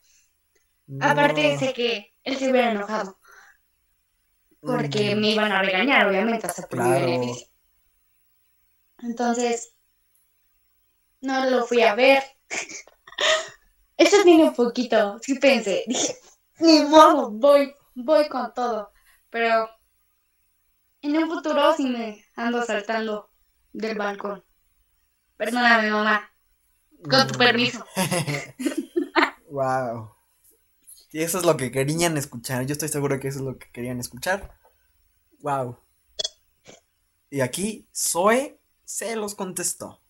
Aparte 0.99 1.57
sé 1.57 1.73
que 1.73 2.13
él 2.23 2.37
se 2.37 2.51
hubiera 2.51 2.71
enojado 2.71 3.17
porque 4.65 5.15
me 5.15 5.31
iban 5.31 5.51
a 5.51 5.61
regañar, 5.61 6.07
obviamente, 6.07 6.47
hasta 6.47 6.65
por 6.67 6.81
mi 6.81 6.91
beneficio. 6.91 7.47
Entonces, 8.99 9.75
no 11.21 11.49
lo 11.49 11.65
fui 11.65 11.81
a 11.81 11.95
ver. 11.95 12.23
Eso 13.97 14.17
tiene 14.23 14.45
un 14.45 14.55
poquito, 14.55 15.19
sí 15.21 15.37
pensé. 15.37 15.83
Dije, 15.85 16.15
ni 16.59 16.81
modo, 16.83 17.29
voy, 17.31 17.73
voy 17.95 18.27
con 18.29 18.53
todo. 18.53 18.91
Pero 19.29 19.69
en 21.01 21.17
un 21.17 21.29
futuro 21.29 21.73
sí 21.75 21.85
me 21.85 22.25
ando 22.35 22.63
saltando 22.63 23.29
del 23.71 23.97
balcón. 23.97 24.43
Perdóname, 25.37 25.91
mamá, 25.91 26.29
con 27.09 27.27
tu 27.27 27.37
permiso. 27.37 27.85
Wow. 29.53 30.09
Y 31.11 31.21
eso 31.21 31.37
es 31.37 31.45
lo 31.45 31.55
que 31.55 31.71
querían 31.71 32.17
escuchar. 32.17 32.65
Yo 32.65 32.73
estoy 32.73 32.89
seguro 32.89 33.19
que 33.19 33.27
eso 33.27 33.37
es 33.37 33.45
lo 33.45 33.59
que 33.59 33.69
querían 33.71 33.99
escuchar. 33.99 34.57
Wow. 35.41 35.77
Y 37.29 37.41
aquí 37.41 37.87
Zoe 37.95 38.59
se 38.83 39.15
los 39.15 39.35
contestó. 39.35 40.01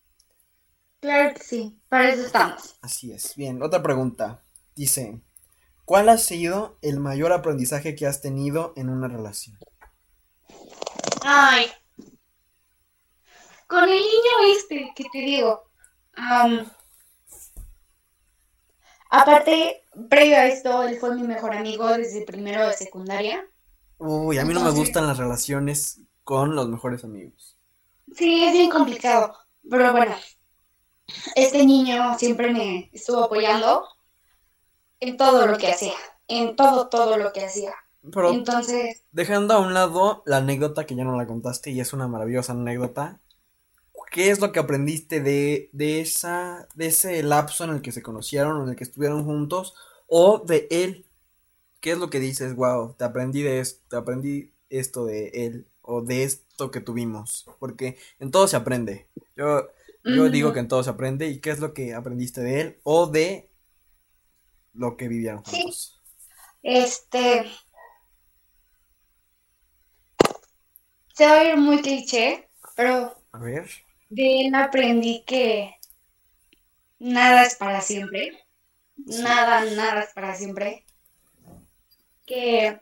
Claro 1.02 1.34
que 1.34 1.44
sí, 1.44 1.78
para 1.90 2.10
eso 2.10 2.26
estamos. 2.26 2.78
Así 2.82 3.12
es. 3.12 3.36
Bien, 3.36 3.62
otra 3.62 3.84
pregunta. 3.84 4.46
Dice, 4.76 5.22
¿cuál 5.86 6.10
ha 6.10 6.18
sido 6.18 6.78
el 6.82 7.00
mayor 7.00 7.32
aprendizaje 7.32 7.96
que 7.96 8.08
has 8.08 8.22
tenido 8.22 8.74
en 8.76 8.90
una 8.90 9.08
relación? 9.08 9.58
Ay. 11.24 11.68
Con 13.68 13.84
el 13.84 13.90
niño 13.90 14.56
este, 14.56 14.92
que 14.96 15.06
te 15.12 15.20
digo. 15.20 15.64
am, 16.16 16.70
aparte, 19.10 19.86
previo 20.10 20.38
a 20.38 20.46
esto, 20.46 20.84
él 20.84 21.00
fue 21.00 21.16
mi 21.16 21.24
mejor 21.24 21.56
amigo 21.56 21.88
desde 21.90 22.26
primero 22.26 22.68
de 22.68 22.74
secundaria. 22.74 23.46
Uy, 23.98 24.38
a 24.38 24.46
mí 24.46 24.54
no 24.54 24.62
me 24.62 24.72
gustan 24.72 25.08
las 25.08 25.18
relaciones 25.18 26.02
con 26.24 26.56
los 26.56 26.68
mejores 26.68 27.04
amigos. 27.04 27.58
Sí, 28.16 28.44
es 28.44 28.54
bien 28.54 28.70
complicado. 28.70 29.34
Pero 29.70 29.92
bueno, 29.94 30.16
este 31.36 31.66
niño 31.66 32.18
siempre 32.18 32.52
me 32.52 32.90
estuvo 32.92 33.24
apoyando 33.24 33.88
en 35.04 35.18
todo 35.18 35.48
lo 35.48 35.58
que 35.58 35.68
hacía. 35.68 35.94
En 36.28 36.56
todo, 36.56 36.88
todo 36.88 37.18
lo 37.18 37.34
que 37.34 37.46
hacía. 37.46 37.74
Pero 38.02 38.32
Entonces, 38.32 39.04
dejando 39.12 39.54
a 39.54 39.60
un 39.60 39.74
lado 39.74 40.24
la 40.26 40.38
anécdota 40.38 40.86
que 40.86 40.96
ya 40.96 41.04
no 41.04 41.18
la 41.18 41.28
contaste 41.28 41.72
y 41.72 41.80
es 41.80 41.94
una 41.94 42.08
maravillosa 42.08 42.54
anécdota. 42.54 43.20
¿Qué 44.12 44.30
es 44.30 44.40
lo 44.40 44.52
que 44.52 44.60
aprendiste 44.60 45.22
de, 45.22 45.70
de 45.74 46.00
esa, 46.00 46.68
de 46.76 46.88
ese 46.88 47.24
lapso 47.24 47.64
en 47.64 47.72
el 47.72 47.82
que 47.82 47.92
se 47.92 48.04
conocieron, 48.04 48.62
en 48.62 48.70
el 48.70 48.76
que 48.76 48.84
estuvieron 48.84 49.26
juntos, 49.26 49.74
o 50.08 50.40
de 50.40 50.68
él? 50.70 51.06
¿Qué 51.80 51.92
es 51.92 51.98
lo 51.98 52.10
que 52.10 52.20
dices, 52.20 52.56
wow, 52.56 52.94
te 52.94 53.06
aprendí 53.06 53.42
de 53.42 53.60
esto, 53.60 53.82
te 53.90 53.96
aprendí 53.96 54.54
esto 54.70 55.06
de 55.06 55.30
él, 55.34 55.66
o 55.82 56.02
de 56.02 56.24
esto 56.24 56.70
que 56.70 56.80
tuvimos? 56.80 57.46
Porque 57.60 57.98
en 58.20 58.30
todo 58.30 58.48
se 58.48 58.56
aprende. 58.56 59.08
Yo, 59.36 59.68
yo 60.04 60.30
digo 60.30 60.54
que 60.54 60.60
en 60.60 60.68
todo 60.68 60.84
se 60.84 60.92
aprende. 60.92 61.28
¿Y 61.28 61.40
qué 61.40 61.50
es 61.50 61.60
lo 61.60 61.74
que 61.74 61.96
aprendiste 61.96 62.42
de 62.42 62.62
él, 62.62 62.78
o 62.84 63.08
de 63.08 63.50
lo 64.74 64.98
que 64.98 65.08
Sí. 65.46 65.62
juntos? 65.62 66.02
este. 66.62 67.46
Se 71.14 71.28
va 71.28 71.34
a 71.40 71.44
ir 71.44 71.58
muy 71.58 71.82
cliché, 71.82 72.50
pero 72.76 73.16
A 73.32 73.38
ver. 73.40 73.70
De 74.10 74.42
él 74.48 74.56
aprendí 74.56 75.24
que 75.26 75.76
nada 77.00 77.44
es 77.46 77.56
para 77.56 77.82
siempre. 77.82 78.40
Nada, 78.96 79.66
nada 79.66 80.02
es 80.04 80.14
para 80.14 80.36
siempre. 80.36 80.86
Que 82.26 82.80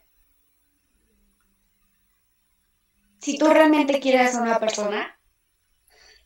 si 3.19 3.37
tú 3.37 3.47
realmente 3.47 3.99
quieres 3.99 4.35
a 4.35 4.41
una 4.41 4.59
persona, 4.59 5.17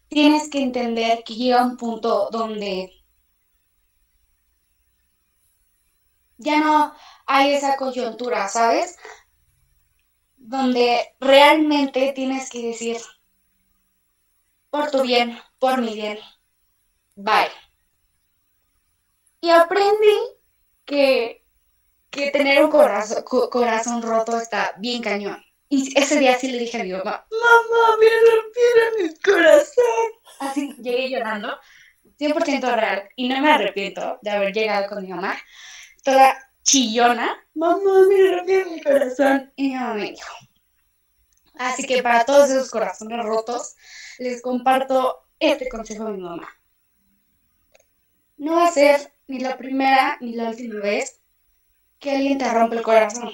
tienes 0.07 0.49
que 0.49 0.61
entender 0.61 1.23
que 1.23 1.35
llega 1.35 1.65
un 1.65 1.77
punto 1.77 2.29
donde 2.31 2.91
ya 6.37 6.59
no 6.59 6.93
hay 7.25 7.53
esa 7.53 7.75
coyuntura, 7.77 8.47
¿sabes? 8.49 8.97
Donde 10.37 11.13
realmente 11.19 12.13
tienes 12.13 12.49
que 12.49 12.67
decir, 12.67 12.95
por 14.69 14.91
tu 14.91 15.01
bien, 15.01 15.39
por 15.59 15.81
mi 15.81 15.95
bien, 15.95 16.19
bye. 17.15 17.51
Y 19.41 19.49
aprendí 19.49 20.15
que, 20.85 21.45
que 22.11 22.31
tener 22.31 22.63
un 22.63 22.71
corazón, 22.71 23.23
co- 23.23 23.49
corazón 23.51 24.01
roto 24.03 24.37
está 24.39 24.73
bien 24.79 25.01
cañón. 25.03 25.43
Y 25.69 25.97
ese 25.99 26.19
día 26.19 26.37
sí 26.39 26.49
le 26.51 26.59
dije 26.59 26.81
a 26.81 26.85
mi 26.85 26.91
mamá, 26.93 27.27
mamá, 27.31 27.97
me 27.99 28.07
rompieron 28.31 29.09
el 29.09 29.19
corazón. 29.21 30.11
Así 30.39 30.75
llegué 30.81 31.09
llorando, 31.11 31.57
100% 32.17 32.75
real, 32.75 33.09
y 33.15 33.29
no 33.29 33.41
me 33.41 33.51
arrepiento 33.51 34.19
de 34.21 34.31
haber 34.31 34.53
llegado 34.53 34.87
con 34.89 35.03
mi 35.03 35.09
mamá, 35.09 35.37
toda 36.05 36.51
chillona, 36.61 37.35
mamá, 37.55 38.07
me 38.07 38.37
rompieron 38.37 38.73
el 38.73 38.83
corazón. 38.83 39.51
Y 39.55 39.69
mi 39.69 39.75
mamá 39.75 39.93
me 39.95 40.11
dijo. 40.11 40.33
Así 41.55 41.85
que 41.85 42.03
para 42.03 42.25
todos 42.25 42.49
esos 42.49 42.69
corazones 42.69 43.25
rotos, 43.25 43.75
les 44.19 44.41
comparto 44.41 45.27
este 45.39 45.67
consejo 45.67 46.05
de 46.05 46.11
mi 46.11 46.23
mamá. 46.23 46.47
No 48.37 48.55
va 48.55 48.67
a 48.67 48.71
ser 48.71 49.13
ni 49.27 49.39
la 49.39 49.57
primera 49.57 50.17
ni 50.21 50.33
la 50.33 50.49
última 50.49 50.79
vez 50.81 51.21
que 51.99 52.11
alguien 52.11 52.37
te 52.37 52.49
rompe 52.51 52.75
el 52.75 52.83
corazón. 52.83 53.31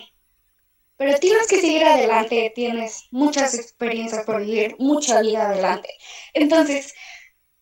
Pero 0.96 1.20
tienes 1.20 1.48
que 1.48 1.60
seguir 1.60 1.84
adelante, 1.84 2.52
tienes 2.56 3.08
muchas 3.12 3.56
experiencias 3.56 4.24
por 4.24 4.40
vivir, 4.40 4.76
mucha 4.78 5.20
vida 5.22 5.50
adelante. 5.50 5.90
Entonces, 6.34 6.94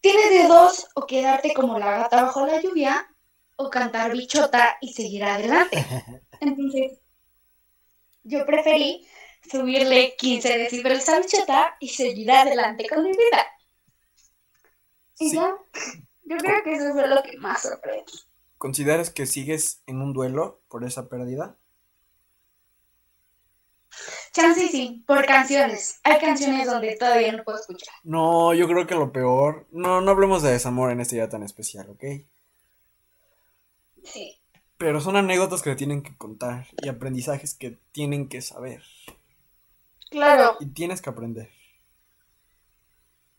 tienes 0.02 0.30
de 0.30 0.48
dos, 0.48 0.88
o 0.96 1.08
quedarte 1.08 1.54
como 1.54 1.80
la 1.80 2.00
gata 2.00 2.24
bajo 2.24 2.46
la 2.46 2.62
lluvia, 2.62 3.08
o 3.62 3.70
cantar 3.70 4.14
bichota 4.14 4.78
y 4.80 4.94
seguir 4.94 5.24
adelante. 5.26 5.86
Entonces, 6.40 7.00
yo 8.24 8.46
preferí 8.46 9.06
subirle 9.52 10.16
15 10.18 10.58
decibeles 10.58 11.08
a 11.10 11.20
bichota 11.20 11.76
y 11.82 11.90
seguir 11.90 12.32
adelante 12.32 12.88
con 12.88 13.04
mi 13.04 13.12
vida. 13.12 13.46
Y 15.20 15.30
Sí. 15.30 15.36
ya, 15.36 15.54
yo 16.24 16.38
creo 16.38 16.64
que 16.64 16.74
eso 16.74 16.94
fue 16.94 17.08
lo 17.08 17.22
que 17.22 17.38
más 17.38 17.62
sorprendí. 17.62 18.14
¿Consideras 18.58 19.10
que 19.10 19.26
sigues 19.26 19.84
en 19.88 20.02
un 20.02 20.14
duelo 20.14 20.62
por 20.70 20.86
esa 20.86 21.10
pérdida? 21.10 21.58
Chance 24.32 24.70
sí, 24.70 25.04
por 25.06 25.26
canciones. 25.26 26.00
Hay 26.04 26.20
canciones 26.20 26.66
donde 26.66 26.96
todavía 26.96 27.34
no 27.34 27.44
puedo 27.44 27.60
escuchar. 27.60 27.94
No, 28.04 28.54
yo 28.54 28.68
creo 28.68 28.88
que 28.88 28.96
lo 28.96 29.12
peor. 29.12 29.68
No, 29.72 30.00
no 30.00 30.12
hablemos 30.12 30.44
de 30.44 30.52
desamor 30.52 30.92
en 30.92 31.02
este 31.02 31.16
día 31.18 31.28
tan 31.28 31.44
especial, 31.44 31.90
¿ok? 31.90 32.04
Sí. 34.04 34.36
Pero 34.78 35.02
son 35.02 35.16
anécdotas 35.18 35.62
que 35.62 35.72
le 35.72 35.76
tienen 35.76 36.02
que 36.02 36.16
contar 36.18 36.68
y 36.82 36.88
aprendizajes 36.88 37.54
que 37.54 37.78
tienen 37.92 38.30
que 38.30 38.42
saber. 38.42 38.82
Claro, 40.10 40.58
Y 40.60 40.68
tienes 40.68 41.02
que 41.02 41.10
aprender. 41.10 41.50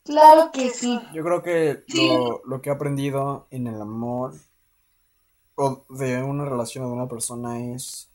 claro 0.05 0.51
que 0.53 0.71
sí. 0.71 1.01
Yo 1.15 1.23
creo 1.25 1.43
que 1.43 1.85
Sí. 1.89 2.09
lo, 2.09 2.43
lo 2.45 2.61
que 2.63 2.71
he 2.71 2.73
aprendido 2.73 3.47
en 3.51 3.67
el 3.67 3.81
amor 3.81 4.35
o 5.55 5.85
de 5.91 6.23
una 6.23 6.45
relación 6.45 6.85
o 6.85 6.89
de 6.89 6.95
una 6.95 7.09
persona 7.09 7.61
es 7.75 8.11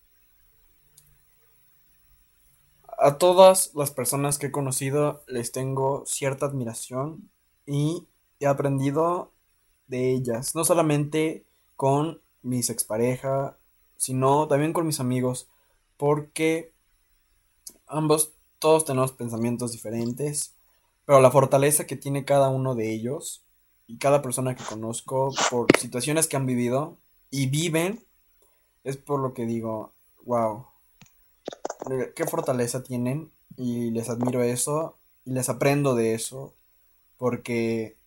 a 2.98 3.18
todas 3.18 3.72
las 3.76 3.92
personas 3.92 4.38
que 4.38 4.48
he 4.48 4.52
conocido 4.52 5.24
les 5.28 5.52
tengo 5.52 6.04
cierta 6.06 6.46
admiración 6.46 7.30
y 7.66 8.08
he 8.40 8.48
aprendido 8.48 9.32
de 9.88 10.12
ellas, 10.14 10.56
no 10.56 10.64
solamente 10.64 11.46
con 11.76 12.22
mis 12.46 12.70
expareja, 12.70 13.58
sino 13.98 14.48
también 14.48 14.72
con 14.72 14.86
mis 14.86 15.00
amigos, 15.00 15.50
porque 15.98 16.74
ambos, 17.88 18.34
todos 18.60 18.86
tenemos 18.86 19.12
pensamientos 19.12 19.72
diferentes, 19.72 20.56
pero 21.06 21.20
la 21.20 21.32
fortaleza 21.32 21.88
que 21.88 21.96
tiene 21.96 22.24
cada 22.24 22.50
uno 22.50 22.76
de 22.76 22.94
ellos 22.94 23.44
y 23.88 23.98
cada 23.98 24.22
persona 24.22 24.56
que 24.56 24.64
conozco 24.64 25.34
por 25.50 25.68
situaciones 25.80 26.28
que 26.28 26.38
han 26.38 26.46
vivido 26.46 26.98
y 27.32 27.48
viven, 27.48 28.06
es 28.84 28.98
por 28.98 29.20
lo 29.20 29.34
que 29.34 29.46
digo, 29.46 29.94
wow, 30.24 30.68
qué 32.16 32.26
fortaleza 32.26 32.84
tienen 32.84 33.32
y 33.58 33.92
les 33.92 34.10
admiro 34.10 34.44
eso 34.44 34.98
y 35.24 35.32
les 35.32 35.50
aprendo 35.50 35.96
de 35.96 36.14
eso 36.14 36.54
porque 37.18 37.98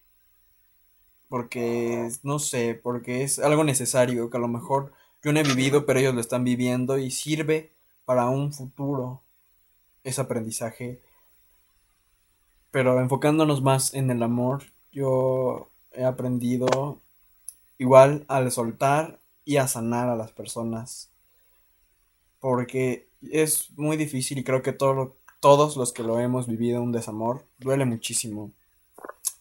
porque 1.28 2.08
no 2.22 2.38
sé, 2.38 2.74
porque 2.74 3.22
es 3.22 3.38
algo 3.38 3.64
necesario 3.64 4.30
que 4.30 4.36
a 4.36 4.40
lo 4.40 4.48
mejor 4.48 4.92
yo 5.22 5.32
no 5.32 5.40
he 5.40 5.42
vivido, 5.42 5.86
pero 5.86 5.98
ellos 6.00 6.14
lo 6.14 6.20
están 6.20 6.44
viviendo 6.44 6.98
y 6.98 7.10
sirve 7.10 7.72
para 8.04 8.28
un 8.28 8.52
futuro 8.52 9.22
ese 10.04 10.20
aprendizaje. 10.20 11.02
Pero 12.70 13.00
enfocándonos 13.00 13.62
más 13.62 13.94
en 13.94 14.10
el 14.10 14.22
amor, 14.22 14.64
yo 14.92 15.70
he 15.92 16.04
aprendido 16.04 17.00
igual 17.78 18.24
al 18.28 18.50
soltar 18.52 19.20
y 19.44 19.56
a 19.56 19.68
sanar 19.68 20.08
a 20.08 20.16
las 20.16 20.32
personas. 20.32 21.10
Porque 22.40 23.08
es 23.22 23.70
muy 23.76 23.96
difícil 23.96 24.38
y 24.38 24.44
creo 24.44 24.62
que 24.62 24.72
todo 24.72 25.16
todos 25.40 25.76
los 25.76 25.92
que 25.92 26.02
lo 26.02 26.18
hemos 26.18 26.46
vivido 26.46 26.82
un 26.82 26.92
desamor 26.92 27.46
duele 27.58 27.84
muchísimo. 27.84 28.52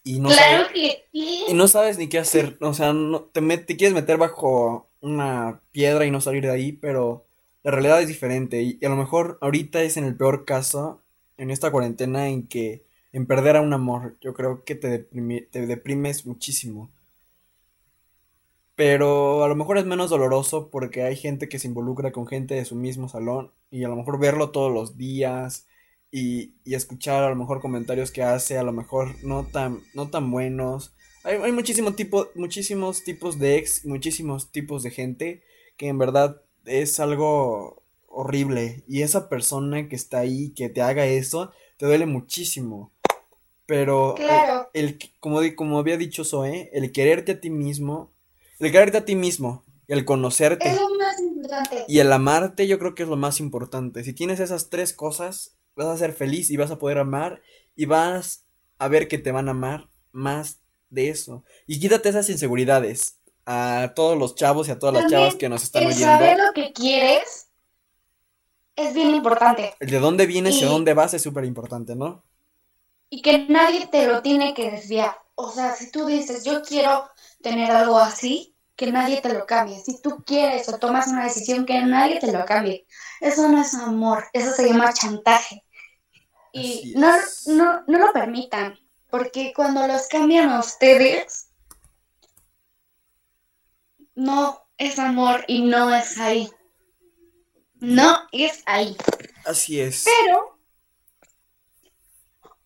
Y 0.03 0.19
no 0.19 0.29
Claro 0.29 0.63
sabes, 0.63 0.71
que 0.73 1.03
sí. 1.11 1.45
y 1.47 1.53
no 1.53 1.67
sabes 1.67 1.97
ni 1.97 2.07
qué 2.09 2.19
hacer. 2.19 2.57
O 2.61 2.73
sea, 2.73 2.93
no, 2.93 3.23
te, 3.25 3.41
met- 3.41 3.65
te 3.65 3.77
quieres 3.77 3.93
meter 3.95 4.17
bajo 4.17 4.87
una 5.01 5.61
piedra 5.71 6.05
y 6.05 6.11
no 6.11 6.21
salir 6.21 6.43
de 6.43 6.51
ahí, 6.51 6.71
pero 6.73 7.25
la 7.63 7.71
realidad 7.71 8.01
es 8.01 8.07
diferente. 8.07 8.61
Y, 8.61 8.77
y 8.81 8.85
a 8.85 8.89
lo 8.89 8.95
mejor 8.95 9.37
ahorita 9.41 9.83
es 9.83 9.97
en 9.97 10.05
el 10.05 10.15
peor 10.15 10.45
caso, 10.45 11.01
en 11.37 11.51
esta 11.51 11.71
cuarentena, 11.71 12.29
en 12.29 12.47
que 12.47 12.85
en 13.13 13.25
perder 13.27 13.57
a 13.57 13.61
un 13.61 13.73
amor, 13.73 14.17
yo 14.21 14.33
creo 14.33 14.63
que 14.63 14.75
te, 14.75 15.09
deprimi- 15.11 15.47
te 15.51 15.65
deprimes 15.67 16.25
muchísimo. 16.25 16.89
Pero 18.75 19.43
a 19.43 19.47
lo 19.47 19.55
mejor 19.55 19.77
es 19.77 19.85
menos 19.85 20.09
doloroso 20.09 20.69
porque 20.69 21.03
hay 21.03 21.15
gente 21.15 21.49
que 21.49 21.57
se 21.59 21.67
involucra 21.67 22.11
con 22.11 22.27
gente 22.27 22.53
de 22.55 22.65
su 22.65 22.75
mismo 22.75 23.09
salón 23.09 23.51
y 23.71 23.83
a 23.83 23.87
lo 23.89 23.95
mejor 23.95 24.19
verlo 24.19 24.51
todos 24.51 24.71
los 24.71 24.97
días 24.97 25.65
y, 26.11 26.53
y 26.63 26.75
escuchar 26.75 27.23
a 27.23 27.29
lo 27.29 27.35
mejor 27.35 27.59
comentarios 27.61 28.11
que 28.11 28.23
hace, 28.23 28.57
a 28.57 28.63
lo 28.63 28.71
mejor 28.73 29.15
no 29.23 29.45
tan, 29.45 29.81
no 29.93 30.09
tan 30.09 30.31
buenos. 30.31 30.93
Hay, 31.23 31.35
hay 31.37 31.51
muchísimo 31.51 31.93
tipo, 31.93 32.29
muchísimos 32.35 33.03
tipos 33.03 33.37
de 33.39 33.57
ex, 33.57 33.85
muchísimos 33.85 34.51
tipos 34.51 34.83
de 34.83 34.91
gente 34.91 35.43
que 35.77 35.87
en 35.89 35.97
verdad 35.97 36.41
es 36.65 36.99
algo 36.99 37.83
horrible 38.07 38.83
y 38.87 39.01
esa 39.03 39.29
persona 39.29 39.89
que 39.89 39.95
está 39.95 40.19
ahí, 40.19 40.49
que 40.55 40.69
te 40.69 40.81
haga 40.81 41.05
eso, 41.05 41.51
te 41.77 41.85
duele 41.85 42.05
muchísimo. 42.05 42.91
Pero 43.65 44.15
Claro. 44.15 44.69
el, 44.73 44.97
que- 44.97 45.11
como, 45.19 45.39
como 45.55 45.77
había 45.79 45.97
dicho 45.97 46.23
Zoe, 46.23 46.69
el 46.73 46.91
quererte 46.93 47.33
a 47.33 47.41
ti 47.41 47.49
mismo, 47.49 48.11
el 48.59 48.71
quererte 48.71 48.97
a 48.99 49.05
ti 49.05 49.15
mismo, 49.15 49.65
el 49.89 50.05
conocerte 50.05 50.69
Es 50.69 50.79
lo 50.79 50.89
más 50.97 51.19
importante. 51.19 51.83
y 51.87 51.99
el 51.99 52.11
amarte, 52.13 52.65
yo 52.67 52.79
creo 52.79 52.95
que 52.95 53.03
es 53.03 53.09
lo 53.09 53.17
más 53.17 53.39
importante. 53.41 54.03
Si 54.05 54.13
tienes 54.13 54.39
esas 54.39 54.69
tres 54.69 54.93
cosas, 54.93 55.56
vas 55.77 55.87
a 55.87 55.97
ser 55.97 56.13
feliz 56.13 56.49
y 56.51 56.57
vas 56.57 56.71
a 56.71 56.79
poder 56.79 56.97
amar 56.99 57.41
y 57.75 57.85
vas 57.85 58.45
a 58.79 58.87
ver 58.89 59.07
que 59.07 59.17
te 59.19 59.31
van 59.31 59.47
a 59.47 59.51
amar 59.51 59.89
más 60.11 60.61
de 60.89 61.09
eso. 61.09 61.43
Y 61.67 61.79
quítate 61.79 62.09
esas 62.09 62.29
inseguridades 62.29 63.19
a 63.45 63.93
todos 63.95 64.17
los 64.17 64.35
chavos 64.35 64.67
y 64.67 64.71
a 64.71 64.79
todas 64.79 64.95
las 64.95 65.07
chavas 65.11 65.35
que 65.35 65.49
nos 65.49 65.63
están 65.63 65.83
el 65.83 65.89
oyendo. 65.89 66.05
saber 66.17 66.37
lo 66.37 66.53
que 66.53 66.73
quieres 66.73 67.47
es 68.75 68.93
bien 68.93 69.15
importante. 69.15 69.75
El 69.79 69.89
de 69.89 69.99
dónde 69.99 70.25
vienes 70.25 70.61
y 70.61 70.63
a 70.63 70.67
Y- 70.67 70.69
dónde 70.69 70.93
vas 70.93 71.13
es 71.13 71.21
súper 71.21 71.45
importante, 71.45 71.95
¿no? 71.95 72.23
Y 73.09 73.21
que 73.21 73.47
nadie 73.47 73.87
te 73.87 74.05
lo 74.07 74.21
tiene 74.21 74.53
que 74.53 74.71
desviar. 74.71 75.15
O 75.35 75.51
sea, 75.51 75.75
si 75.75 75.91
tú 75.91 76.05
dices, 76.05 76.43
yo 76.43 76.61
quiero 76.61 77.09
tener 77.41 77.71
algo 77.71 77.97
así, 77.99 78.55
que 78.75 78.91
nadie 78.91 79.21
te 79.21 79.33
lo 79.33 79.45
cambie. 79.45 79.79
Si 79.79 80.01
tú 80.01 80.23
quieres 80.25 80.67
o 80.69 80.77
tomas 80.77 81.07
una 81.07 81.23
decisión, 81.23 81.65
que 81.65 81.81
nadie 81.83 82.19
te 82.19 82.31
lo 82.31 82.45
cambie. 82.45 82.85
Eso 83.21 83.47
no 83.47 83.61
es 83.61 83.73
amor, 83.73 84.25
eso 84.33 84.51
se 84.53 84.67
llama 84.67 84.93
chantaje. 84.93 85.63
Y 86.57 86.93
no, 86.95 87.13
no, 87.47 87.83
no 87.87 87.97
lo 87.99 88.13
permitan, 88.13 88.77
porque 89.09 89.53
cuando 89.55 89.87
los 89.87 90.07
cambian 90.07 90.49
a 90.49 90.59
ustedes, 90.59 91.49
no 94.15 94.67
es 94.77 94.99
amor 94.99 95.45
y 95.47 95.61
no 95.61 95.93
es 95.93 96.17
ahí. 96.17 96.49
No 97.79 98.17
es 98.31 98.63
ahí. 98.65 98.97
Así 99.45 99.79
es. 99.79 100.05
Pero, 100.05 100.57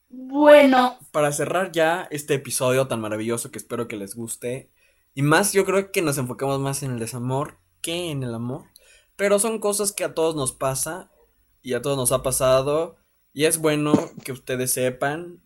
bueno, 0.10 0.98
Para 1.12 1.32
cerrar 1.32 1.72
ya 1.72 2.08
este 2.12 2.36
episodio 2.36 2.88
tan 2.88 3.02
maravilloso 3.02 3.52
que 3.52 3.58
espero 3.58 3.88
que 3.88 3.98
les 3.98 4.16
guste. 4.16 4.72
Y 5.14 5.22
más, 5.22 5.52
yo 5.52 5.66
creo 5.66 5.92
que 5.92 6.02
nos 6.02 6.18
enfocamos 6.18 6.60
más 6.60 6.84
en 6.84 6.92
el 6.92 7.00
desamor 7.00 7.58
que 7.82 8.12
en 8.12 8.24
el 8.24 8.34
amor. 8.34 8.64
Pero 9.18 9.40
son 9.40 9.60
cosas 9.60 9.92
que 9.92 10.06
a 10.06 10.14
todos 10.14 10.36
nos 10.36 10.54
pasa 10.54 11.12
y 11.62 11.74
a 11.74 11.82
todos 11.82 11.98
nos 11.98 12.12
ha 12.12 12.24
pasado. 12.24 12.98
Y 13.34 13.46
es 13.46 13.58
bueno 13.60 13.94
que 14.24 14.32
ustedes 14.32 14.72
sepan 14.72 15.42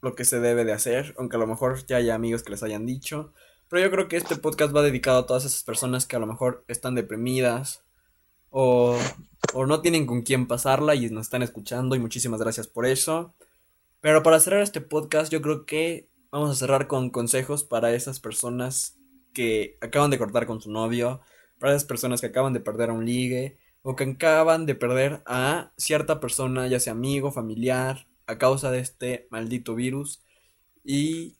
lo 0.00 0.14
que 0.14 0.24
se 0.24 0.40
debe 0.40 0.64
de 0.64 0.72
hacer, 0.72 1.14
aunque 1.18 1.36
a 1.36 1.40
lo 1.40 1.46
mejor 1.46 1.84
ya 1.86 1.96
haya 1.96 2.14
amigos 2.14 2.42
que 2.42 2.50
les 2.50 2.62
hayan 2.62 2.86
dicho. 2.86 3.32
Pero 3.68 3.82
yo 3.82 3.90
creo 3.90 4.08
que 4.08 4.16
este 4.16 4.36
podcast 4.36 4.74
va 4.74 4.82
dedicado 4.82 5.20
a 5.20 5.26
todas 5.26 5.44
esas 5.44 5.62
personas 5.62 6.06
que 6.06 6.16
a 6.16 6.18
lo 6.18 6.26
mejor 6.26 6.64
están 6.68 6.94
deprimidas 6.94 7.84
o, 8.50 8.96
o 9.52 9.66
no 9.66 9.82
tienen 9.82 10.06
con 10.06 10.22
quién 10.22 10.46
pasarla 10.46 10.94
y 10.94 11.10
nos 11.10 11.26
están 11.26 11.42
escuchando 11.42 11.94
y 11.94 11.98
muchísimas 11.98 12.40
gracias 12.40 12.66
por 12.66 12.86
eso. 12.86 13.34
Pero 14.00 14.22
para 14.22 14.40
cerrar 14.40 14.62
este 14.62 14.80
podcast, 14.80 15.30
yo 15.30 15.42
creo 15.42 15.66
que 15.66 16.08
vamos 16.30 16.50
a 16.50 16.54
cerrar 16.54 16.86
con 16.86 17.10
consejos 17.10 17.64
para 17.64 17.94
esas 17.94 18.20
personas 18.20 18.96
que 19.32 19.76
acaban 19.80 20.10
de 20.10 20.18
cortar 20.18 20.46
con 20.46 20.60
su 20.60 20.70
novio, 20.70 21.20
para 21.58 21.72
esas 21.72 21.84
personas 21.84 22.20
que 22.20 22.28
acaban 22.28 22.52
de 22.52 22.60
perder 22.60 22.90
a 22.90 22.94
un 22.94 23.04
ligue 23.04 23.58
o 23.82 23.96
que 23.96 24.04
acaban 24.04 24.66
de 24.66 24.74
perder 24.74 25.22
a 25.26 25.72
cierta 25.76 26.20
persona, 26.20 26.66
ya 26.66 26.80
sea 26.80 26.92
amigo, 26.92 27.32
familiar, 27.32 28.06
a 28.26 28.36
causa 28.38 28.70
de 28.70 28.80
este 28.80 29.26
maldito 29.30 29.74
virus. 29.74 30.22
Y 30.84 31.36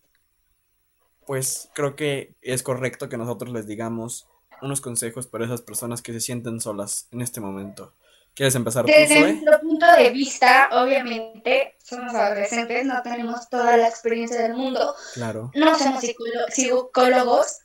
pues 1.26 1.70
creo 1.74 1.94
que 1.96 2.34
es 2.42 2.62
correcto 2.62 3.08
que 3.08 3.18
nosotros 3.18 3.52
les 3.52 3.66
digamos 3.66 4.26
unos 4.62 4.80
consejos 4.80 5.26
para 5.26 5.44
esas 5.44 5.62
personas 5.62 6.02
que 6.02 6.12
se 6.12 6.20
sienten 6.20 6.60
solas 6.60 7.08
en 7.12 7.20
este 7.20 7.40
momento. 7.40 7.94
¿Quieres 8.34 8.54
empezar 8.54 8.84
tú, 8.86 8.92
desde 8.92 9.20
nuestro 9.20 9.60
punto 9.60 9.86
de 9.96 10.10
vista, 10.10 10.68
obviamente, 10.72 11.74
somos 11.82 12.14
adolescentes, 12.14 12.84
no 12.86 13.02
tenemos 13.02 13.48
toda 13.50 13.76
la 13.76 13.88
experiencia 13.88 14.40
del 14.42 14.54
mundo, 14.54 14.94
Claro. 15.14 15.50
no 15.54 15.76
somos 15.76 16.02
psicólo- 16.02 16.46
psicólogos, 16.48 17.58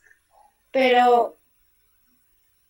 pero 0.72 1.38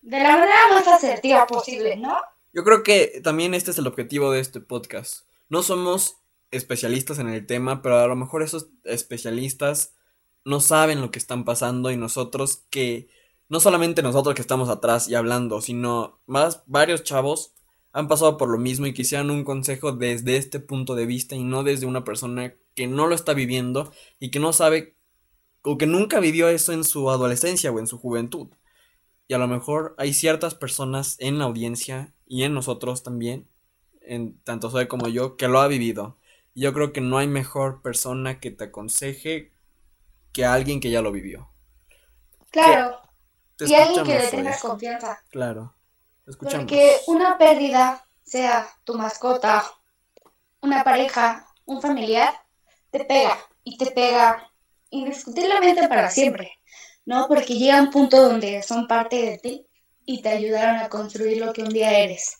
de 0.05 0.21
la 0.21 0.37
manera 0.37 0.69
más 0.71 0.87
asertiva 0.87 1.47
posible, 1.47 1.97
¿no? 1.97 2.15
Yo 2.53 2.63
creo 2.63 2.83
que 2.83 3.21
también 3.25 3.55
este 3.55 3.71
es 3.71 3.79
el 3.79 3.87
objetivo 3.87 4.31
de 4.31 4.41
este 4.41 4.61
podcast. 4.61 5.27
No 5.49 5.63
somos 5.63 6.19
especialistas 6.51 7.19
en 7.19 7.29
el 7.29 7.47
tema, 7.47 7.81
pero 7.81 7.99
a 7.99 8.07
lo 8.07 8.15
mejor 8.15 8.43
esos 8.43 8.69
especialistas 8.85 9.95
no 10.45 10.61
saben 10.61 11.01
lo 11.01 11.11
que 11.11 11.19
están 11.19 11.45
pasando 11.45 11.91
y 11.91 11.97
nosotros 11.97 12.65
que, 12.69 13.09
no 13.49 13.61
solamente 13.61 14.03
nosotros 14.03 14.35
que 14.35 14.43
estamos 14.43 14.69
atrás 14.69 15.09
y 15.09 15.15
hablando, 15.15 15.63
sino 15.63 16.21
más 16.27 16.63
varios 16.67 17.03
chavos 17.03 17.55
han 17.93 18.07
pasado 18.07 18.37
por 18.37 18.51
lo 18.51 18.59
mismo 18.59 18.87
y 18.87 18.93
quisieran 18.93 19.31
un 19.31 19.43
consejo 19.43 19.93
desde 19.93 20.37
este 20.37 20.61
punto 20.61 20.95
de 20.95 21.07
vista 21.07 21.35
y 21.35 21.45
no 21.45 21.63
desde 21.63 21.87
una 21.87 22.05
persona 22.05 22.55
que 22.75 22.87
no 22.87 23.07
lo 23.07 23.15
está 23.15 23.33
viviendo 23.33 23.91
y 24.19 24.31
que 24.31 24.39
no 24.39 24.53
sabe 24.53 24.97
o 25.63 25.79
que 25.79 25.87
nunca 25.87 26.21
vivió 26.21 26.49
eso 26.49 26.73
en 26.73 26.85
su 26.85 27.11
adolescencia 27.11 27.73
o 27.73 27.79
en 27.79 27.87
su 27.87 27.99
juventud. 27.99 28.49
Y 29.27 29.35
a 29.35 29.39
lo 29.39 29.49
mejor 29.49 29.95
hay 29.99 30.13
ciertas 30.13 30.55
personas 30.55 31.17
en 31.19 31.39
la 31.39 31.45
audiencia 31.45 32.13
y 32.27 32.43
en 32.43 32.55
nosotros 32.55 33.03
también, 33.03 33.49
en 34.03 34.39
tanto 34.41 34.71
Zoe 34.71 34.89
como 34.89 35.09
yo, 35.09 35.37
que 35.37 35.49
lo 35.49 35.61
ha 35.61 35.69
vivido. 35.69 36.19
Y 36.53 36.63
yo 36.63 36.73
creo 36.73 36.93
que 36.93 37.01
no 37.01 37.19
hay 37.19 37.27
mejor 37.27 37.83
persona 37.83 38.39
que 38.39 38.51
te 38.51 38.65
aconseje 38.65 39.53
que 40.33 40.45
alguien 40.45 40.81
que 40.81 40.91
ya 40.91 41.01
lo 41.01 41.11
vivió. 41.11 41.51
Claro, 42.51 43.01
y 43.61 43.75
alguien 43.75 44.05
que 44.05 44.19
le 44.19 44.53
Zoe. 44.53 44.71
confianza. 44.71 45.23
Claro. 45.31 45.75
Escuchamos. 46.27 46.65
Porque 46.65 46.97
una 47.07 47.39
pérdida, 47.39 48.05
sea 48.23 48.67
tu 48.85 48.95
mascota, 48.95 49.65
una 50.61 50.83
pareja, 50.83 51.47
un 51.67 51.81
familiar, 51.81 52.35
te 52.91 53.05
pega 53.05 53.39
y 53.63 53.77
te 53.77 53.91
pega 53.91 54.51
indiscutiblemente 54.91 55.89
para 55.89 56.11
siempre, 56.11 56.53
¿no? 57.07 57.27
Porque 57.29 57.55
llega 57.55 57.81
un 57.81 57.91
punto 57.91 58.23
donde 58.23 58.63
son 58.63 58.87
parte 58.87 59.17
de 59.17 59.39
ti 59.39 59.67
y 60.05 60.23
te 60.23 60.31
ayudaron 60.31 60.77
a 60.77 60.89
construir 60.89 61.45
lo 61.45 61.53
que 61.53 61.63
un 61.63 61.71
día 61.71 61.99
eres. 61.99 62.39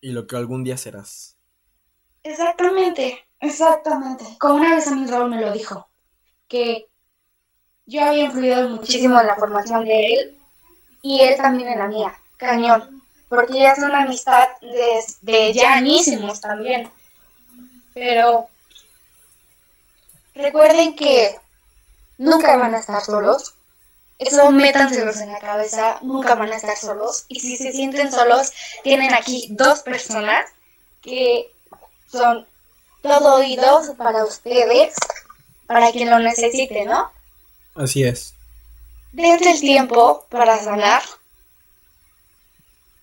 Y 0.00 0.10
lo 0.10 0.26
que 0.26 0.36
algún 0.36 0.64
día 0.64 0.76
serás. 0.76 1.36
Exactamente, 2.22 3.26
exactamente. 3.40 4.24
Como 4.38 4.56
una 4.56 4.74
vez 4.74 4.86
a 4.88 4.94
mí 4.94 5.06
Raúl 5.06 5.30
me 5.30 5.40
lo 5.40 5.52
dijo, 5.52 5.88
que 6.48 6.88
yo 7.86 8.02
había 8.04 8.24
influido 8.24 8.68
muchísimo 8.68 9.20
en 9.20 9.26
la 9.26 9.36
formación 9.36 9.84
de 9.84 10.06
él 10.06 10.38
y 11.02 11.20
él 11.20 11.36
también 11.36 11.68
en 11.68 11.78
la 11.78 11.88
mía, 11.88 12.14
cañón, 12.36 13.02
porque 13.28 13.58
ya 13.58 13.72
es 13.72 13.78
una 13.78 14.04
amistad 14.04 14.48
desde 14.60 15.52
ya 15.52 15.82
también. 16.40 16.90
Pero 17.92 18.48
recuerden 20.34 20.96
que 20.96 21.38
nunca 22.18 22.56
van 22.56 22.74
a 22.74 22.78
estar 22.78 23.02
solos. 23.02 23.53
Eso 24.18 24.50
métanselos 24.52 25.16
en 25.20 25.32
la 25.32 25.40
cabeza, 25.40 25.98
nunca 26.02 26.34
van 26.34 26.52
a 26.52 26.56
estar 26.56 26.76
solos. 26.76 27.24
Y 27.28 27.40
si 27.40 27.56
se 27.56 27.72
sienten 27.72 28.12
solos, 28.12 28.52
tienen 28.82 29.12
aquí 29.12 29.48
dos 29.50 29.80
personas 29.80 30.50
que 31.02 31.50
son 32.10 32.46
todo 33.02 33.36
oídos 33.36 33.90
para 33.96 34.24
ustedes, 34.24 34.94
para 35.66 35.90
quien 35.90 36.10
lo 36.10 36.18
necesite, 36.20 36.84
¿no? 36.84 37.10
Así 37.74 38.04
es. 38.04 38.34
Dense 39.12 39.50
el 39.50 39.60
tiempo 39.60 40.26
para 40.30 40.62
sanar. 40.62 41.02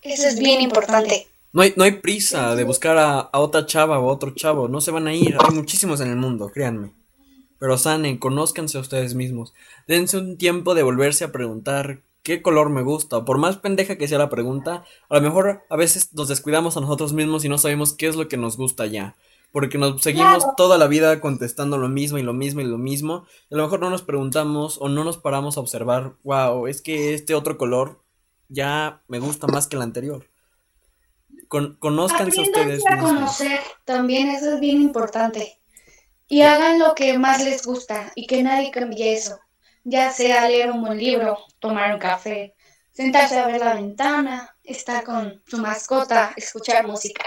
Eso 0.02 0.26
es 0.26 0.38
bien 0.38 0.60
importante. 0.60 1.28
No 1.52 1.62
hay, 1.62 1.74
no 1.76 1.84
hay 1.84 1.92
prisa 1.92 2.54
de 2.54 2.64
buscar 2.64 2.96
a, 2.96 3.20
a 3.20 3.38
otra 3.38 3.66
chava 3.66 3.98
o 3.98 4.08
a 4.08 4.12
otro 4.12 4.34
chavo. 4.34 4.66
No 4.66 4.80
se 4.80 4.90
van 4.90 5.06
a 5.06 5.14
ir. 5.14 5.36
Hay 5.38 5.54
muchísimos 5.54 6.00
en 6.00 6.08
el 6.08 6.16
mundo, 6.16 6.50
créanme. 6.52 6.90
Pero 7.62 7.78
sanen, 7.78 8.18
conózcanse 8.18 8.76
a 8.76 8.80
ustedes 8.80 9.14
mismos. 9.14 9.54
Dense 9.86 10.18
un 10.18 10.36
tiempo 10.36 10.74
de 10.74 10.82
volverse 10.82 11.22
a 11.22 11.30
preguntar 11.30 12.00
qué 12.24 12.42
color 12.42 12.70
me 12.70 12.82
gusta. 12.82 13.24
Por 13.24 13.38
más 13.38 13.56
pendeja 13.56 13.96
que 13.96 14.08
sea 14.08 14.18
la 14.18 14.28
pregunta, 14.28 14.84
a 15.08 15.14
lo 15.14 15.20
mejor 15.20 15.62
a 15.70 15.76
veces 15.76 16.12
nos 16.12 16.26
descuidamos 16.26 16.76
a 16.76 16.80
nosotros 16.80 17.12
mismos 17.12 17.44
y 17.44 17.48
no 17.48 17.58
sabemos 17.58 17.92
qué 17.92 18.08
es 18.08 18.16
lo 18.16 18.26
que 18.26 18.36
nos 18.36 18.56
gusta 18.56 18.86
ya. 18.86 19.14
Porque 19.52 19.78
nos 19.78 20.02
seguimos 20.02 20.38
Claro. 20.38 20.54
toda 20.56 20.76
la 20.76 20.88
vida 20.88 21.20
contestando 21.20 21.78
lo 21.78 21.88
mismo 21.88 22.18
y 22.18 22.24
lo 22.24 22.32
mismo 22.32 22.62
y 22.62 22.64
lo 22.64 22.78
mismo. 22.78 23.26
Y 23.48 23.54
a 23.54 23.58
lo 23.58 23.62
mejor 23.62 23.78
no 23.78 23.90
nos 23.90 24.02
preguntamos 24.02 24.78
o 24.80 24.88
no 24.88 25.04
nos 25.04 25.18
paramos 25.18 25.56
a 25.56 25.60
observar, 25.60 26.14
wow, 26.24 26.66
es 26.66 26.82
que 26.82 27.14
este 27.14 27.36
otro 27.36 27.58
color 27.58 28.02
ya 28.48 29.02
me 29.06 29.20
gusta 29.20 29.46
más 29.46 29.68
que 29.68 29.76
el 29.76 29.82
anterior. 29.82 30.26
Con, 31.46 31.76
conózcanse 31.76 32.40
ustedes 32.40 32.82
a 32.90 32.98
conocer, 32.98 33.60
también 33.84 34.30
eso 34.30 34.54
es 34.54 34.58
bien 34.58 34.82
importante. 34.82 35.61
Y 36.32 36.40
hagan 36.40 36.78
lo 36.78 36.94
que 36.94 37.18
más 37.18 37.44
les 37.44 37.62
gusta 37.62 38.10
y 38.14 38.26
que 38.26 38.42
nadie 38.42 38.70
cambie 38.70 39.12
eso. 39.12 39.38
Ya 39.84 40.10
sea 40.10 40.48
leer 40.48 40.70
un 40.70 40.82
buen 40.82 40.96
libro, 40.96 41.36
tomar 41.58 41.92
un 41.92 42.00
café, 42.00 42.54
sentarse 42.90 43.38
a 43.38 43.46
ver 43.46 43.60
la 43.60 43.74
ventana, 43.74 44.56
estar 44.64 45.04
con 45.04 45.42
su 45.46 45.58
mascota, 45.58 46.32
escuchar 46.34 46.86
música. 46.86 47.22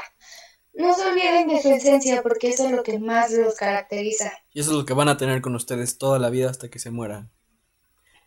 No 0.73 0.91
se 0.95 1.05
olviden 1.05 1.47
de 1.49 1.61
su 1.61 1.69
esencia 1.69 2.23
porque 2.23 2.49
eso 2.49 2.65
es 2.65 2.71
lo 2.71 2.81
que 2.81 2.97
más 2.97 3.31
los 3.31 3.53
caracteriza. 3.53 4.31
Y 4.51 4.61
eso 4.61 4.71
es 4.71 4.77
lo 4.77 4.85
que 4.85 4.95
van 4.95 5.09
a 5.09 5.17
tener 5.17 5.39
con 5.39 5.53
ustedes 5.53 5.99
toda 5.99 6.17
la 6.17 6.31
vida 6.31 6.49
hasta 6.49 6.69
que 6.69 6.79
se 6.79 6.89
mueran. 6.89 7.29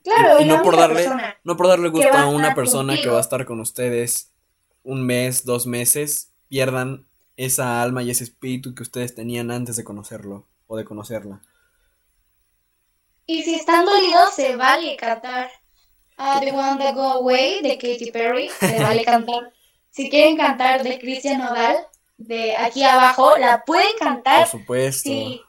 Claro, 0.04 0.40
y, 0.40 0.44
no 0.44 0.62
por 0.62 0.76
darle, 0.76 1.10
no 1.42 1.56
por 1.56 1.66
darle 1.66 1.88
gusto 1.88 2.12
a 2.12 2.28
una 2.28 2.54
persona 2.54 2.94
que 2.94 3.08
va 3.08 3.18
a 3.18 3.22
estar 3.22 3.44
con 3.46 3.58
ustedes 3.58 4.30
un 4.84 5.04
mes, 5.04 5.44
dos 5.44 5.66
meses, 5.66 6.30
pierdan 6.46 7.08
esa 7.36 7.82
alma 7.82 8.04
y 8.04 8.10
ese 8.10 8.22
espíritu 8.22 8.76
que 8.76 8.84
ustedes 8.84 9.16
tenían 9.16 9.50
antes 9.50 9.74
de 9.74 9.82
conocerlo 9.82 10.46
o 10.68 10.76
de 10.76 10.84
conocerla. 10.84 11.40
Y 13.26 13.42
si 13.42 13.56
están 13.56 13.84
dolidos, 13.84 14.32
se 14.34 14.54
vale 14.56 14.96
cantar. 14.96 15.50
Ah, 16.16 16.40
The 16.40 16.52
One 16.52 16.82
That 16.82 16.94
Go 16.94 17.02
Away 17.02 17.62
de 17.62 17.76
Katy 17.76 18.10
Perry, 18.10 18.48
se 18.48 18.82
vale 18.82 19.04
cantar. 19.04 19.52
Si 19.90 20.10
quieren 20.10 20.36
cantar 20.36 20.82
de 20.84 20.98
Cristian 21.00 21.38
Nodal, 21.40 21.76
de 22.18 22.54
aquí 22.56 22.84
abajo, 22.84 23.36
la 23.38 23.64
pueden 23.64 23.96
Por 23.98 24.06
cantar. 24.06 24.46
supuesto. 24.46 25.08
Sí. 25.08 25.42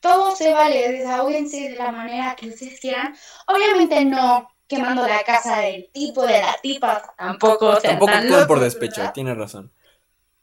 Todo 0.00 0.34
se 0.36 0.52
vale, 0.52 0.92
desahóguense 0.92 1.70
de 1.70 1.76
la 1.76 1.92
manera 1.92 2.34
que 2.36 2.48
ustedes 2.48 2.78
quieran. 2.80 3.16
Obviamente 3.46 4.04
no 4.04 4.48
quemando 4.66 5.06
la 5.06 5.22
casa 5.22 5.60
del 5.60 5.88
tipo, 5.92 6.26
de 6.26 6.40
la 6.40 6.58
tipa, 6.60 7.14
tampoco 7.16 7.78
Tampoco 7.78 8.12
actúen 8.12 8.46
por 8.46 8.60
despecho, 8.60 9.10
tiene 9.14 9.34
razón. 9.34 9.72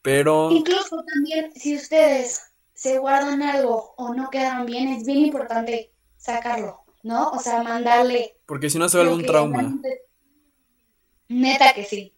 Pero 0.01 0.49
Incluso 0.49 1.03
también 1.03 1.51
si 1.55 1.75
ustedes 1.75 2.52
se 2.83 2.97
guardan 2.99 3.41
algo 3.41 3.93
o 3.97 4.13
no 4.13 4.29
quedaron 4.29 4.65
bien, 4.65 4.89
es 4.89 5.05
bien 5.05 5.19
importante 5.19 5.93
sacarlo, 6.17 6.81
¿no? 7.01 7.29
O 7.29 7.39
sea, 7.39 7.63
mandarle 7.63 8.37
porque 8.45 8.69
si 8.69 8.77
no 8.77 8.89
se 8.89 8.99
un 8.99 9.21
que 9.21 9.27
trauma. 9.27 9.59
realmente- 9.59 10.01
Neta 11.29 11.73
que 11.73 11.85
sí. 11.85 12.13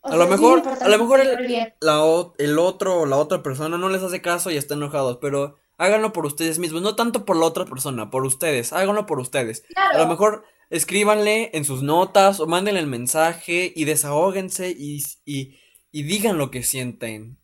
O 0.00 0.08
A 0.08 0.10
sea, 0.10 0.18
lo 0.18 0.26
mejor, 0.26 0.62
a 0.68 0.88
lo 0.88 0.98
mejor 0.98 1.20
el, 1.20 1.46
bien. 1.46 1.74
la 1.80 2.04
o- 2.04 2.34
el 2.38 2.58
otro 2.58 3.02
o 3.02 3.06
la 3.06 3.16
otra 3.16 3.42
persona 3.42 3.78
no 3.78 3.88
les 3.88 4.02
hace 4.02 4.20
caso 4.20 4.50
y 4.50 4.56
están 4.56 4.78
enojados, 4.78 5.18
pero 5.20 5.56
háganlo 5.78 6.12
por 6.12 6.26
ustedes 6.26 6.58
mismos, 6.58 6.82
no 6.82 6.96
tanto 6.96 7.24
por 7.24 7.36
la 7.36 7.46
otra 7.46 7.64
persona, 7.64 8.10
por 8.10 8.24
ustedes, 8.26 8.72
háganlo 8.72 9.06
por 9.06 9.20
ustedes. 9.20 9.64
A 9.76 9.98
lo 9.98 10.06
mejor 10.08 10.44
escríbanle 10.70 11.50
en 11.54 11.64
sus 11.64 11.82
notas 11.84 12.40
o 12.40 12.46
mándenle 12.48 12.80
el 12.80 12.86
mensaje 12.88 13.72
y 13.76 13.84
desahóguense 13.84 14.70
y, 14.76 15.02
y, 15.24 15.56
y 15.92 16.02
digan 16.02 16.36
lo 16.36 16.50
que 16.50 16.64
sienten. 16.64 17.38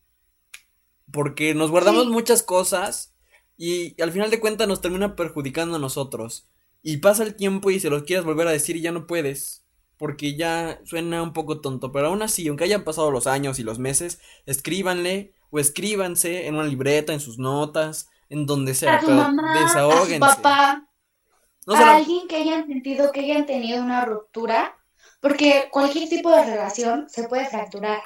Porque 1.13 1.55
nos 1.55 1.71
guardamos 1.71 2.05
Sí. 2.05 2.11
muchas 2.11 2.43
cosas 2.43 3.15
y 3.57 4.01
al 4.03 4.13
final 4.13 4.31
de 4.31 4.41
cuentas 4.41 4.69
nos 4.69 4.81
termina 4.81 5.17
perjudicando 5.17 5.77
a 5.77 5.81
nosotros. 5.81 6.49
Y 6.83 6.99
pasa 6.99 7.23
el 7.25 7.35
tiempo 7.37 7.71
y 7.71 7.81
se 7.81 7.91
los 7.91 8.05
quieres 8.05 8.25
volver 8.25 8.49
a 8.49 8.53
decir 8.53 8.77
y 8.77 8.81
ya 8.83 8.93
no 8.93 9.07
puedes. 9.07 9.65
Porque 9.99 10.35
ya 10.37 10.81
suena 10.85 11.23
un 11.23 11.33
poco 11.35 11.61
tonto. 11.61 11.93
Pero 11.93 12.09
aún 12.09 12.23
así, 12.23 12.49
aunque 12.49 12.65
hayan 12.65 12.85
pasado 12.85 13.11
los 13.11 13.27
años 13.27 13.59
y 13.59 13.63
los 13.65 13.79
meses, 13.79 14.21
escríbanle 14.47 15.35
o 15.51 15.59
escríbanse 15.59 16.47
en 16.47 16.55
una 16.55 16.65
libreta, 16.65 17.13
en 17.13 17.21
sus 17.21 17.39
notas, 17.39 18.09
en 18.31 18.47
donde 18.47 18.75
sea. 18.75 18.95
A 18.95 18.97
a 18.99 19.01
su 19.03 19.09
desahóguense. 19.65 20.21
papá, 20.21 20.89
No 21.67 21.75
a 21.75 21.97
alguien 21.97 22.29
que 22.29 22.37
hayan 22.37 22.67
sentido 22.67 23.13
que 23.13 23.21
hayan 23.21 23.45
tenido 23.47 23.83
una 23.83 24.05
ruptura, 24.07 24.77
porque 25.21 25.69
cualquier 25.71 26.09
tipo 26.09 26.31
de 26.31 26.45
relación 26.45 27.09
se 27.11 27.29
puede 27.29 27.47
fracturar. 27.47 28.01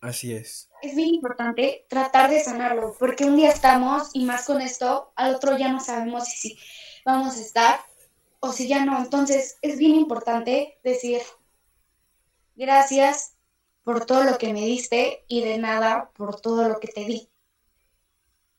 Así 0.00 0.32
es. 0.32 0.68
Es 0.82 0.94
bien 0.94 1.14
importante 1.14 1.86
tratar 1.88 2.30
de 2.30 2.40
sanarlo, 2.42 2.94
porque 2.98 3.24
un 3.24 3.36
día 3.36 3.50
estamos 3.50 4.10
y 4.12 4.24
más 4.24 4.46
con 4.46 4.60
esto, 4.60 5.12
al 5.16 5.34
otro 5.34 5.58
ya 5.58 5.72
no 5.72 5.80
sabemos 5.80 6.24
si, 6.28 6.50
si 6.50 6.58
vamos 7.04 7.36
a 7.36 7.40
estar 7.40 7.80
o 8.40 8.52
si 8.52 8.68
ya 8.68 8.84
no. 8.84 8.96
Entonces 8.98 9.58
es 9.60 9.76
bien 9.78 9.96
importante 9.96 10.78
decir 10.84 11.20
gracias 12.54 13.34
por 13.82 14.04
todo 14.06 14.24
lo 14.24 14.38
que 14.38 14.52
me 14.52 14.60
diste 14.60 15.24
y 15.28 15.42
de 15.42 15.58
nada 15.58 16.10
por 16.14 16.40
todo 16.40 16.68
lo 16.68 16.78
que 16.78 16.88
te 16.88 17.04
di. 17.04 17.28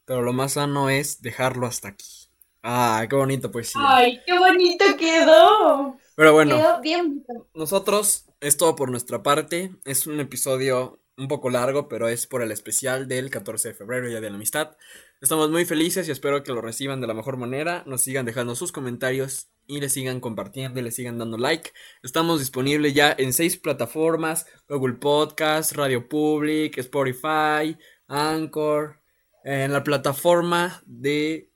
Pero 0.06 0.22
lo 0.22 0.34
más 0.34 0.54
sano 0.54 0.90
es 0.90 1.22
dejarlo 1.22 1.68
hasta 1.68 1.90
aquí. 1.90 2.30
Ah, 2.64 3.06
qué 3.10 3.16
bonito 3.16 3.52
poesía. 3.52 3.80
¡Ay, 3.86 4.20
qué 4.26 4.38
bonito 4.38 4.84
quedó! 4.98 5.98
Pero 6.16 6.34
bueno, 6.34 6.58
Quedó 6.58 6.82
bien 6.82 7.24
bonito. 7.24 7.48
nosotros 7.54 8.26
es 8.42 8.58
todo 8.58 8.76
por 8.76 8.90
nuestra 8.90 9.24
parte. 9.24 9.72
Es 9.86 10.08
un 10.08 10.20
episodio 10.20 11.00
un 11.20 11.28
poco 11.28 11.50
largo, 11.50 11.88
pero 11.90 12.08
es 12.08 12.26
por 12.28 12.42
el 12.42 12.52
especial 12.52 13.08
del 13.08 13.30
14 13.30 13.70
de 13.70 13.74
febrero, 13.76 14.08
Día 14.08 14.22
de 14.22 14.30
la 14.30 14.38
Amistad. 14.38 14.78
Estamos 15.22 15.50
muy 15.52 15.66
felices 15.66 16.08
y 16.08 16.12
espero 16.12 16.44
que 16.44 16.54
lo 16.54 16.62
reciban 16.62 17.02
de 17.02 17.08
la 17.08 17.14
mejor 17.14 17.36
manera. 17.38 17.84
Nos 17.86 18.02
sigan 18.02 18.26
dejando 18.26 18.56
sus 18.56 18.72
comentarios 18.72 19.50
y 19.68 19.82
le 19.82 19.90
sigan 19.90 20.22
compartiendo 20.22 20.80
y 20.80 20.84
le 20.84 20.92
sigan 20.92 21.18
dando 21.18 21.38
like. 21.38 21.72
Estamos 22.04 22.40
disponibles 22.40 22.94
ya 22.94 23.14
en 23.18 23.34
seis 23.34 23.58
plataformas: 23.58 24.46
Google 24.70 24.96
Podcast, 24.96 25.74
Radio 25.74 26.08
Public, 26.08 26.78
Spotify, 26.78 27.78
Anchor. 28.08 29.02
En 29.44 29.74
la 29.74 29.84
plataforma 29.84 30.82
de 30.86 31.52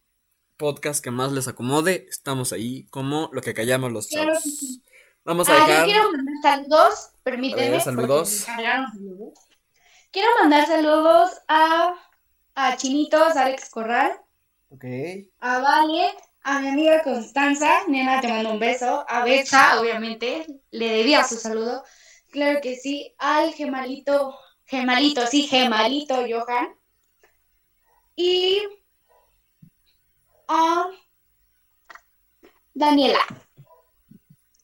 podcast 0.58 1.04
que 1.04 1.12
más 1.12 1.32
les 1.32 1.48
acomode, 1.48 2.06
estamos 2.10 2.54
ahí 2.54 2.86
como 2.88 3.30
lo 3.34 3.42
que 3.42 3.54
callamos 3.54 3.92
los 3.92 4.08
Claro 4.08 4.28
chavos. 4.34 4.44
que 4.44 4.50
sí. 4.50 4.84
Vamos 5.26 5.48
a 5.48 5.54
Ah, 5.54 5.60
yo 5.60 5.68
dejar. 5.68 5.86
quiero 5.86 6.12
mandar 6.12 6.36
saludos, 6.42 7.10
permíteme. 7.24 7.70
Ver, 7.72 7.82
saludos. 7.82 8.46
Quiero 10.14 10.30
mandar 10.40 10.68
saludos 10.68 11.42
a, 11.48 11.96
a 12.54 12.78
Chinitos, 12.78 13.36
Alex 13.36 13.68
Corral, 13.72 14.12
Ok. 14.70 14.86
a 15.40 15.58
Vale, 15.58 16.16
a 16.44 16.60
mi 16.60 16.68
amiga 16.68 17.02
Constanza, 17.02 17.82
nena, 17.88 18.22
te 18.22 18.28
mando 18.28 18.52
un 18.52 18.60
beso, 18.60 19.04
a 19.10 19.26
Betsa, 19.26 19.82
obviamente, 19.82 20.46
le 20.70 20.90
debía 20.98 21.24
su 21.24 21.36
saludo, 21.36 21.84
claro 22.30 22.62
que 22.62 22.76
sí, 22.76 23.16
al 23.18 23.54
Gemalito, 23.54 24.38
Gemalito, 24.66 25.26
sí, 25.26 25.48
Gemalito 25.48 26.24
Johan, 26.30 26.78
y 28.16 28.62
a 30.48 30.90
Daniela. 32.76 33.26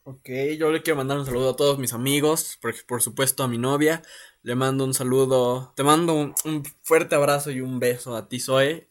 Ok, 0.04 0.30
yo 0.60 0.72
le 0.72 0.84
quiero 0.84 0.98
mandar 0.98 1.18
un 1.18 1.26
saludo 1.26 1.52
a 1.52 1.56
todos 1.56 1.80
mis 1.80 1.94
amigos, 1.94 2.58
por, 2.62 2.74
por 2.86 3.02
supuesto 3.02 3.44
a 3.44 3.48
mi 3.48 3.58
novia. 3.58 4.04
Le 4.42 4.56
mando 4.56 4.86
un 4.86 4.94
saludo, 4.94 5.74
te 5.76 5.84
mando 5.84 6.14
un, 6.14 6.34
un 6.46 6.64
fuerte 6.84 7.16
abrazo 7.16 7.52
y 7.52 7.62
un 7.62 7.80
beso 7.80 8.16
a 8.16 8.28
ti, 8.30 8.40
Zoe. 8.40 8.90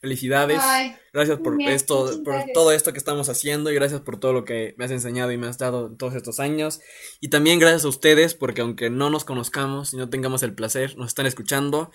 Felicidades. 0.00 0.58
Ay, 0.62 0.96
Gracias 1.12 1.38
por 1.40 1.58
Bien, 1.58 1.72
esto, 1.72 2.22
por 2.24 2.34
todo 2.54 2.72
esto 2.72 2.92
que 2.92 2.98
estamos 2.98 3.28
haciendo 3.28 3.70
y 3.70 3.74
gracias 3.74 4.00
por 4.00 4.18
todo 4.18 4.32
lo 4.32 4.46
que 4.46 4.74
me 4.78 4.86
has 4.86 4.90
enseñado 4.90 5.30
y 5.30 5.36
me 5.36 5.46
has 5.46 5.58
dado 5.58 5.88
en 5.88 5.98
todos 5.98 6.14
estos 6.14 6.40
años. 6.40 6.80
Y 7.20 7.28
también 7.28 7.58
gracias 7.58 7.84
a 7.84 7.88
ustedes 7.88 8.34
porque 8.34 8.62
aunque 8.62 8.88
no 8.88 9.10
nos 9.10 9.24
conozcamos 9.24 9.92
y 9.92 9.98
no 9.98 10.08
tengamos 10.08 10.42
el 10.42 10.54
placer, 10.54 10.96
nos 10.96 11.08
están 11.08 11.26
escuchando. 11.26 11.90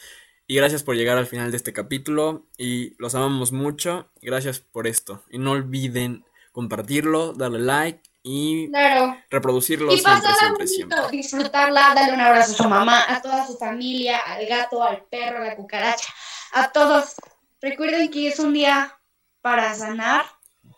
Y 0.45 0.55
gracias 0.55 0.83
por 0.83 0.95
llegar 0.95 1.17
al 1.17 1.25
final 1.25 1.49
de 1.49 1.57
este 1.57 1.73
capítulo 1.73 2.45
y 2.59 2.93
los 2.99 3.15
amamos 3.15 3.51
mucho. 3.51 4.11
Gracias 4.21 4.59
por 4.59 4.85
esto. 4.85 5.23
Y 5.31 5.39
no 5.39 5.53
olviden 5.53 6.25
compartirlo, 6.51 7.33
darle 7.33 7.59
like 7.59 8.01
y 8.27 8.67
claro. 8.69 9.15
reproducirlo 9.29 9.93
Y 9.93 10.01
pasarla 10.01 10.49
bonito, 10.53 10.65
siempre. 10.67 10.97
disfrutarla, 11.11 11.93
darle 11.93 12.13
un 12.13 12.21
abrazo 12.21 12.53
a 12.53 12.55
su 12.55 12.67
mamá, 12.67 13.05
a 13.07 13.21
toda 13.21 13.45
su 13.45 13.55
familia, 13.57 14.17
al 14.17 14.45
gato, 14.47 14.81
al 14.83 15.03
perro, 15.05 15.43
a 15.43 15.45
la 15.45 15.55
cucaracha, 15.55 16.11
a 16.53 16.71
todos. 16.71 17.13
Recuerden 17.61 18.09
que 18.09 18.27
es 18.29 18.39
un 18.39 18.51
día 18.53 18.99
para 19.41 19.73
sanar, 19.75 20.25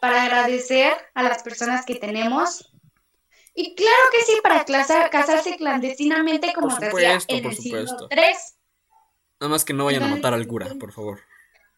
para 0.01 0.23
agradecer 0.23 0.93
a 1.13 1.23
las 1.23 1.41
personas 1.41 1.85
que 1.85 1.95
tenemos. 1.95 2.69
Y 3.55 3.75
claro 3.75 3.95
que 4.11 4.21
sí, 4.23 4.37
para 4.43 4.65
clasar- 4.65 5.09
casarse 5.09 5.55
clandestinamente 5.55 6.51
como 6.53 6.67
Por 6.67 6.83
supuesto, 6.85 7.33
en 7.33 7.43
por 7.43 7.51
el 7.53 7.57
siglo 7.57 7.87
supuesto. 7.87 8.09
III. 8.11 8.35
Nada 9.39 9.49
más 9.51 9.63
que 9.63 9.73
no 9.73 9.85
vayan 9.85 10.03
a 10.03 10.07
matar 10.09 10.33
al 10.33 10.45
cura, 10.47 10.67
por 10.79 10.91
favor. 10.91 11.21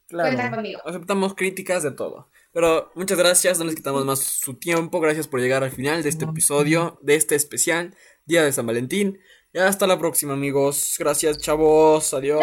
Cuenta 0.09 0.51
conmigo. 0.51 0.81
Aceptamos 0.85 1.35
críticas 1.35 1.83
de 1.83 1.93
todo. 1.93 2.29
Pero 2.53 2.91
muchas 2.95 3.19
gracias, 3.19 3.59
no 3.59 3.67
les 3.67 3.75
quitamos 3.75 4.05
más 4.05 4.21
su 4.21 4.55
tiempo. 4.55 5.01
Gracias 5.01 5.29
por 5.29 5.41
llegar 5.41 5.63
al 5.63 5.71
final 5.71 6.03
de 6.03 6.09
este 6.09 6.25
episodio, 6.25 6.99
de 7.03 7.17
este 7.17 7.35
especial 7.35 7.95
Día 8.25 8.43
de 8.43 8.53
San 8.53 8.67
Valentín. 8.67 9.21
Y 9.57 9.59
hasta 9.59 9.87
la 9.87 9.99
próxima, 9.99 10.35
amigos. 10.35 10.97
Gracias, 10.99 11.39
chavos. 11.39 12.13
Adiós. 12.13 12.43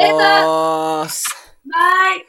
Bye. 1.64 2.26